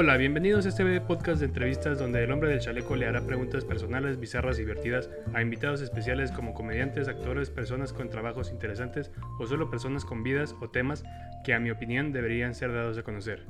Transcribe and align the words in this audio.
Hola, 0.00 0.16
bienvenidos 0.16 0.64
a 0.64 0.68
este 0.68 1.00
podcast 1.00 1.40
de 1.40 1.46
entrevistas 1.46 1.98
donde 1.98 2.22
el 2.22 2.30
hombre 2.30 2.48
del 2.48 2.60
chaleco 2.60 2.94
le 2.94 3.06
hará 3.06 3.26
preguntas 3.26 3.64
personales, 3.64 4.20
bizarras 4.20 4.56
y 4.56 4.60
divertidas 4.60 5.10
a 5.34 5.42
invitados 5.42 5.80
especiales 5.80 6.30
como 6.30 6.54
comediantes, 6.54 7.08
actores, 7.08 7.50
personas 7.50 7.92
con 7.92 8.08
trabajos 8.08 8.52
interesantes 8.52 9.10
o 9.40 9.46
solo 9.48 9.70
personas 9.70 10.04
con 10.04 10.22
vidas 10.22 10.54
o 10.60 10.70
temas 10.70 11.02
que 11.42 11.52
a 11.52 11.58
mi 11.58 11.72
opinión 11.72 12.12
deberían 12.12 12.54
ser 12.54 12.72
dados 12.72 12.96
a 12.96 13.02
conocer. 13.02 13.44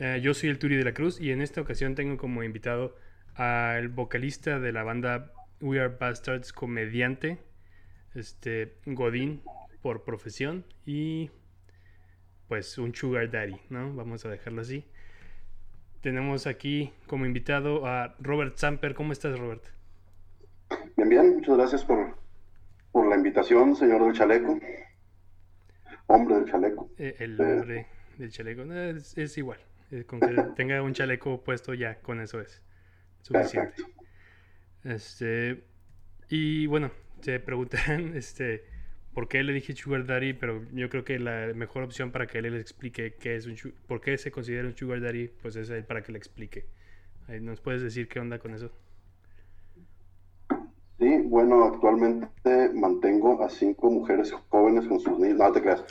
Eh, 0.00 0.18
yo 0.20 0.34
soy 0.34 0.48
el 0.48 0.58
Turi 0.58 0.74
de 0.74 0.82
la 0.82 0.94
Cruz 0.94 1.20
y 1.20 1.30
en 1.30 1.40
esta 1.40 1.60
ocasión 1.60 1.94
tengo 1.94 2.16
como 2.16 2.42
invitado 2.42 2.96
al 3.36 3.86
vocalista 3.86 4.58
de 4.58 4.72
la 4.72 4.82
banda 4.82 5.30
We 5.60 5.78
Are 5.78 5.94
Bastards, 5.96 6.52
comediante, 6.52 7.38
este 8.16 8.78
Godín 8.84 9.42
por 9.80 10.02
profesión 10.02 10.64
y 10.84 11.30
pues 12.48 12.78
un 12.78 12.92
sugar 12.92 13.30
daddy, 13.30 13.60
¿no? 13.70 13.94
Vamos 13.94 14.24
a 14.24 14.28
dejarlo 14.28 14.62
así. 14.62 14.84
Tenemos 16.06 16.46
aquí 16.46 16.92
como 17.08 17.26
invitado 17.26 17.84
a 17.84 18.14
Robert 18.20 18.56
Samper. 18.56 18.94
¿Cómo 18.94 19.12
estás, 19.12 19.36
Robert? 19.36 19.64
Bien, 20.96 21.08
bien. 21.08 21.34
Muchas 21.34 21.56
gracias 21.56 21.84
por, 21.84 22.16
por 22.92 23.08
la 23.08 23.16
invitación, 23.16 23.74
señor 23.74 24.04
del 24.04 24.12
chaleco. 24.12 24.56
Hombre 26.06 26.36
del 26.36 26.44
chaleco. 26.44 26.92
Eh, 26.96 27.16
el 27.18 27.40
hombre 27.40 27.88
del 28.18 28.30
chaleco. 28.30 28.62
es, 28.72 29.36
igual. 29.36 29.58
Con 30.06 30.20
que 30.20 30.28
tenga 30.56 30.80
un 30.80 30.94
chaleco 30.94 31.42
puesto 31.42 31.74
ya, 31.74 31.96
con 31.96 32.20
eso 32.20 32.40
es 32.40 32.62
suficiente. 33.22 33.82
Este, 34.84 35.64
y 36.28 36.68
bueno, 36.68 36.92
se 37.20 37.40
preguntarán, 37.40 38.12
este, 38.16 38.62
por 39.16 39.26
qué 39.28 39.42
le 39.42 39.54
dije 39.54 39.74
Sugar 39.74 40.04
Daddy, 40.04 40.34
pero 40.34 40.60
yo 40.74 40.90
creo 40.90 41.02
que 41.02 41.18
la 41.18 41.50
mejor 41.54 41.82
opción 41.82 42.12
para 42.12 42.26
que 42.26 42.36
él 42.36 42.52
les 42.52 42.60
explique 42.60 43.14
qué 43.14 43.36
es 43.36 43.46
un 43.46 43.56
por 43.88 44.02
qué 44.02 44.18
se 44.18 44.30
considera 44.30 44.68
un 44.68 44.76
Sugar 44.76 45.00
Daddy, 45.00 45.28
pues 45.40 45.56
es 45.56 45.70
él 45.70 45.84
para 45.84 46.02
que 46.02 46.12
le 46.12 46.18
explique. 46.18 46.66
¿Nos 47.40 47.62
puedes 47.62 47.80
decir 47.80 48.08
qué 48.08 48.20
onda 48.20 48.38
con 48.38 48.52
eso? 48.52 48.70
Sí, 50.98 51.22
bueno, 51.24 51.64
actualmente 51.64 52.68
mantengo 52.74 53.42
a 53.42 53.48
cinco 53.48 53.90
mujeres 53.90 54.32
jóvenes 54.50 54.86
con 54.86 55.00
sus 55.00 55.18
niños. 55.18 55.38
No 55.38 55.50
te 55.50 55.62
creas. 55.62 55.80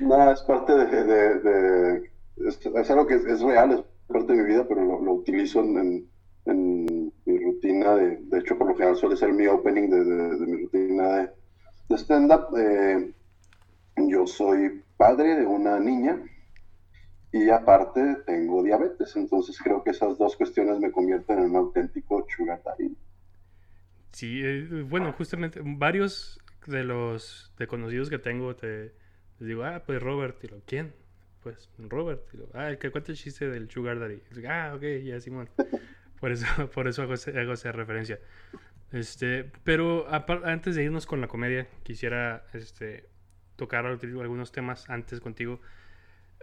Nada, 0.00 0.32
es 0.32 0.40
parte 0.40 0.72
de. 0.72 2.10
es, 2.38 2.90
algo 2.90 3.06
que 3.06 3.16
es, 3.16 3.42
real, 3.42 3.72
es 3.72 3.82
parte 4.08 4.32
de 4.32 4.42
mi 4.42 4.48
vida, 4.48 4.66
pero 4.66 5.02
lo, 5.02 5.12
utilizo 5.12 5.60
en 5.60 6.08
en 6.46 6.84
mi 6.84 6.95
de, 7.94 8.38
hecho 8.38 8.58
por 8.58 8.68
lo 8.68 8.74
general 8.74 8.96
suele 8.96 9.16
ser 9.16 9.32
mi 9.32 9.46
opening 9.46 9.88
de, 9.88 10.46
mi 10.46 10.62
rutina 10.64 11.08
de, 11.16 11.30
de 11.88 11.94
stand-up. 11.96 12.56
Eh, 12.58 13.12
yo 14.08 14.26
soy 14.26 14.82
padre 14.96 15.36
de 15.36 15.46
una 15.46 15.78
niña 15.78 16.20
y 17.32 17.50
aparte 17.50 18.16
tengo 18.26 18.62
diabetes, 18.62 19.14
entonces 19.16 19.58
creo 19.62 19.82
que 19.82 19.90
esas 19.90 20.16
dos 20.18 20.36
cuestiones 20.36 20.78
me 20.78 20.90
convierten 20.90 21.38
en 21.38 21.50
un 21.50 21.56
auténtico 21.56 22.26
sugar 22.34 22.62
Sí, 24.12 24.40
eh, 24.42 24.84
bueno, 24.88 25.12
justamente 25.12 25.60
varios 25.62 26.40
de 26.66 26.84
los 26.84 27.52
de 27.58 27.66
conocidos 27.66 28.08
que 28.08 28.18
tengo 28.18 28.56
te 28.56 28.94
les 29.38 29.48
digo, 29.48 29.64
ah, 29.64 29.82
pues 29.84 30.02
Robert, 30.02 30.42
y 30.44 30.48
lo, 30.48 30.62
¿quién? 30.64 30.94
Pues 31.42 31.68
Robert, 31.78 32.22
y 32.32 32.38
lo, 32.38 32.48
ah, 32.54 32.70
el 32.70 32.78
que 32.78 32.90
cuenta 32.90 33.12
el 33.12 33.18
chiste 33.18 33.48
del 33.50 33.70
sugar 33.70 33.98
daddy. 33.98 34.22
ah, 34.48 34.72
ok, 34.74 34.82
ya 35.04 35.20
Simón. 35.20 35.50
Por 36.20 36.32
eso, 36.32 36.46
por 36.74 36.88
eso 36.88 37.02
hago, 37.02 37.14
hago 37.14 37.52
esa 37.52 37.72
referencia. 37.72 38.18
Este, 38.92 39.50
pero 39.64 40.06
antes 40.44 40.74
de 40.74 40.84
irnos 40.84 41.06
con 41.06 41.20
la 41.20 41.28
comedia, 41.28 41.66
quisiera 41.82 42.44
este, 42.52 43.08
tocar 43.56 43.86
algunos 43.86 44.52
temas 44.52 44.88
antes 44.88 45.20
contigo. 45.20 45.60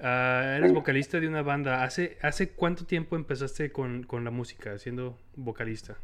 Ah, 0.02 0.56
eres 0.58 0.74
vocalista 0.74 1.20
de 1.20 1.28
una 1.28 1.42
banda. 1.42 1.84
¿Hace, 1.84 2.18
¿Hace 2.22 2.52
cuánto 2.52 2.86
tiempo 2.86 3.16
empezaste 3.16 3.72
con, 3.72 4.04
con 4.04 4.24
la 4.24 4.32
música, 4.32 4.78
siendo 4.78 5.20
vocalista? 5.36 5.98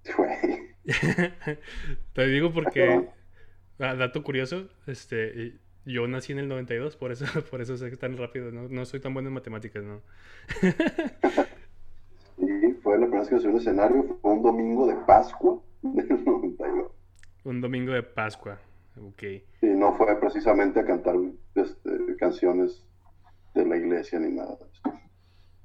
Te 2.15 2.27
digo 2.27 2.53
porque 2.53 3.09
Ah, 3.81 3.95
dato 3.95 4.25
curioso, 4.25 4.69
este, 4.89 5.61
yo 5.85 6.09
nací 6.09 6.33
en 6.33 6.41
el 6.41 6.49
92, 6.49 6.97
por 6.97 7.13
eso, 7.13 7.25
por 7.51 7.61
eso 7.61 7.77
sé 7.77 7.91
que 7.91 7.97
tan 7.97 8.17
rápido, 8.17 8.51
no, 8.51 8.69
no 8.69 8.85
soy 8.85 8.99
tan 9.01 9.15
bueno 9.15 9.29
en 9.29 9.35
matemáticas, 9.35 9.85
¿no? 9.85 10.03
sí, 12.39 12.75
fue 12.83 12.99
la 12.99 13.07
primera 13.07 13.21
vez 13.21 13.29
que 13.29 13.39
subí 13.39 13.53
un 13.53 13.59
escenario, 13.59 14.19
fue 14.21 14.33
un 14.33 14.43
domingo 14.43 14.87
de 14.87 14.97
Pascua 15.07 15.63
del 15.83 16.25
92. 16.25 16.91
Un 17.45 17.61
domingo 17.61 17.93
de 17.93 18.03
Pascua, 18.03 18.59
ok. 19.01 19.23
Y 19.63 19.67
no 19.67 19.97
fue 19.97 20.19
precisamente 20.19 20.81
a 20.81 20.85
cantar 20.85 21.15
este, 21.55 22.17
canciones 22.19 22.85
de 23.55 23.65
la 23.65 23.77
iglesia 23.77 24.19
ni 24.19 24.33
nada. 24.33 24.59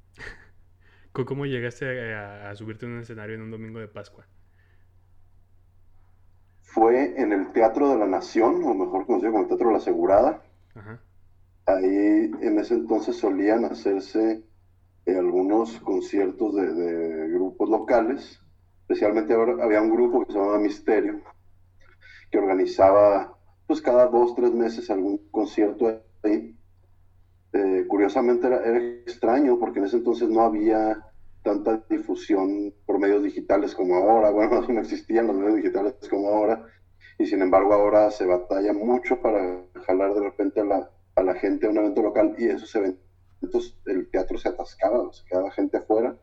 ¿Cómo 1.12 1.46
llegaste 1.46 2.14
a, 2.14 2.50
a 2.50 2.54
subirte 2.54 2.86
en 2.86 2.92
un 2.92 3.00
escenario 3.00 3.34
en 3.34 3.42
un 3.42 3.50
domingo 3.50 3.80
de 3.80 3.88
Pascua? 3.88 4.24
Fue 6.74 7.14
en 7.20 7.32
el 7.32 7.52
Teatro 7.52 7.88
de 7.88 7.98
la 7.98 8.06
Nación, 8.06 8.64
o 8.64 8.74
mejor 8.74 9.06
conocido 9.06 9.30
como 9.30 9.44
el 9.44 9.48
Teatro 9.48 9.68
de 9.68 9.72
la 9.74 9.78
Asegurada. 9.78 10.42
Ahí 11.66 12.32
en 12.40 12.58
ese 12.58 12.74
entonces 12.74 13.16
solían 13.16 13.64
hacerse 13.64 14.42
eh, 15.06 15.16
algunos 15.16 15.78
conciertos 15.80 16.56
de, 16.56 17.28
grupos 17.28 17.70
locales. 17.70 18.40
Especialmente 18.80 19.34
había 19.34 19.80
un 19.80 19.90
grupo 19.90 20.26
que 20.26 20.32
se 20.32 20.38
llamaba 20.38 20.58
Misterio, 20.58 21.22
que 22.30 22.38
organizaba 22.38 23.38
pues 23.68 23.80
cada 23.80 24.08
dos, 24.08 24.34
tres 24.34 24.52
meses 24.52 24.90
algún 24.90 25.18
concierto 25.30 26.02
ahí. 26.24 26.58
Eh, 27.52 27.84
curiosamente 27.86 28.48
era, 28.48 28.64
era, 28.64 28.78
extraño 28.78 29.60
porque 29.60 29.78
en 29.78 29.84
ese 29.84 29.98
entonces 29.98 30.28
no 30.28 30.42
había 30.42 30.98
tanta 31.44 31.84
difusión 31.88 32.74
por 32.86 32.98
medios 32.98 33.22
digitales 33.22 33.74
como 33.74 33.96
ahora, 33.96 34.30
bueno, 34.30 34.62
no 34.68 34.80
existían 34.80 35.28
los 35.28 35.36
medios 35.36 35.56
digitales 35.56 35.94
como 36.10 36.28
ahora, 36.30 36.66
y 37.18 37.26
sin 37.26 37.42
embargo 37.42 37.72
ahora 37.72 38.10
se 38.10 38.26
batalla 38.26 38.72
mucho 38.72 39.20
para 39.20 39.62
jalar 39.86 40.14
de 40.14 40.20
repente 40.20 40.60
a 40.60 40.64
la, 40.64 40.90
a 41.14 41.22
la 41.22 41.34
gente 41.34 41.66
a 41.66 41.70
un 41.70 41.78
evento 41.78 42.02
local 42.02 42.34
y 42.38 42.46
esos 42.46 42.74
eventos, 42.74 43.78
el 43.86 44.10
teatro 44.10 44.38
se 44.38 44.48
atascaba, 44.48 45.12
se 45.12 45.24
quedaba 45.26 45.50
gente 45.52 45.76
afuera 45.76 46.16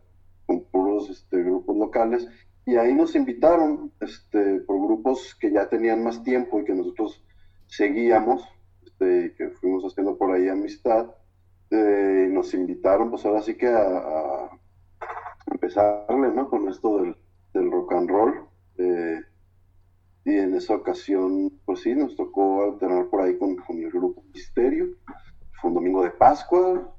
con 0.48 0.64
puros 0.66 1.10
este, 1.10 1.38
grupos 1.44 1.78
locales 1.78 2.28
y 2.66 2.76
ahí 2.76 2.94
nos 2.94 3.16
invitaron 3.16 3.94
este, 4.02 4.62
por 4.62 4.78
grupos 4.86 5.36
que 5.36 5.52
ya 5.52 5.70
tenían 5.70 6.04
más 6.04 6.24
tiempo 6.24 6.60
y 6.60 6.66
que 6.66 6.74
nosotros 6.74 7.24
seguíamos, 7.68 8.44
este, 8.84 9.36
que 9.38 9.50
fuimos 9.52 9.86
haciendo 9.86 10.18
por 10.18 10.32
ahí 10.32 10.50
amistad, 10.50 11.12
eh, 11.70 12.28
nos 12.30 12.54
invitaron 12.54 13.12
pues 13.12 13.24
ahora 13.26 13.42
sí 13.42 13.56
que 13.56 13.68
a 13.68 14.50
empezarle, 15.52 16.32
¿no? 16.34 16.50
Con 16.50 16.68
esto 16.70 16.98
del, 16.98 17.16
del 17.54 17.72
rock 17.72 17.94
and 17.94 18.10
roll. 18.10 18.48
Eh, 18.78 19.22
y 20.24 20.38
en 20.38 20.56
esa 20.56 20.76
ocasión, 20.76 21.52
pues 21.66 21.82
sí, 21.82 21.96
nos 21.96 22.16
tocó 22.16 22.64
alternar 22.64 23.08
por 23.10 23.22
ahí 23.22 23.38
con, 23.38 23.56
con 23.56 23.78
el 23.78 23.90
grupo 23.90 24.24
Misterio. 24.34 24.88
Fue 25.60 25.70
un 25.70 25.76
domingo 25.76 26.04
de 26.04 26.12
Pascua. 26.12 26.96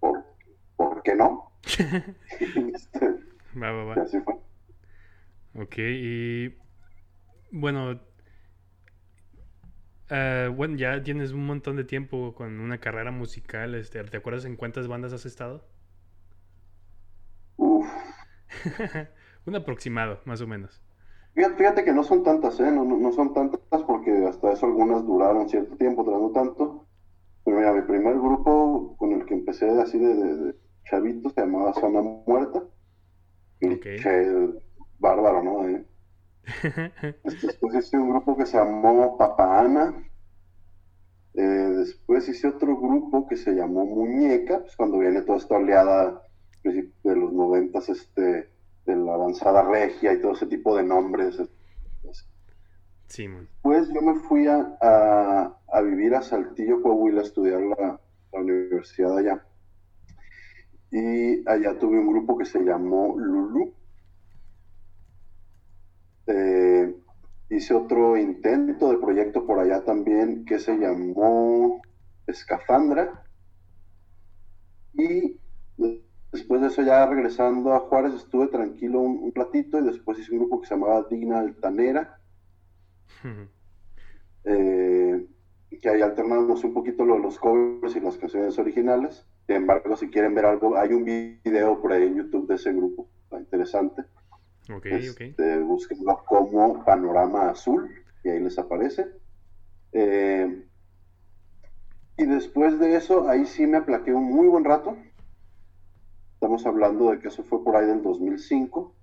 ¿Por, 0.00 0.24
¿por 0.76 1.02
qué 1.02 1.14
no? 1.14 1.52
este, 2.40 3.06
va, 3.60 3.72
va, 3.72 3.84
va. 3.84 3.94
Así 4.02 4.20
fue. 4.20 4.34
Ok, 5.56 5.78
y 5.78 6.56
bueno, 7.52 7.92
uh, 10.10 10.52
bueno, 10.52 10.76
ya 10.76 11.02
tienes 11.02 11.30
un 11.30 11.46
montón 11.46 11.76
de 11.76 11.84
tiempo 11.84 12.34
con 12.34 12.58
una 12.58 12.78
carrera 12.78 13.12
musical. 13.12 13.74
Este, 13.74 14.02
¿Te 14.02 14.16
acuerdas 14.16 14.44
en 14.46 14.56
cuántas 14.56 14.88
bandas 14.88 15.12
has 15.12 15.26
estado? 15.26 15.64
Un 19.46 19.56
aproximado, 19.56 20.20
más 20.24 20.40
o 20.40 20.46
menos. 20.46 20.82
Fíjate, 21.34 21.84
que 21.84 21.92
no 21.92 22.04
son 22.04 22.22
tantas, 22.22 22.60
¿eh? 22.60 22.70
No, 22.70 23.12
son 23.12 23.34
tantas 23.34 23.82
porque 23.82 24.26
hasta 24.26 24.52
eso 24.52 24.66
algunas 24.66 25.04
duraron 25.04 25.48
cierto 25.48 25.76
tiempo, 25.76 26.04
durando 26.04 26.30
tanto. 26.30 26.86
Pero 27.44 27.56
mira, 27.56 27.72
mi 27.72 27.82
primer 27.82 28.14
grupo 28.14 28.96
con 28.96 29.12
el 29.12 29.26
que 29.26 29.34
empecé 29.34 29.68
así 29.80 29.98
de, 29.98 30.14
de, 30.14 30.54
chavito 30.84 31.30
se 31.30 31.40
llamaba 31.40 31.74
Zona 31.74 32.00
Muerta. 32.02 32.62
Okay. 33.60 33.98
Che, 33.98 34.52
bárbaro, 34.98 35.42
¿no? 35.42 35.68
Eh, 35.68 35.84
después 37.24 37.74
hice 37.74 37.98
un 37.98 38.10
grupo 38.10 38.36
que 38.36 38.46
se 38.46 38.56
llamó 38.56 39.18
Papa 39.18 39.60
Ana. 39.60 40.08
Eh, 41.34 41.42
después 41.42 42.28
hice 42.28 42.46
otro 42.46 42.76
grupo 42.76 43.26
que 43.26 43.36
se 43.36 43.52
llamó 43.52 43.84
Muñeca, 43.84 44.60
pues 44.60 44.76
cuando 44.76 44.98
viene 44.98 45.22
toda 45.22 45.38
esta 45.38 45.56
oleada 45.56 46.22
de 46.62 47.16
los 47.16 47.32
noventas, 47.32 47.88
este, 47.88 48.53
de 48.86 48.96
la 48.96 49.14
avanzada 49.14 49.62
regia 49.62 50.12
y 50.12 50.20
todo 50.20 50.32
ese 50.32 50.46
tipo 50.46 50.76
de 50.76 50.82
nombres. 50.82 51.40
Sí, 53.06 53.28
Pues 53.62 53.88
yo 53.92 54.00
me 54.02 54.14
fui 54.20 54.46
a, 54.46 54.76
a, 54.80 55.80
vivir 55.82 56.14
a 56.14 56.22
Saltillo, 56.22 56.82
Coahuila, 56.82 57.20
a 57.20 57.24
estudiar 57.24 57.60
la, 57.60 58.00
la 58.32 58.40
universidad 58.40 59.16
allá. 59.16 59.46
Y 60.90 61.48
allá 61.48 61.78
tuve 61.78 61.98
un 61.98 62.08
grupo 62.08 62.36
que 62.36 62.44
se 62.44 62.60
llamó 62.60 63.14
Lulu. 63.18 63.72
Eh, 66.26 66.94
hice 67.50 67.74
otro 67.74 68.16
intento 68.16 68.90
de 68.90 68.98
proyecto 68.98 69.46
por 69.46 69.58
allá 69.58 69.84
también 69.84 70.44
que 70.44 70.58
se 70.58 70.76
llamó 70.76 71.80
Escafandra. 72.26 73.24
Y 74.94 75.40
después 76.34 76.60
de 76.60 76.66
eso 76.66 76.82
ya 76.82 77.06
regresando 77.06 77.72
a 77.72 77.80
Juárez 77.80 78.14
estuve 78.14 78.48
tranquilo 78.48 79.00
un, 79.00 79.18
un 79.22 79.32
platito 79.32 79.78
y 79.78 79.84
después 79.84 80.18
hice 80.18 80.32
un 80.32 80.40
grupo 80.40 80.60
que 80.60 80.66
se 80.66 80.74
llamaba 80.74 81.06
Digna 81.08 81.38
Altanera. 81.40 82.20
Eh, 84.44 85.26
que 85.80 85.88
ahí 85.88 86.02
alternamos 86.02 86.64
un 86.64 86.72
poquito 86.72 87.04
los 87.04 87.38
covers 87.38 87.96
y 87.96 88.00
las 88.00 88.16
canciones 88.16 88.58
originales. 88.58 89.26
Sin 89.46 89.56
embargo, 89.56 89.96
si 89.96 90.08
quieren 90.08 90.34
ver 90.34 90.46
algo, 90.46 90.76
hay 90.76 90.92
un 90.92 91.04
video 91.04 91.80
por 91.80 91.92
ahí 91.92 92.04
en 92.04 92.16
YouTube 92.16 92.48
de 92.48 92.54
ese 92.54 92.72
grupo, 92.72 93.08
está 93.24 93.38
interesante. 93.38 94.02
Ok, 94.74 94.86
este, 94.86 95.58
Búsquenlo 95.60 96.24
como 96.26 96.84
Panorama 96.84 97.50
Azul 97.50 97.90
y 98.22 98.30
ahí 98.30 98.40
les 98.40 98.58
aparece. 98.58 99.06
Eh, 99.92 100.64
y 102.16 102.24
después 102.24 102.78
de 102.78 102.96
eso, 102.96 103.28
ahí 103.28 103.44
sí 103.44 103.66
me 103.66 103.78
aplaqué 103.78 104.14
un 104.14 104.24
muy 104.24 104.48
buen 104.48 104.64
rato. 104.64 104.96
Estamos 106.44 106.66
hablando 106.66 107.10
de 107.10 107.20
que 107.20 107.28
eso 107.28 107.42
fue 107.42 107.64
por 107.64 107.74
ahí 107.74 107.86
del 107.86 108.02
2005. 108.02 108.94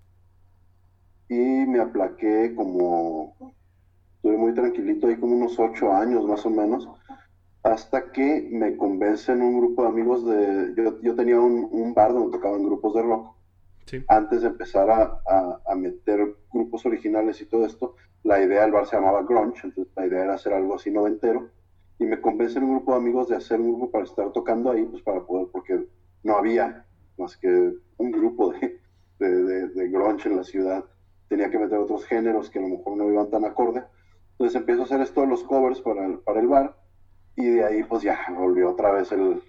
Y 1.27 1.33
me 1.33 1.79
aplaqué 1.79 2.53
como. 2.53 3.35
Estuve 4.17 4.37
muy 4.37 4.53
tranquilito 4.53 5.07
ahí 5.07 5.15
como 5.17 5.35
unos 5.35 5.57
ocho 5.57 5.91
años 5.91 6.23
más 6.27 6.45
o 6.45 6.51
menos. 6.51 6.87
Hasta 7.63 8.11
que 8.11 8.47
me 8.51 8.77
convencen 8.77 9.41
un 9.41 9.57
grupo 9.57 9.81
de 9.81 9.89
amigos 9.89 10.23
de. 10.23 10.75
Yo, 10.77 11.01
yo 11.01 11.15
tenía 11.15 11.39
un, 11.39 11.67
un 11.71 11.95
bar 11.95 12.13
donde 12.13 12.37
tocaban 12.37 12.63
grupos 12.63 12.93
de 12.93 13.01
rock 13.01 13.35
antes 14.07 14.43
de 14.43 14.47
empezar 14.47 14.91
a, 14.91 15.75
meter 15.75 16.35
grupos 16.53 16.85
originales 16.85 17.41
y 17.41 17.47
todo 17.47 17.65
esto, 17.65 17.95
la 18.21 18.39
idea 18.39 18.61
del 18.61 18.71
bar 18.71 18.85
se 18.85 18.97
llamaba 18.97 19.23
Grunge, 19.23 19.61
entonces 19.63 19.91
la 19.95 20.05
idea 20.05 20.25
era 20.25 20.35
hacer 20.35 20.53
algo 20.53 20.75
así 20.75 20.91
noventero. 20.91 21.49
Y 21.97 22.05
me 22.05 22.21
convencen 22.21 22.65
un 22.65 22.75
grupo 22.75 22.91
de 22.91 22.97
amigos 22.99 23.29
de 23.29 23.37
hacer 23.37 23.59
un 23.59 23.69
grupo 23.69 23.89
para 23.89 24.03
estar 24.03 24.31
tocando 24.31 24.69
ahí, 24.69 24.83
pues 24.83 25.01
para 25.01 25.25
poder, 25.25 25.47
porque 25.51 25.87
no 26.21 26.37
había 26.37 26.85
más 27.21 27.37
que 27.37 27.73
un 27.97 28.11
grupo 28.11 28.53
de, 29.19 29.67
de, 29.67 29.89
grunge 29.89 30.29
en 30.29 30.37
la 30.37 30.43
ciudad. 30.43 30.85
Tenía 31.27 31.49
que 31.49 31.59
meter 31.59 31.77
otros 31.77 32.05
géneros 32.05 32.49
que 32.49 32.59
a 32.59 32.61
lo 32.61 32.69
mejor 32.69 32.97
no 32.97 33.09
iban 33.09 33.29
tan 33.29 33.45
acorde. 33.45 33.83
Entonces 34.31 34.59
empiezo 34.59 34.81
a 34.81 34.85
hacer 34.85 35.01
esto 35.01 35.21
de 35.21 35.27
los 35.27 35.43
covers 35.43 35.81
para 35.81 36.05
el, 36.05 36.19
para 36.19 36.39
el 36.39 36.47
bar 36.47 36.75
y 37.35 37.45
de 37.45 37.63
ahí 37.63 37.83
pues 37.83 38.03
ya 38.03 38.19
volvió 38.35 38.71
otra 38.71 38.91
vez 38.91 39.11
el, 39.11 39.41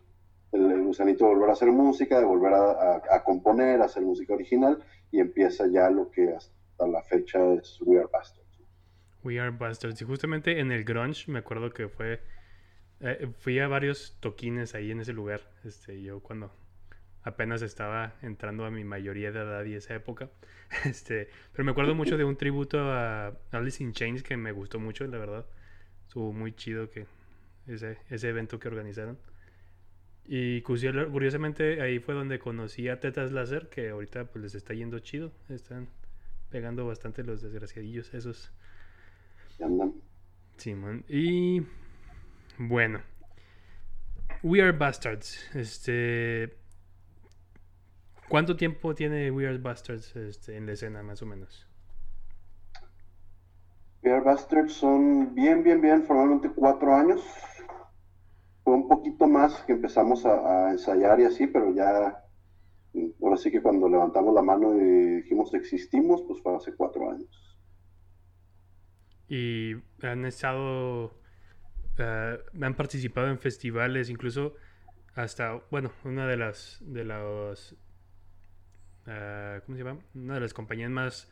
el, 0.52 0.82
gusanito 0.82 1.24
de 1.24 1.34
volver 1.34 1.50
a 1.50 1.52
hacer 1.52 1.70
música, 1.70 2.19
de 2.19 2.24
volver 2.24 2.52
a, 2.54 3.24
componer, 3.24 3.80
a 3.80 3.86
hacer 3.86 4.02
música 4.02 4.34
original, 4.34 4.84
y 5.10 5.20
empieza 5.20 5.66
ya 5.66 5.90
lo 5.90 6.10
que 6.10 6.30
hasta 6.30 6.86
la 6.86 7.02
fecha 7.02 7.38
es 7.54 7.80
We 7.82 7.98
Are 7.98 8.08
Bastards. 8.12 8.62
We 9.24 9.40
Are 9.40 9.50
Bastards. 9.50 10.00
Y 10.00 10.04
justamente 10.04 10.60
en 10.60 10.70
el 10.72 10.84
grunge 10.84 11.30
me 11.30 11.38
acuerdo 11.38 11.70
que 11.70 11.88
fue... 11.88 12.20
Eh, 13.00 13.32
fui 13.38 13.58
a 13.58 13.66
varios 13.66 14.16
toquines 14.20 14.74
ahí 14.74 14.92
en 14.92 15.00
ese 15.00 15.12
lugar. 15.12 15.40
Este, 15.64 16.00
yo 16.02 16.20
cuando 16.20 16.52
apenas 17.22 17.62
estaba 17.62 18.14
entrando 18.22 18.64
a 18.64 18.70
mi 18.70 18.84
mayoría 18.84 19.32
de 19.32 19.40
edad 19.40 19.64
y 19.64 19.74
esa 19.74 19.94
época. 19.94 20.30
Este, 20.86 21.28
pero 21.52 21.66
me 21.66 21.72
acuerdo 21.72 21.94
mucho 21.94 22.16
de 22.16 22.24
un 22.24 22.36
tributo 22.36 22.80
a 22.80 23.36
Alice 23.50 23.82
in 23.82 23.92
Chains 23.92 24.22
que 24.22 24.38
me 24.38 24.52
gustó 24.52 24.80
mucho, 24.80 25.06
la 25.06 25.19
verdad. 25.19 25.44
Estuvo 26.06 26.32
muy 26.32 26.54
chido 26.54 26.88
que 26.88 27.06
ese, 27.66 27.98
ese 28.08 28.30
evento 28.30 28.58
que 28.58 28.69
organizaron. 28.69 29.19
Y 30.24 30.62
curiosamente 30.62 31.82
ahí 31.82 31.98
fue 31.98 32.14
donde 32.14 32.38
conocí 32.38 32.88
a 32.88 33.00
Tetas 33.00 33.32
Láser, 33.32 33.69
que 33.69 33.90
ahorita 33.90 34.24
pues 34.26 34.42
les 34.42 34.54
está 34.54 34.72
yendo 34.72 34.98
chido. 35.00 35.32
Están 35.48 35.88
pegando 36.48 36.86
bastante 36.86 37.24
los 37.24 37.42
desgraciadillos 37.42 38.14
esos. 38.14 38.52
Sí, 40.56 40.74
man. 40.74 41.04
Y 41.08 41.62
bueno. 42.58 43.02
We 44.42 44.62
Are 44.62 44.72
Bastards. 44.72 45.54
Este. 45.54 46.62
¿Cuánto 48.32 48.56
tiempo 48.56 48.94
tiene 48.94 49.31
We 49.31 49.46
Are 49.46 49.58
Bastards 49.58 50.17
este, 50.17 50.56
en 50.56 50.64
la 50.64 50.73
escena, 50.73 51.02
más 51.02 51.20
o 51.20 51.26
menos? 51.26 51.69
We 54.02 54.11
Are 54.11 54.25
Bastards 54.25 54.73
son 54.73 55.34
bien, 55.34 55.62
bien, 55.62 55.82
bien, 55.82 56.02
formalmente 56.02 56.49
cuatro 56.49 56.94
años 56.94 57.23
fue 58.64 58.73
un 58.73 58.88
poquito 58.88 59.26
más 59.26 59.62
que 59.64 59.73
empezamos 59.73 60.25
a, 60.25 60.70
ensayar 60.70 61.20
y 61.20 61.25
así, 61.25 61.46
pero 61.46 61.75
ya, 61.75 62.25
ahora 63.23 63.37
sí 63.37 63.50
que 63.50 63.61
cuando 63.61 63.87
levantamos 63.87 64.32
la 64.32 64.40
mano 64.40 64.81
y 64.81 65.17
dijimos 65.17 65.52
existimos, 65.52 66.23
pues 66.23 66.40
fue 66.40 66.56
hace 66.56 66.75
cuatro 66.75 67.11
años. 67.11 67.58
Y 69.29 69.75
han 70.00 70.25
estado, 70.25 71.05
uh, 71.99 72.64
han 72.64 72.76
participado 72.76 73.26
en 73.26 73.38
festivales, 73.38 74.08
incluso 74.08 74.55
hasta, 75.14 75.61
bueno, 75.70 75.93
una 76.06 76.26
de 76.26 76.38
las, 76.38 76.79
de 76.81 77.05
las, 77.05 77.76
uh, 79.06 79.64
¿cómo 79.64 79.76
se 79.76 79.84
llama? 79.84 80.00
Una 80.14 80.34
de 80.34 80.40
las 80.40 80.54
compañías 80.54 80.90
más 80.90 81.31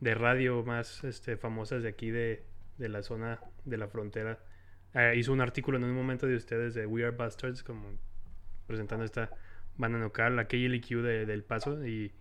de 0.00 0.14
radio 0.14 0.62
más 0.64 1.04
este, 1.04 1.36
famosas 1.36 1.82
de 1.82 1.88
aquí 1.88 2.10
de, 2.10 2.44
de 2.78 2.88
la 2.88 3.02
zona 3.02 3.40
de 3.64 3.78
la 3.78 3.88
frontera 3.88 4.38
eh, 4.96 5.14
hizo 5.14 5.30
un 5.32 5.42
artículo 5.42 5.76
en 5.76 5.84
un 5.84 5.94
momento 5.94 6.26
de 6.26 6.36
ustedes 6.36 6.72
de 6.72 6.86
We 6.86 7.04
Are 7.04 7.14
Bastards, 7.14 7.62
como 7.62 7.98
presentando 8.66 9.04
esta 9.04 9.30
banda 9.76 9.98
local, 9.98 10.36
la 10.36 10.48
KLQ 10.48 10.88
de, 11.02 11.26
del 11.26 11.44
Paso, 11.44 11.86
y 11.86 12.12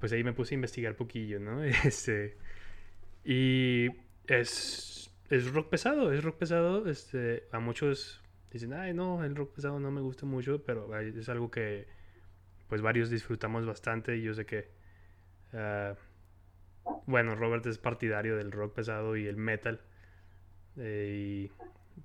pues 0.00 0.12
ahí 0.12 0.24
me 0.24 0.32
puse 0.32 0.54
a 0.54 0.56
investigar 0.56 0.96
poquillo, 0.96 1.38
¿no? 1.38 1.62
Este, 1.84 2.36
y 3.24 3.90
es, 4.26 5.14
es 5.28 5.52
rock 5.52 5.68
pesado, 5.68 6.12
es 6.12 6.24
rock 6.24 6.38
pesado, 6.38 6.88
este, 6.88 7.44
a 7.52 7.60
muchos 7.60 8.20
dicen, 8.50 8.72
ay, 8.72 8.92
no, 8.92 9.22
el 9.22 9.36
rock 9.36 9.54
pesado 9.54 9.78
no 9.78 9.92
me 9.92 10.00
gusta 10.00 10.26
mucho, 10.26 10.64
pero 10.64 10.98
es 10.98 11.28
algo 11.28 11.48
que 11.52 11.86
pues 12.70 12.82
varios 12.82 13.10
disfrutamos 13.10 13.66
bastante 13.66 14.16
y 14.16 14.22
yo 14.22 14.32
sé 14.32 14.46
que, 14.46 14.68
ah, 15.52 15.94
bueno, 17.04 17.34
Robert 17.34 17.66
es 17.66 17.78
partidario 17.78 18.36
del 18.36 18.52
rock 18.52 18.74
pesado 18.74 19.16
y 19.16 19.26
el 19.26 19.36
metal. 19.36 19.80
Eh, 20.76 21.48
y 21.50 21.52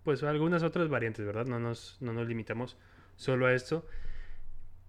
pues 0.03 0.23
algunas 0.23 0.63
otras 0.63 0.89
variantes, 0.89 1.23
¿verdad? 1.23 1.45
No 1.45 1.59
nos, 1.59 1.97
no 2.01 2.13
nos 2.13 2.27
limitamos 2.27 2.77
solo 3.15 3.45
a 3.45 3.53
esto. 3.53 3.87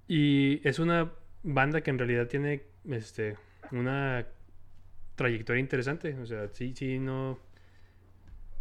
Y 0.09 0.67
es 0.67 0.79
una 0.79 1.13
banda 1.43 1.83
que 1.83 1.91
en 1.91 1.99
realidad 1.99 2.27
tiene 2.27 2.63
este, 2.89 3.37
una 3.71 4.27
trayectoria 5.15 5.61
interesante. 5.61 6.17
O 6.19 6.25
sea, 6.25 6.49
sí, 6.49 6.73
sí, 6.75 6.99
no. 6.99 7.39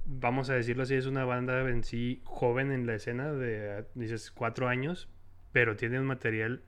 Vamos 0.04 0.50
a 0.50 0.56
decirlo 0.56 0.84
así, 0.84 0.96
es 0.96 1.06
una 1.06 1.24
banda 1.24 1.62
en 1.70 1.86
sí 1.86 2.22
joven 2.26 2.74
en 2.74 2.86
la 2.86 2.96
escena 2.96 3.32
de, 3.32 3.86
dices, 3.96 4.32
cuatro 4.32 4.68
años, 4.68 5.08
pero 5.54 5.78
tiene 5.78 5.98
un 5.98 6.06
material 6.06 6.62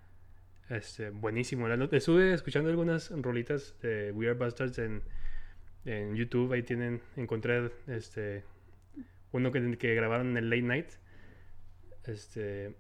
este, 0.70 1.10
buenísimo. 1.10 1.68
Estuve 1.68 2.34
escuchando 2.34 2.70
algunas 2.70 3.10
rolitas 3.12 3.76
de 3.82 4.12
We 4.12 4.28
Are 4.28 4.38
Bastards 4.38 4.78
en, 4.80 5.02
en 5.86 6.16
YouTube, 6.16 6.52
ahí 6.54 6.64
tienen, 6.64 7.02
encontré 7.16 7.72
este, 7.88 8.44
uno 9.32 9.52
que, 9.52 9.78
que 9.78 9.96
grabaron 9.96 10.32
en 10.32 10.38
el 10.38 10.50
Late 10.50 10.62
Night. 10.62 10.88
Este, 12.06 12.76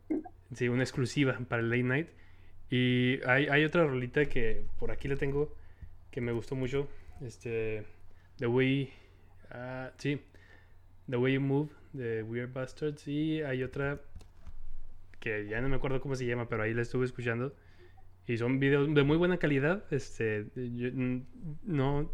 sí, 0.54 0.70
una 0.70 0.84
exclusiva 0.84 1.38
para 1.48 1.62
el 1.62 1.70
Late 1.70 1.84
Night. 1.84 2.08
Y 2.70 3.20
hay, 3.26 3.48
hay 3.48 3.64
otra 3.64 3.86
rolita 3.86 4.26
que 4.26 4.66
por 4.78 4.92
aquí 4.92 5.08
la 5.08 5.16
tengo 5.16 5.56
que 6.12 6.22
me 6.22 6.32
gustó 6.32 6.56
mucho. 6.56 6.90
Este, 7.22 7.86
The 8.38 8.48
Way, 8.48 8.92
uh, 9.52 9.90
sí, 9.98 10.22
The 11.10 11.18
Way 11.18 11.34
You 11.36 11.42
Move 11.42 11.70
de 11.94 12.24
Weird 12.24 12.52
Bastards. 12.52 13.08
Y 13.08 13.42
hay 13.42 13.64
otra 13.64 14.02
que 15.20 15.48
ya 15.48 15.62
no 15.62 15.70
me 15.70 15.76
acuerdo 15.78 16.02
cómo 16.02 16.16
se 16.16 16.26
llama, 16.26 16.50
pero 16.50 16.64
ahí 16.64 16.74
la 16.74 16.82
estuve 16.82 17.06
escuchando. 17.06 17.56
Y 18.28 18.38
son 18.38 18.60
videos 18.60 18.94
de 18.94 19.04
muy 19.04 19.16
buena 19.16 19.38
calidad. 19.38 19.86
Este, 19.90 20.48
no, 21.64 22.12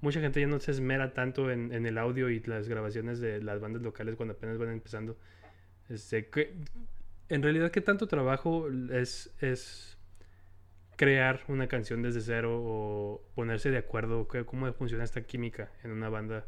mucha 0.00 0.20
gente 0.20 0.40
ya 0.40 0.46
no 0.46 0.60
se 0.60 0.70
esmera 0.70 1.12
tanto 1.14 1.50
en, 1.50 1.72
el 1.72 1.98
audio 1.98 2.30
y 2.30 2.38
las 2.40 2.68
grabaciones 2.68 3.20
de 3.20 3.42
las 3.42 3.60
bandas 3.60 3.82
locales 3.82 4.14
cuando 4.14 4.34
apenas 4.34 4.56
van 4.56 4.70
empezando. 4.70 5.18
Este, 5.88 6.30
en 7.28 7.42
realidad, 7.42 7.72
¿qué 7.72 7.80
tanto 7.80 8.06
trabajo 8.06 8.68
es, 8.92 9.34
es 9.40 9.98
crear 10.96 11.40
una 11.48 11.66
canción 11.66 12.02
desde 12.02 12.20
cero 12.20 12.60
o 12.62 13.22
ponerse 13.34 13.72
de 13.72 13.78
acuerdo? 13.78 14.28
¿Cómo 14.46 14.72
funciona 14.74 15.02
esta 15.02 15.22
química 15.22 15.72
en 15.82 15.90
una 15.90 16.08
banda? 16.08 16.46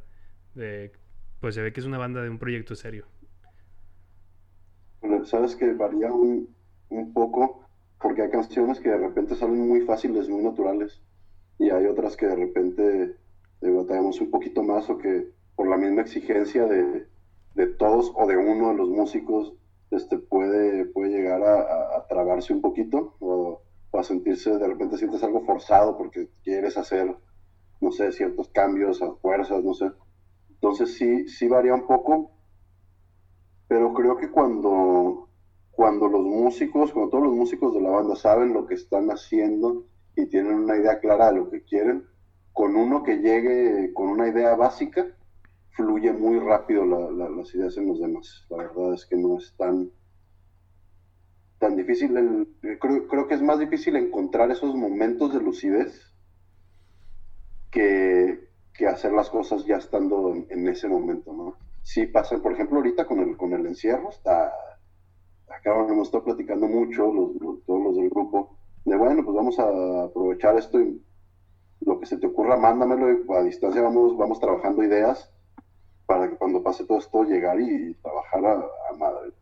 De, 0.54 0.92
pues 1.40 1.56
se 1.56 1.62
ve 1.62 1.72
que 1.72 1.80
es 1.80 1.86
una 1.86 1.98
banda 1.98 2.22
de 2.22 2.30
un 2.30 2.38
proyecto 2.38 2.76
serio. 2.76 3.06
Bueno, 5.00 5.24
sabes 5.24 5.56
que 5.56 5.72
varía 5.72 6.12
un, 6.12 6.54
un 6.90 7.12
poco 7.12 7.63
porque 8.04 8.20
hay 8.20 8.28
canciones 8.28 8.80
que 8.80 8.90
de 8.90 8.98
repente 8.98 9.34
salen 9.34 9.66
muy 9.66 9.80
fáciles, 9.80 10.28
muy 10.28 10.42
naturales, 10.42 11.00
y 11.58 11.70
hay 11.70 11.86
otras 11.86 12.18
que 12.18 12.26
de 12.26 12.36
repente 12.36 13.16
batallamos 13.62 14.20
un 14.20 14.30
poquito 14.30 14.62
más 14.62 14.90
o 14.90 14.98
que 14.98 15.30
por 15.56 15.68
la 15.68 15.78
misma 15.78 16.02
exigencia 16.02 16.66
de, 16.66 17.06
de 17.54 17.66
todos 17.66 18.12
o 18.14 18.26
de 18.26 18.36
uno 18.36 18.68
de 18.68 18.74
los 18.74 18.90
músicos 18.90 19.54
este, 19.90 20.18
puede, 20.18 20.84
puede 20.84 21.12
llegar 21.12 21.42
a, 21.44 21.96
a, 21.96 22.06
trabarse 22.06 22.52
un 22.52 22.60
poquito 22.60 23.16
o, 23.20 23.62
a 23.94 24.02
sentirse, 24.02 24.50
de 24.58 24.66
repente 24.66 24.98
sientes 24.98 25.22
algo 25.22 25.40
forzado 25.46 25.96
porque 25.96 26.28
quieres 26.42 26.76
hacer, 26.76 27.16
no 27.80 27.90
sé, 27.90 28.12
ciertos 28.12 28.50
cambios 28.50 29.00
a 29.00 29.14
fuerzas, 29.14 29.64
no 29.64 29.72
sé. 29.72 29.90
Entonces 30.50 30.94
sí, 30.98 31.26
sí 31.26 31.48
varía 31.48 31.72
un 31.72 31.86
poco, 31.86 32.32
pero 33.66 33.94
creo 33.94 34.18
que 34.18 34.30
cuando, 34.30 35.30
cuando 35.76 36.08
los 36.08 36.22
músicos, 36.22 36.92
cuando 36.92 37.10
todos 37.10 37.24
los 37.24 37.34
músicos 37.34 37.74
de 37.74 37.80
la 37.80 37.90
banda 37.90 38.16
saben 38.16 38.52
lo 38.52 38.66
que 38.66 38.74
están 38.74 39.08
haciendo 39.08 39.84
y 40.16 40.26
tienen 40.26 40.54
una 40.54 40.76
idea 40.76 41.00
clara 41.00 41.30
de 41.30 41.38
lo 41.38 41.50
que 41.50 41.62
quieren, 41.62 42.06
con 42.52 42.76
uno 42.76 43.02
que 43.02 43.18
llegue 43.18 43.92
con 43.92 44.08
una 44.08 44.28
idea 44.28 44.54
básica, 44.54 45.06
fluye 45.70 46.12
muy 46.12 46.38
rápido 46.38 46.84
las 46.84 47.54
ideas 47.54 47.76
en 47.76 47.88
los 47.88 48.00
demás. 48.00 48.46
La 48.48 48.58
verdad 48.58 48.94
es 48.94 49.04
que 49.06 49.16
no 49.16 49.38
es 49.38 49.54
tan, 49.56 49.90
tan 51.58 51.76
difícil. 51.76 52.48
creo, 52.60 53.08
creo, 53.08 53.26
que 53.26 53.34
es 53.34 53.42
más 53.42 53.58
difícil 53.58 53.96
encontrar 53.96 54.50
esos 54.52 54.74
momentos 54.76 55.34
de 55.34 55.40
lucidez 55.40 56.14
que, 57.72 58.48
que 58.72 58.86
hacer 58.86 59.12
las 59.12 59.30
cosas 59.30 59.64
ya 59.66 59.76
estando 59.76 60.32
en, 60.48 60.68
ese 60.68 60.88
momento, 60.88 61.32
¿no? 61.32 61.56
Sí 61.82 62.06
pasan, 62.06 62.40
por 62.40 62.52
ejemplo, 62.52 62.76
ahorita 62.76 63.04
con 63.04 63.18
el, 63.18 63.36
con 63.36 63.52
el 63.52 63.66
encierro, 63.66 64.10
está, 64.10 64.52
acá 65.48 65.70
hemos 65.88 66.08
estado 66.08 66.24
platicando 66.24 66.66
mucho, 66.66 67.12
todos 67.66 67.82
los 67.82 67.96
del 67.96 68.10
grupo, 68.10 68.56
de 68.84 68.96
bueno, 68.96 69.24
pues 69.24 69.36
vamos 69.36 69.58
a 69.58 70.04
aprovechar 70.04 70.56
esto 70.58 70.80
y 70.80 71.02
lo 71.80 72.00
que 72.00 72.06
se 72.06 72.18
te 72.18 72.26
ocurra, 72.26 72.56
mándamelo 72.56 73.10
y 73.10 73.32
a 73.32 73.42
distancia 73.42 73.82
vamos, 73.82 74.16
vamos 74.16 74.40
trabajando 74.40 74.82
ideas 74.82 75.30
para 76.06 76.28
que 76.28 76.36
cuando 76.36 76.62
pase 76.62 76.84
todo 76.84 76.98
esto 76.98 77.24
llegar 77.24 77.60
y 77.60 77.94
trabajar 77.94 78.44
a, 78.44 78.96
madre. 78.98 79.32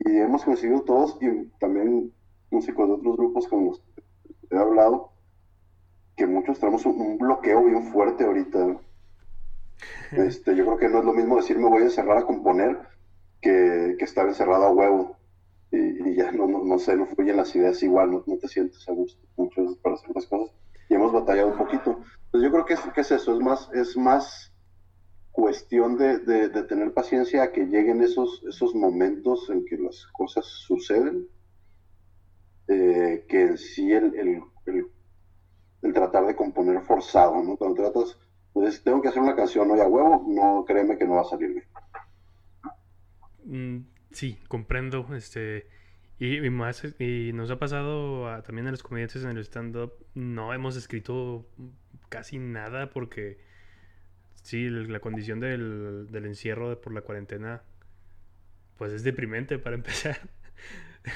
Y 0.00 0.16
hemos 0.16 0.44
coincidido 0.44 0.82
todos 0.82 1.18
y 1.20 1.46
también 1.58 2.12
músicos 2.50 2.88
de 2.88 2.94
otros 2.94 3.16
grupos 3.16 3.48
con 3.48 3.66
los 3.66 3.80
que 3.80 4.56
he 4.56 4.58
hablado, 4.58 5.12
que 6.16 6.26
muchos 6.26 6.58
tenemos 6.58 6.86
un, 6.86 7.18
bloqueo 7.18 7.64
bien 7.64 7.84
fuerte 7.84 8.24
ahorita. 8.24 8.78
Este, 10.12 10.54
yo 10.56 10.64
creo 10.64 10.76
que 10.76 10.88
no 10.88 10.98
es 10.98 11.04
lo 11.04 11.12
mismo 11.12 11.36
decir 11.36 11.58
me 11.58 11.68
voy 11.68 11.82
a 11.82 11.86
encerrar 11.86 12.18
a 12.18 12.26
componer 12.26 12.78
que, 13.40 13.96
que 13.98 14.04
estar 14.04 14.26
encerrado 14.26 14.66
a 14.66 14.72
huevo. 14.72 15.16
Y, 15.72 16.16
ya 16.16 16.32
no, 16.32 16.46
no, 16.48 16.78
sé, 16.78 16.96
no 16.96 17.06
fluyen 17.06 17.36
las 17.36 17.54
ideas 17.54 17.82
igual, 17.82 18.10
no, 18.10 18.24
no 18.26 18.36
te 18.38 18.48
sientes 18.48 18.88
a 18.88 18.92
gusto 18.92 19.22
mucho 19.36 19.76
para 19.82 19.94
hacer 19.94 20.10
las 20.14 20.26
cosas. 20.26 20.54
Y 20.88 20.94
hemos 20.94 21.12
batallado 21.12 21.48
un 21.48 21.58
poquito. 21.58 22.00
Entonces 22.26 22.42
yo 22.42 22.50
creo 22.50 22.64
que 22.64 22.74
es, 22.74 22.80
que 22.80 23.00
es 23.00 23.10
eso, 23.12 23.34
es 23.34 23.40
más, 23.40 23.70
es 23.72 23.96
más 23.96 24.52
cuestión 25.32 25.96
de, 25.96 26.18
de, 26.18 26.62
tener 26.64 26.92
paciencia 26.92 27.42
a 27.42 27.52
que 27.52 27.66
lleguen 27.66 28.02
esos, 28.02 28.42
esos 28.48 28.74
momentos 28.74 29.48
en 29.50 29.64
que 29.64 29.76
las 29.78 30.06
cosas 30.12 30.44
suceden, 30.44 31.26
eh, 32.68 33.24
que 33.28 33.42
en 33.42 33.58
sí 33.58 33.90
el, 33.92 34.14
el, 34.16 34.42
el, 35.82 35.94
tratar 35.94 36.26
de 36.26 36.36
componer 36.36 36.82
forzado, 36.82 37.42
¿no? 37.42 37.56
Cuando 37.56 37.82
tratas, 37.82 38.18
pues 38.52 38.82
tengo 38.82 39.00
que 39.00 39.08
hacer 39.08 39.22
una 39.22 39.36
canción 39.36 39.70
hoy 39.70 39.80
a 39.80 39.88
huevo, 39.88 40.24
no 40.28 40.64
créeme 40.66 40.98
que 40.98 41.06
no 41.06 41.14
va 41.14 41.22
a 41.22 41.24
salir 41.24 41.50
bien. 41.50 41.64
Mm, 43.44 43.86
sí, 44.12 44.38
comprendo, 44.48 45.08
este... 45.14 45.68
Y, 46.18 46.50
más, 46.50 46.84
y 46.98 47.32
nos 47.32 47.50
ha 47.50 47.58
pasado 47.58 48.42
también 48.42 48.66
a 48.66 48.70
los 48.70 48.82
comediantes 48.82 49.24
en 49.24 49.30
el 49.30 49.38
stand-up, 49.38 49.94
no 50.14 50.52
hemos 50.52 50.76
escrito 50.76 51.48
casi 52.10 52.38
nada 52.38 52.90
porque 52.90 53.38
sí, 54.42 54.68
la 54.68 55.00
condición 55.00 55.40
del, 55.40 56.08
encierro 56.12 56.78
por 56.78 56.92
la 56.92 57.00
cuarentena, 57.00 57.62
pues 58.76 58.92
es 58.92 59.02
deprimente 59.02 59.58
para 59.58 59.76
empezar. 59.76 60.20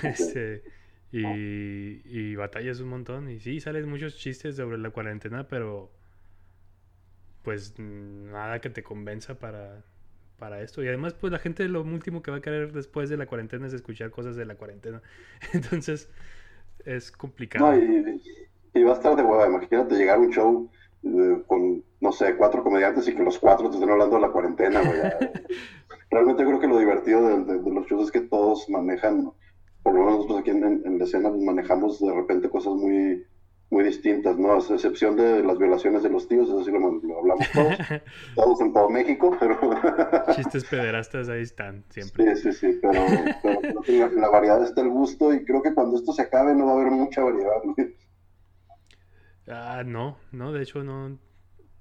este, 0.02 0.64
y, 1.12 1.20
y 1.20 2.34
batallas 2.36 2.80
un 2.80 2.88
montón. 2.88 3.28
Y 3.28 3.40
sí, 3.40 3.60
salen 3.60 3.86
muchos 3.86 4.16
chistes 4.16 4.56
sobre 4.56 4.78
la 4.78 4.88
cuarentena, 4.88 5.48
pero 5.48 5.92
pues 7.42 7.78
nada 7.78 8.60
que 8.60 8.70
te 8.70 8.82
convenza 8.82 9.38
para, 9.38 9.84
para 10.38 10.62
esto. 10.62 10.82
Y 10.82 10.88
además, 10.88 11.14
pues 11.14 11.32
la 11.32 11.38
gente 11.38 11.68
lo 11.68 11.82
último 11.82 12.22
que 12.22 12.30
va 12.30 12.38
a 12.38 12.42
querer 12.42 12.72
después 12.72 13.08
de 13.08 13.16
la 13.16 13.26
cuarentena 13.26 13.66
es 13.66 13.72
escuchar 13.72 14.10
cosas 14.10 14.36
de 14.36 14.44
la 14.44 14.56
cuarentena. 14.56 15.02
Entonces, 15.52 16.08
es 16.84 17.10
complicado. 17.10 17.76
y, 17.76 18.20
y, 18.74 18.82
va 18.82 18.92
a 18.92 18.94
estar 18.94 19.16
de 19.16 19.22
hueva. 19.22 19.46
Imagínate 19.46 19.96
llegar 19.96 20.16
a 20.16 20.20
un 20.20 20.30
show 20.30 20.70
eh, 21.04 21.42
con, 21.46 21.84
no 22.00 22.12
sé, 22.12 22.34
cuatro 22.34 22.64
comediantes 22.64 23.06
y 23.08 23.14
que 23.14 23.22
los 23.22 23.38
cuatro 23.38 23.68
te 23.68 23.76
estén 23.76 23.90
hablando 23.90 24.16
de 24.16 24.22
la 24.22 24.30
cuarentena, 24.30 24.80
Realmente 26.10 26.44
creo 26.44 26.60
que 26.60 26.66
lo 26.66 26.78
divertido 26.78 27.44
de, 27.44 27.70
los 27.70 27.86
shows 27.86 28.04
es 28.04 28.10
que 28.12 28.20
todos 28.20 28.68
manejan, 28.70 29.30
por 29.82 29.94
lo 29.94 30.00
menos 30.00 30.14
nosotros 30.16 30.40
aquí 30.40 30.50
en, 30.50 30.98
la 30.98 31.04
escena, 31.04 31.30
manejamos 31.30 32.00
de 32.00 32.14
repente 32.14 32.48
cosas 32.48 32.74
muy, 32.74 33.26
muy 33.71 33.85
distintas, 33.85 34.37
¿no? 34.38 34.52
A 34.52 34.59
excepción 34.59 35.16
de 35.16 35.42
las 35.42 35.59
violaciones 35.59 36.02
de 36.02 36.11
los 36.11 36.28
tíos, 36.28 36.49
eso 36.49 36.64
sí 36.64 36.71
lo, 36.71 37.18
hablamos 37.18 37.50
todos, 37.52 37.76
todos 38.35 38.61
en 38.61 38.73
todo 38.73 38.88
México, 38.90 39.37
pero... 39.38 39.59
Chistes 40.35 40.64
pederastas 40.64 41.28
ahí 41.28 41.42
están, 41.42 41.85
siempre. 41.90 42.37
Sí, 42.37 42.52
sí, 42.52 42.59
sí, 42.59 42.78
pero, 42.80 43.02
pero, 43.87 44.11
la 44.12 44.28
variedad 44.28 44.62
está 44.62 44.83
el 44.83 44.90
gusto 44.90 45.33
y 45.35 45.44
creo 45.44 45.62
que 45.62 45.75
cuando 45.75 45.97
esto 45.97 46.12
se 46.12 46.23
acabe 46.23 46.54
no 46.54 46.66
va 46.66 46.73
a 46.73 46.75
haber 46.76 46.90
mucha 46.90 47.23
variedad, 47.23 47.62
Ah, 49.47 49.83
no, 49.85 50.16
no, 50.33 50.52
de 50.52 50.62
hecho 50.62 50.83
no, 50.83 51.18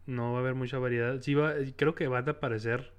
no 0.05 0.31
va 0.31 0.39
a 0.39 0.41
haber 0.41 0.55
mucha 0.55 0.79
variedad. 0.79 1.21
Sí 1.21 1.33
va, 1.33 1.53
creo 1.77 1.95
que 1.95 2.07
van 2.07 2.27
a 2.27 2.31
aparecer 2.31 2.91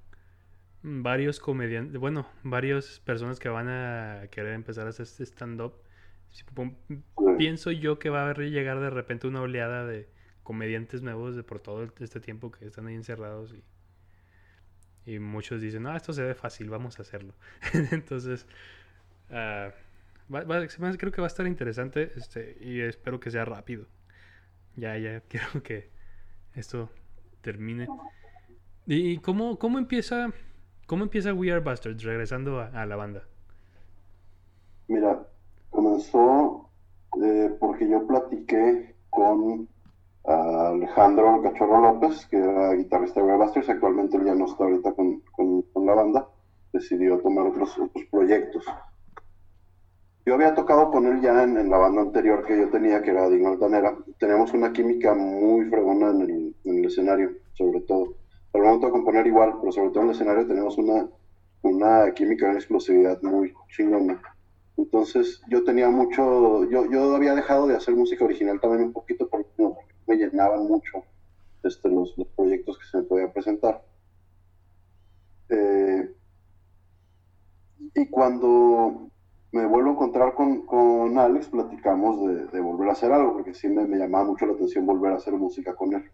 varios 0.83 1.41
comediantes, 1.41 1.99
bueno, 1.99 2.27
varias 2.43 3.01
personas 3.01 3.39
que 3.39 3.49
van 3.49 3.69
a 3.69 4.29
querer 4.31 4.53
empezar 4.53 4.87
a 4.87 4.91
hacer 4.91 5.05
este 5.05 5.25
stand-up. 5.25 5.84
Pienso 7.39 7.71
yo 7.71 7.99
que 7.99 8.11
va 8.11 8.31
a 8.31 8.35
llegar 8.35 8.81
de 8.81 8.91
repente 8.91 9.27
una 9.27 9.41
oleada 9.41 9.87
de 9.87 10.09
comediantes 10.43 11.03
nuevos 11.03 11.37
de 11.37 11.43
por 11.43 11.61
todo 11.61 11.89
este 12.01 12.21
tiempo 12.21 12.51
que 12.51 12.67
están 12.67 12.87
ahí 12.87 12.95
encerrados 12.95 13.55
y, 13.55 15.13
y 15.13 15.19
muchos 15.19 15.61
dicen, 15.61 15.85
no, 15.85 15.97
esto 15.97 16.13
se 16.13 16.23
ve 16.23 16.35
fácil, 16.35 16.71
vamos 16.71 16.99
a 16.99 17.03
hacerlo. 17.03 17.35
Entonces, 17.93 18.47
uh, 19.31 19.71
creo 20.99 21.13
que 21.13 21.21
va 21.21 21.27
a 21.27 21.29
estar 21.29 21.47
interesante 21.47 22.13
este, 22.17 22.57
y 22.61 22.81
espero 22.81 23.21
que 23.21 23.31
sea 23.31 23.45
rápido 23.45 23.87
ya, 24.77 24.97
ya 24.99 25.21
quiero 25.29 25.63
que 25.63 25.89
esto 26.55 26.91
termine. 27.41 27.87
¿Y 28.87 29.19
cómo, 29.19 29.59
cómo 29.59 29.79
empieza 29.79 30.33
cómo 30.87 31.05
empieza 31.05 31.33
We 31.33 31.51
Are 31.51 31.61
Bastards 31.61 32.03
regresando 32.03 32.61
a, 32.61 32.87
la 32.87 32.97
banda? 32.97 33.25
Mira, 34.89 35.24
comenzó 35.95 36.71
eh, 37.23 37.57
porque 37.61 37.89
yo 37.89 38.07
platiqué 38.07 38.97
con 39.11 39.69
Alejandro 40.25 41.43
Cachorro 41.43 41.81
López, 41.81 42.27
que 42.27 42.39
era 42.39 42.73
guitarrista 42.73 43.23
de 43.23 43.37
Bastards, 43.37 43.69
actualmente 43.69 44.17
él 44.17 44.25
ya 44.25 44.35
no 44.35 44.47
está 44.47 44.65
ahorita 44.65 44.93
con, 44.93 45.21
con 45.31 45.87
la 45.87 45.95
banda, 45.95 46.29
decidió 46.73 47.19
tomar 47.19 47.47
otros, 47.47 47.79
otros 47.79 48.05
proyectos. 48.11 48.65
Yo 50.27 50.35
había 50.35 50.55
tocado 50.55 50.91
con 50.91 51.07
él 51.07 51.21
ya 51.21 51.43
en, 51.43 51.69
la 51.69 51.77
banda 51.77 52.01
anterior 52.01 52.45
que 52.47 52.59
yo 52.59 52.71
tenía, 52.71 53.03
que 53.03 53.11
era 53.11 53.29
Digno 53.29 53.51
Altanera. 53.51 53.95
Tenemos 54.19 54.53
una 54.55 54.73
química 54.73 55.15
muy 55.15 55.67
fregona 55.67 56.11
en 56.11 56.55
el, 56.65 56.85
escenario, 56.87 57.31
sobre 57.53 57.83
todo. 57.83 58.15
Al 58.55 58.63
momento 58.63 58.87
de 58.87 58.93
componer 58.93 59.27
igual, 59.27 59.57
pero 59.61 59.71
sobre 59.71 59.91
todo 59.91 60.01
en 60.01 60.09
el 60.09 60.15
escenario 60.15 60.47
tenemos 60.47 60.79
una, 60.79 61.07
una 61.63 62.11
química, 62.15 62.47
una 62.47 62.59
explosividad 62.59 63.21
muy 63.23 63.53
chingona. 63.69 64.23
Entonces 64.77 65.41
yo 65.49 65.63
tenía 65.65 65.89
mucho, 65.89 66.69
yo, 66.69 66.91
yo 66.91 67.15
había 67.15 67.35
dejado 67.35 67.67
de 67.67 67.77
hacer 67.77 67.95
música 67.95 68.25
original 68.25 68.61
también 68.61 68.85
un 68.85 68.93
poquito 68.93 69.29
porque 69.29 69.49
me 70.07 70.17
llenaban 70.17 70.67
mucho 70.67 71.05
este, 71.63 71.89
los, 71.89 72.17
los, 72.19 72.27
proyectos 72.29 72.79
que 72.79 72.87
se 72.87 72.99
me 72.99 73.03
podían 73.05 73.33
presentar. 73.33 73.85
Eh, 75.49 76.15
y 77.95 78.07
cuando 78.09 79.11
me 79.53 79.67
vuelvo 79.67 79.91
a 79.91 79.93
encontrar 79.93 80.35
con, 80.35 80.67
con 80.67 81.17
Alex, 81.19 81.49
platicamos 81.49 82.51
de, 82.53 82.61
volver 82.61 82.89
a 82.89 82.93
hacer 82.93 83.13
algo, 83.13 83.35
porque 83.35 83.55
sí 83.55 83.69
me, 83.69 83.87
me, 83.87 83.99
llamaba 83.99 84.25
mucho 84.25 84.47
la 84.47 84.55
atención 84.55 84.85
volver 84.85 85.13
a 85.13 85.17
hacer 85.17 85.35
música 85.35 85.77
con 85.77 85.95
él. 85.95 86.11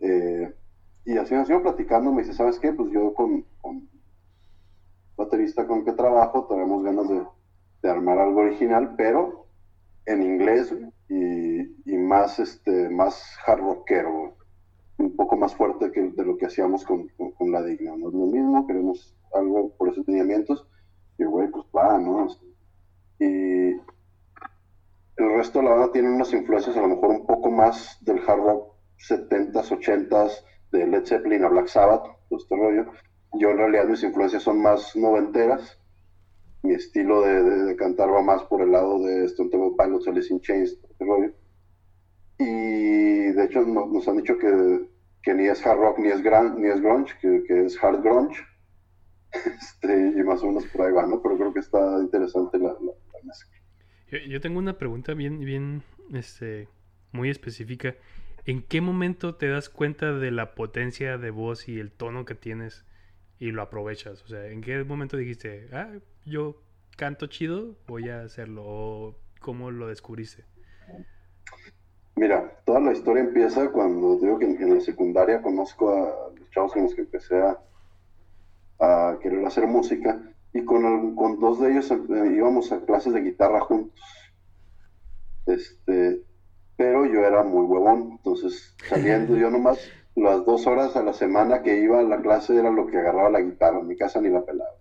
Eh, 0.00 0.52
y 1.04 1.16
así 1.16 1.34
nos 1.34 1.48
iba 1.48 1.62
platicando, 1.62 2.12
me 2.12 2.22
dice, 2.22 2.34
¿sabes 2.34 2.58
qué? 2.58 2.72
Pues 2.72 2.90
yo 2.90 3.14
con 3.14 3.44
baterista 5.20 5.66
con 5.66 5.84
que 5.84 5.92
trabajo 5.92 6.46
tenemos 6.48 6.82
ganas 6.82 7.08
de, 7.08 7.22
armar 7.88 8.18
algo 8.18 8.40
original, 8.40 8.94
pero 8.96 9.46
en 10.06 10.22
inglés 10.22 10.74
y, 11.08 11.96
más, 11.96 12.38
este, 12.38 12.88
más 12.90 13.36
hard 13.46 13.60
rockero, 13.60 14.36
un 14.98 15.16
poco 15.16 15.36
más 15.36 15.54
fuerte 15.54 15.90
que 15.92 16.02
de 16.02 16.24
lo 16.24 16.36
que 16.36 16.46
hacíamos 16.46 16.84
con, 16.84 17.08
con, 17.08 17.52
La 17.52 17.62
Digna. 17.62 17.96
No 17.96 18.08
es 18.08 18.14
lo 18.14 18.26
mismo, 18.26 18.66
queremos 18.66 19.16
algo 19.34 19.70
por 19.76 19.88
esos 19.88 20.06
lineamientos 20.08 20.66
y 21.18 21.24
güey, 21.24 21.48
pues 21.48 21.64
va, 21.74 21.98
¿no? 21.98 22.28
Y 23.18 23.24
el 25.16 25.36
resto 25.36 25.60
de 25.60 25.64
la 25.66 25.70
banda 25.70 25.92
tiene 25.92 26.10
unas 26.10 26.32
influencias 26.32 26.76
a 26.76 26.80
lo 26.80 26.88
mejor 26.88 27.10
un 27.10 27.26
poco 27.26 27.50
más 27.50 27.98
del 28.02 28.18
hard 28.26 28.40
rock 28.40 28.74
70s, 28.98 29.70
80s, 29.70 30.44
de 30.72 30.86
Led 30.86 31.06
Zeppelin 31.06 31.44
a 31.44 31.48
Black 31.48 31.68
Sabbath, 31.68 32.04
todo 32.28 32.38
este 32.38 32.56
rollo. 32.56 32.86
Yo 33.32 33.50
en 33.50 33.58
realidad 33.58 33.86
mis 33.86 34.02
influencias 34.02 34.42
son 34.42 34.60
más 34.60 34.96
noventeras. 34.96 35.78
Mi 36.62 36.74
estilo 36.74 37.22
de, 37.22 37.76
cantar 37.76 38.12
va 38.12 38.22
más 38.22 38.42
por 38.44 38.60
el 38.60 38.72
lado 38.72 38.98
de 39.00 39.24
Stone 39.26 39.50
Temple 39.50 39.76
Pilots, 39.78 40.08
Alice 40.08 40.32
in 40.32 40.40
Chains, 40.40 40.78
este 40.90 41.04
rollo. 41.04 41.32
Y 42.38 43.32
de 43.32 43.44
hecho 43.44 43.62
nos 43.62 44.06
han 44.08 44.16
dicho 44.18 44.36
que, 44.36 44.88
que, 45.22 45.34
ni 45.34 45.46
es 45.46 45.64
hard 45.64 45.78
rock 45.78 45.98
ni 45.98 46.08
es, 46.08 46.22
gran, 46.22 46.60
ni 46.60 46.68
es 46.68 46.80
grunge, 46.80 47.14
que, 47.20 47.44
que 47.44 47.66
es 47.66 47.82
hard 47.82 48.02
grunge. 48.02 48.40
Este, 49.32 50.08
y 50.18 50.24
más 50.24 50.42
o 50.42 50.48
menos 50.48 50.66
por 50.66 50.82
ahí 50.84 50.92
va, 50.92 51.06
¿no? 51.06 51.22
Pero 51.22 51.36
creo 51.36 51.54
que 51.54 51.60
está 51.60 51.78
interesante 52.00 52.58
la, 52.58 52.72
la, 52.72 52.92
mezcla. 53.22 53.60
Yo, 54.10 54.18
yo, 54.18 54.40
tengo 54.40 54.58
una 54.58 54.76
pregunta 54.76 55.14
bien, 55.14 55.38
bien, 55.38 55.84
este, 56.12 56.66
muy 57.12 57.30
específica. 57.30 57.94
¿En 58.44 58.62
qué 58.62 58.80
momento 58.80 59.36
te 59.36 59.46
das 59.46 59.68
cuenta 59.68 60.12
de 60.12 60.32
la 60.32 60.56
potencia 60.56 61.16
de 61.16 61.30
voz 61.30 61.68
y 61.68 61.78
el 61.78 61.92
tono 61.92 62.24
que 62.24 62.34
tienes 62.34 62.84
y 63.40 63.50
lo 63.50 63.62
aprovechas? 63.62 64.22
O 64.22 64.28
sea, 64.28 64.46
¿en 64.46 64.60
qué 64.60 64.84
momento 64.84 65.16
dijiste, 65.16 65.68
ah, 65.72 65.90
yo 66.24 66.62
canto 66.96 67.26
chido, 67.26 67.74
voy 67.88 68.08
a 68.10 68.22
hacerlo? 68.22 68.62
¿O 68.64 69.16
cómo 69.40 69.72
lo 69.72 69.88
descubriste? 69.88 70.44
Mira, 72.14 72.60
toda 72.66 72.80
la 72.80 72.92
historia 72.92 73.22
empieza 73.22 73.72
cuando 73.72 74.18
digo 74.18 74.38
que 74.38 74.44
en, 74.44 74.74
la 74.74 74.80
secundaria 74.80 75.40
conozco 75.40 75.90
a 75.90 76.38
los 76.38 76.50
chavos 76.50 76.72
con 76.74 76.82
los 76.82 76.94
que 76.94 77.00
empecé 77.00 77.40
a, 77.40 77.58
a 78.78 79.18
querer 79.20 79.44
hacer 79.46 79.66
música 79.66 80.20
y 80.52 80.64
con, 80.64 81.16
con 81.16 81.40
dos 81.40 81.60
de 81.60 81.72
ellos 81.72 81.90
eh, 81.90 81.96
íbamos 82.36 82.70
a 82.72 82.84
clases 82.84 83.14
de 83.14 83.22
guitarra 83.22 83.60
juntos. 83.60 83.98
Este, 85.46 86.22
pero 86.76 87.06
yo 87.06 87.24
era 87.24 87.42
muy 87.42 87.64
huevón, 87.64 88.10
entonces 88.12 88.74
saliendo 88.86 89.36
yo 89.38 89.50
nomás 89.50 89.78
las 90.20 90.44
dos 90.44 90.66
horas 90.66 90.96
a 90.96 91.02
la 91.02 91.12
semana 91.12 91.62
que 91.62 91.78
iba 91.78 92.00
a 92.00 92.02
la 92.02 92.20
clase 92.20 92.56
era 92.56 92.70
lo 92.70 92.86
que 92.86 92.98
agarraba 92.98 93.30
la 93.30 93.40
guitarra, 93.40 93.80
en 93.80 93.86
mi 93.86 93.96
casa 93.96 94.20
ni 94.20 94.28
la 94.28 94.44
pelaba. 94.44 94.74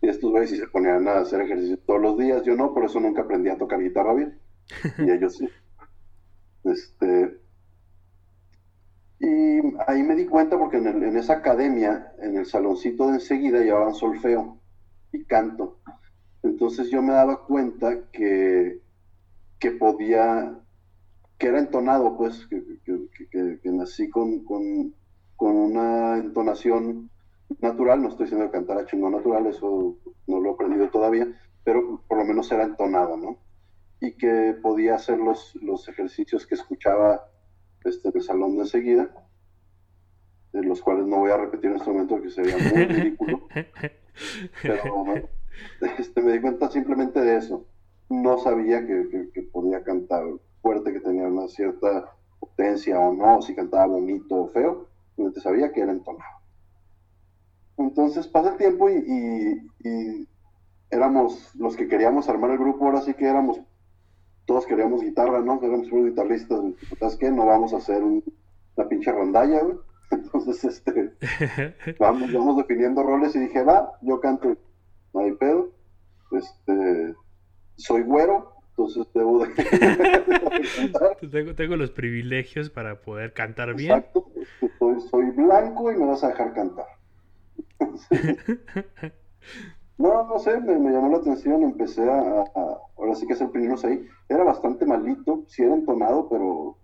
Y 0.00 0.08
estos 0.08 0.30
güeyes 0.30 0.58
se 0.58 0.66
ponían 0.68 1.08
a 1.08 1.18
hacer 1.18 1.40
ejercicio 1.40 1.78
todos 1.86 2.00
los 2.00 2.18
días, 2.18 2.42
yo 2.44 2.54
no, 2.54 2.72
por 2.74 2.84
eso 2.84 3.00
nunca 3.00 3.22
aprendí 3.22 3.48
a 3.48 3.58
tocar 3.58 3.80
guitarra 3.80 4.14
bien, 4.14 4.38
y 4.98 5.10
ellos 5.10 5.36
sí. 5.36 5.48
Este, 6.64 7.38
y 9.20 9.60
ahí 9.86 10.02
me 10.02 10.14
di 10.14 10.26
cuenta 10.26 10.58
porque 10.58 10.76
en, 10.76 11.02
en 11.02 11.16
esa 11.16 11.34
academia, 11.34 12.12
en 12.20 12.36
el 12.36 12.46
saloncito 12.46 13.06
de 13.08 13.14
enseguida, 13.14 13.60
llevaban 13.60 13.94
solfeo 13.94 14.58
y 15.12 15.24
canto. 15.24 15.78
Entonces 16.42 16.90
yo 16.90 17.02
me 17.02 17.14
daba 17.14 17.44
cuenta 17.44 18.10
que, 18.12 18.80
que 19.58 19.70
podía 19.72 20.60
que 21.38 21.46
era 21.46 21.60
entonado, 21.60 22.16
pues, 22.16 22.46
que, 22.48 23.70
nací 23.70 24.10
con, 24.10 24.44
una 25.38 26.18
entonación 26.18 27.10
natural, 27.60 28.02
no 28.02 28.08
estoy 28.08 28.26
diciendo 28.26 28.50
cantar 28.50 28.78
a 28.78 28.86
chingón 28.86 29.12
natural, 29.12 29.46
eso 29.46 29.96
no 30.26 30.40
lo 30.40 30.50
he 30.50 30.52
aprendido 30.52 30.90
todavía, 30.90 31.28
pero 31.62 32.02
por 32.08 32.18
lo 32.18 32.24
menos 32.24 32.50
era 32.50 32.64
entonado, 32.64 33.16
¿no? 33.16 33.38
Y 34.00 34.12
que 34.12 34.56
podía 34.60 34.96
hacer 34.96 35.18
los, 35.18 35.54
los 35.62 35.88
ejercicios 35.88 36.44
que 36.46 36.56
escuchaba 36.56 37.30
este, 37.84 38.08
en 38.08 38.16
el 38.16 38.22
salón 38.22 38.56
de 38.56 38.62
enseguida, 38.62 39.08
de 40.52 40.62
los 40.62 40.82
cuales 40.82 41.06
no 41.06 41.18
voy 41.18 41.30
a 41.30 41.36
repetir 41.36 41.70
en 41.70 41.76
este 41.76 41.90
momento 41.90 42.16
porque 42.16 42.30
sería 42.30 42.56
muy 42.58 42.84
ridículo, 42.86 43.46
pero 44.62 45.04
este, 45.98 46.20
me 46.20 46.32
di 46.32 46.40
cuenta 46.40 46.68
simplemente 46.68 47.20
de 47.20 47.36
eso. 47.36 47.64
No 48.10 48.38
sabía 48.38 48.84
que, 48.86 49.30
que 49.32 49.42
podía 49.42 49.84
cantar 49.84 50.24
fuerte, 50.60 50.92
que 50.92 51.00
tenía 51.00 51.26
una 51.26 51.48
cierta 51.48 52.12
potencia 52.38 52.98
o 52.98 53.12
no, 53.12 53.42
si 53.42 53.54
cantaba 53.54 53.86
bonito 53.86 54.34
o 54.34 54.48
feo, 54.48 54.86
te 55.16 55.40
sabía 55.40 55.72
que 55.72 55.80
era 55.80 55.92
entonado. 55.92 56.38
Entonces 57.76 58.26
pasa 58.26 58.50
el 58.50 58.56
tiempo 58.56 58.88
y, 58.90 60.26
éramos 60.90 61.54
los 61.54 61.76
que 61.76 61.86
queríamos 61.86 62.28
armar 62.28 62.50
el 62.50 62.58
grupo, 62.58 62.86
ahora 62.86 63.02
sí 63.02 63.14
que 63.14 63.26
éramos, 63.26 63.60
todos 64.46 64.66
queríamos 64.66 65.02
guitarra, 65.02 65.40
¿no? 65.40 65.60
Éramos 65.62 65.92
unos 65.92 66.06
guitarristas, 66.06 66.60
¿sabes 66.98 67.16
qué? 67.16 67.30
No 67.30 67.46
vamos 67.46 67.74
a 67.74 67.76
hacer 67.76 68.02
una 68.02 68.88
pinche 68.88 69.12
rondalla, 69.12 69.62
güey. 69.62 69.76
Entonces, 70.10 70.64
este, 70.64 71.12
vamos, 71.98 72.32
vamos 72.32 72.56
definiendo 72.56 73.02
roles 73.02 73.36
y 73.36 73.40
dije, 73.40 73.62
va, 73.62 73.92
yo 74.00 74.20
canto, 74.20 74.56
no 75.12 75.20
hay 75.20 75.32
pedo. 75.32 75.70
Este, 76.32 77.14
soy 77.76 78.02
güero, 78.02 78.57
entonces 78.78 79.06
debo 79.12 79.44
de... 79.44 79.48
tengo, 81.30 81.54
tengo, 81.54 81.76
los 81.76 81.90
privilegios 81.90 82.70
para 82.70 83.00
poder 83.00 83.32
cantar 83.32 83.74
bien. 83.74 83.98
Exacto, 83.98 84.30
soy, 85.10 85.30
blanco 85.30 85.90
y 85.90 85.96
me 85.96 86.06
vas 86.06 86.22
a 86.22 86.28
dejar 86.28 86.54
cantar. 86.54 86.86
no, 89.98 90.26
no 90.28 90.38
sé, 90.38 90.60
me, 90.60 90.90
llamó 90.90 91.10
la 91.10 91.18
atención, 91.18 91.64
empecé 91.64 92.08
a, 92.08 92.44
ahora 92.96 93.14
sí 93.16 93.26
que 93.26 93.32
hacer 93.32 93.50
pininos 93.50 93.84
ahí. 93.84 94.06
Era 94.28 94.44
bastante 94.44 94.86
malito, 94.86 95.44
sí 95.48 95.64
era 95.64 95.74
entonado, 95.74 96.28
pero, 96.28 96.76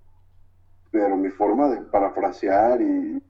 pero 0.91 1.17
mi 1.17 1.31
forma 1.31 1.69
de 1.69 1.81
parafrasear 1.83 2.83
y, 2.83 3.23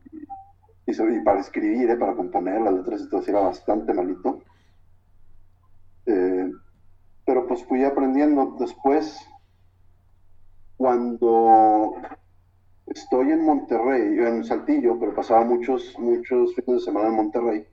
y, 0.87 1.21
para 1.23 1.41
escribir, 1.41 1.91
eh, 1.91 1.97
para 1.97 2.15
componer 2.15 2.63
las 2.63 2.73
letras, 2.73 3.03
entonces 3.03 3.29
era 3.29 3.41
bastante 3.41 3.93
malito. 3.93 4.41
Eh, 6.07 6.51
pero 7.25 7.47
pues 7.47 7.65
fui 7.65 7.85
aprendiendo 7.85 8.57
después 8.59 9.19
cuando 10.77 11.95
estoy 12.87 13.31
en 13.31 13.45
Monterrey, 13.45 14.19
en 14.19 14.45
Saltillo, 14.45 14.99
pero 14.99 15.15
pasaba 15.15 15.45
muchos, 15.45 15.97
muchos 15.99 16.55
fines 16.55 16.81
de 16.81 16.81
semana 16.81 17.09
en 17.09 17.17
Monterrey, 17.17 17.67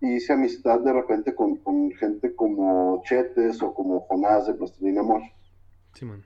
y 0.00 0.14
hice 0.14 0.32
amistad 0.32 0.80
de 0.80 0.92
repente 0.92 1.34
con, 1.34 1.60
gente 1.98 2.34
como 2.34 3.02
Chetes 3.04 3.60
o 3.62 3.74
como 3.74 4.00
Jonás 4.00 4.46
de 4.46 4.54
Plastilina 4.54 5.00
Amor. 5.00 5.22
Sí, 5.94 6.04
man. 6.04 6.24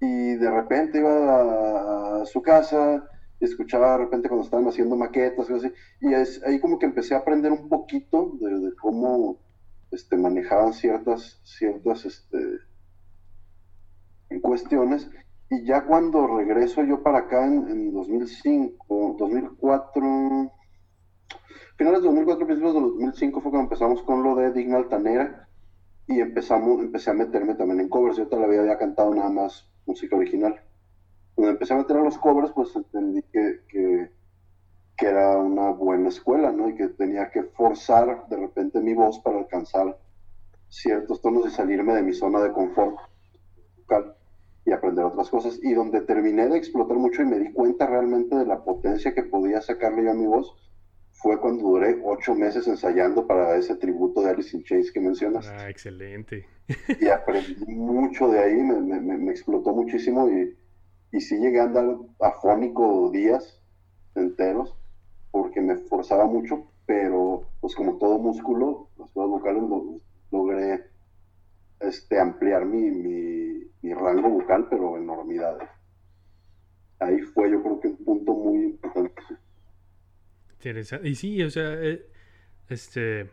Y 0.00 0.34
de 0.34 0.50
repente 0.50 0.98
iba 0.98 2.22
a, 2.22 2.26
su 2.26 2.40
casa 2.42 3.08
y 3.40 3.44
escuchaba 3.44 3.92
de 3.92 4.04
repente 4.04 4.28
cuando 4.28 4.44
estaban 4.44 4.68
haciendo 4.68 4.96
maquetas 4.96 5.50
y 5.50 5.54
así, 5.54 5.72
y 6.00 6.14
es, 6.14 6.42
ahí 6.44 6.60
como 6.60 6.78
que 6.78 6.86
empecé 6.86 7.14
a 7.14 7.18
aprender 7.18 7.50
un 7.52 7.68
poquito 7.68 8.32
de 8.40 8.74
cómo 8.76 9.38
este, 9.92 10.16
manejaban 10.16 10.72
ciertas, 10.72 11.40
ciertas 11.44 12.04
este, 12.04 12.38
cuestiones. 14.40 15.08
Y 15.50 15.64
ya 15.64 15.84
cuando 15.84 16.26
regreso 16.26 16.82
yo 16.82 17.02
para 17.02 17.18
acá 17.18 17.46
en, 17.46 17.92
2005, 17.92 19.16
2004, 19.18 20.52
finales 21.76 22.00
de 22.00 22.06
2004, 22.06 22.46
principios 22.46 22.74
de 22.74 22.80
2005 22.80 23.40
fue 23.40 23.50
cuando 23.50 23.66
empezamos 23.66 24.02
con 24.02 24.22
lo 24.22 24.34
de 24.34 24.52
Digna 24.52 24.78
Altanera 24.78 25.48
y 26.06 26.20
empezamos, 26.20 26.80
empecé 26.80 27.10
a 27.10 27.14
meterme 27.14 27.54
también 27.54 27.80
en 27.80 27.88
covers. 27.88 28.16
Yo 28.16 28.28
todavía 28.28 28.60
había 28.60 28.78
cantado 28.78 29.14
nada 29.14 29.28
más 29.28 29.68
música 29.84 30.16
original. 30.16 30.58
Cuando 31.34 31.52
empecé 31.52 31.74
a 31.74 31.78
meter 31.78 31.98
a 31.98 32.02
los 32.02 32.18
covers, 32.18 32.52
pues 32.52 32.74
entendí 32.74 33.22
que 33.30 34.10
que 35.02 35.08
era 35.08 35.36
una 35.36 35.70
buena 35.70 36.10
escuela, 36.10 36.52
¿no? 36.52 36.68
Y 36.68 36.76
que 36.76 36.86
tenía 36.86 37.28
que 37.28 37.42
forzar 37.42 38.28
de 38.28 38.36
repente 38.36 38.78
mi 38.78 38.94
voz 38.94 39.18
para 39.18 39.40
alcanzar 39.40 39.98
ciertos 40.68 41.20
tonos 41.20 41.48
y 41.48 41.50
salirme 41.50 41.96
de 41.96 42.04
mi 42.04 42.12
zona 42.12 42.40
de 42.40 42.52
confort 42.52 42.98
vocal 43.78 44.14
y 44.64 44.70
aprender 44.70 45.04
otras 45.04 45.28
cosas. 45.28 45.58
Y 45.60 45.74
donde 45.74 46.02
terminé 46.02 46.48
de 46.48 46.56
explotar 46.56 46.96
mucho 46.98 47.20
y 47.20 47.24
me 47.24 47.40
di 47.40 47.52
cuenta 47.52 47.84
realmente 47.88 48.36
de 48.36 48.46
la 48.46 48.62
potencia 48.62 49.12
que 49.12 49.24
podía 49.24 49.60
sacarle 49.60 50.04
yo 50.04 50.12
a 50.12 50.14
mi 50.14 50.26
voz 50.26 50.54
fue 51.10 51.40
cuando 51.40 51.64
duré 51.64 52.00
ocho 52.04 52.36
meses 52.36 52.68
ensayando 52.68 53.26
para 53.26 53.56
ese 53.56 53.74
tributo 53.74 54.22
de 54.22 54.30
Alice 54.30 54.56
in 54.56 54.62
Chains 54.62 54.92
que 54.92 55.00
mencionas. 55.00 55.48
Ah, 55.48 55.68
excelente. 55.68 56.46
y 57.00 57.08
aprendí 57.08 57.74
mucho 57.74 58.28
de 58.28 58.38
ahí, 58.38 58.54
me, 58.54 58.80
me, 58.80 59.18
me 59.18 59.32
explotó 59.32 59.72
muchísimo 59.72 60.28
y, 60.30 60.56
y 61.10 61.20
sí 61.20 61.38
llegué 61.38 61.58
a 61.58 61.64
andar 61.64 61.96
afónico 62.20 63.10
días 63.10 63.60
enteros 64.14 64.76
porque 65.32 65.60
me 65.60 65.76
forzaba 65.76 66.26
mucho, 66.26 66.68
pero 66.86 67.48
pues 67.60 67.74
como 67.74 67.98
todo 67.98 68.18
músculo, 68.18 68.88
las 68.98 69.10
cuerdas 69.10 69.30
vocales 69.30 69.62
logré 70.30 70.84
este, 71.80 72.20
ampliar 72.20 72.64
mi, 72.64 72.90
mi, 73.82 73.94
rango 73.94 74.30
vocal, 74.30 74.68
pero 74.70 74.96
enormidades. 74.96 75.68
Ahí 77.00 77.18
fue 77.20 77.50
yo 77.50 77.62
creo 77.62 77.80
que 77.80 77.88
un 77.88 78.04
punto 78.04 78.32
muy 78.32 78.64
importante. 78.66 79.22
Interesante. 80.52 81.08
Y 81.08 81.14
sí, 81.16 81.42
o 81.42 81.50
sea, 81.50 81.74
eh, 81.74 82.06
este, 82.68 83.28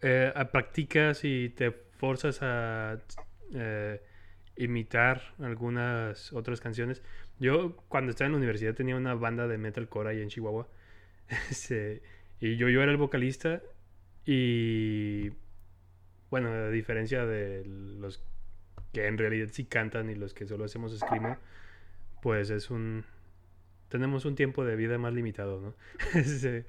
eh, 0.00 0.32
practicas 0.50 1.24
y 1.24 1.50
te 1.50 1.70
forzas 1.70 2.40
a 2.42 2.98
eh, 3.54 4.02
imitar 4.56 5.22
algunas 5.38 6.32
otras 6.32 6.60
canciones. 6.60 7.02
Yo 7.38 7.76
cuando 7.88 8.10
estaba 8.10 8.26
en 8.26 8.32
la 8.32 8.38
universidad 8.38 8.74
tenía 8.74 8.96
una 8.96 9.14
banda 9.14 9.48
de 9.48 9.58
metalcore 9.58 10.10
ahí 10.10 10.22
en 10.22 10.28
Chihuahua. 10.28 10.68
Este, 11.50 12.02
y 12.40 12.56
yo, 12.56 12.68
yo 12.68 12.82
era 12.82 12.90
el 12.90 12.98
vocalista 12.98 13.62
y 14.26 15.30
bueno, 16.30 16.50
a 16.50 16.68
diferencia 16.70 17.24
de 17.24 17.64
los 17.64 18.22
que 18.92 19.06
en 19.06 19.16
realidad 19.16 19.48
sí 19.50 19.64
cantan 19.64 20.10
y 20.10 20.14
los 20.14 20.34
que 20.34 20.46
solo 20.46 20.64
hacemos 20.64 20.96
screamo, 20.98 21.38
pues 22.20 22.50
es 22.50 22.70
un 22.70 23.04
tenemos 23.88 24.24
un 24.24 24.34
tiempo 24.34 24.64
de 24.64 24.74
vida 24.74 24.96
más 24.96 25.12
limitado, 25.12 25.60
¿no? 25.60 25.74
Este, 26.18 26.64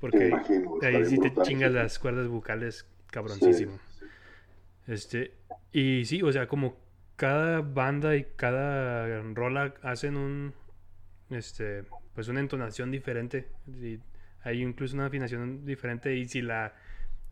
porque 0.00 0.34
ahí 0.82 1.04
sí 1.04 1.18
te 1.18 1.32
chingas 1.42 1.72
las 1.72 1.98
cuerdas 1.98 2.28
vocales 2.28 2.86
cabroncísimo. 3.10 3.78
Este, 4.86 5.34
y 5.72 6.04
sí, 6.04 6.22
o 6.22 6.32
sea, 6.32 6.48
como 6.48 6.76
cada 7.16 7.62
banda 7.62 8.14
y 8.16 8.24
cada 8.36 9.22
rola 9.32 9.74
hacen 9.82 10.16
un 10.16 10.54
este 11.30 11.84
pues 12.14 12.28
una 12.28 12.40
entonación 12.40 12.90
diferente 12.90 13.48
y 13.66 13.98
hay 14.42 14.62
incluso 14.62 14.94
una 14.94 15.06
afinación 15.06 15.64
diferente 15.64 16.14
y 16.14 16.28
si 16.28 16.42
la 16.42 16.74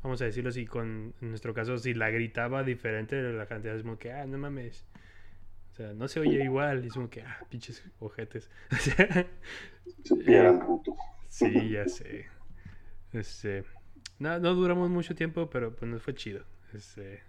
vamos 0.03 0.20
a 0.23 0.25
decirlo 0.25 0.51
así 0.51 0.66
con 0.66 1.14
en 1.20 1.29
nuestro 1.31 1.55
caso 1.55 1.79
si 1.79 1.94
la 1.94 2.11
gritaba 2.11 2.64
diferente 2.64 3.20
la 3.23 3.47
cantidad 3.47 3.77
es 3.77 3.83
como 3.83 3.99
que 3.99 4.12
ah 4.12 4.27
no 4.27 4.38
mames 4.38 4.87
o 5.73 5.75
sea 5.75 5.92
no 5.92 6.09
se 6.09 6.20
oye 6.20 6.42
igual 6.42 6.85
y 6.85 6.88
es 6.88 6.94
como 6.94 7.11
que 7.11 7.23
ah 7.23 7.38
pinches 7.51 7.85
ojetes 8.01 8.51
eh, 10.27 10.59
sí 11.29 11.70
ya 11.70 11.87
sé. 11.88 12.27
Este 13.12 13.64
no, 14.18 14.38
no 14.38 14.55
duramos 14.55 14.90
mucho 14.90 15.14
tiempo 15.14 15.49
pero 15.51 15.75
pues 15.77 15.90
nos 15.90 16.03
fue 16.03 16.14
chido 16.14 16.44
este, 16.75 17.23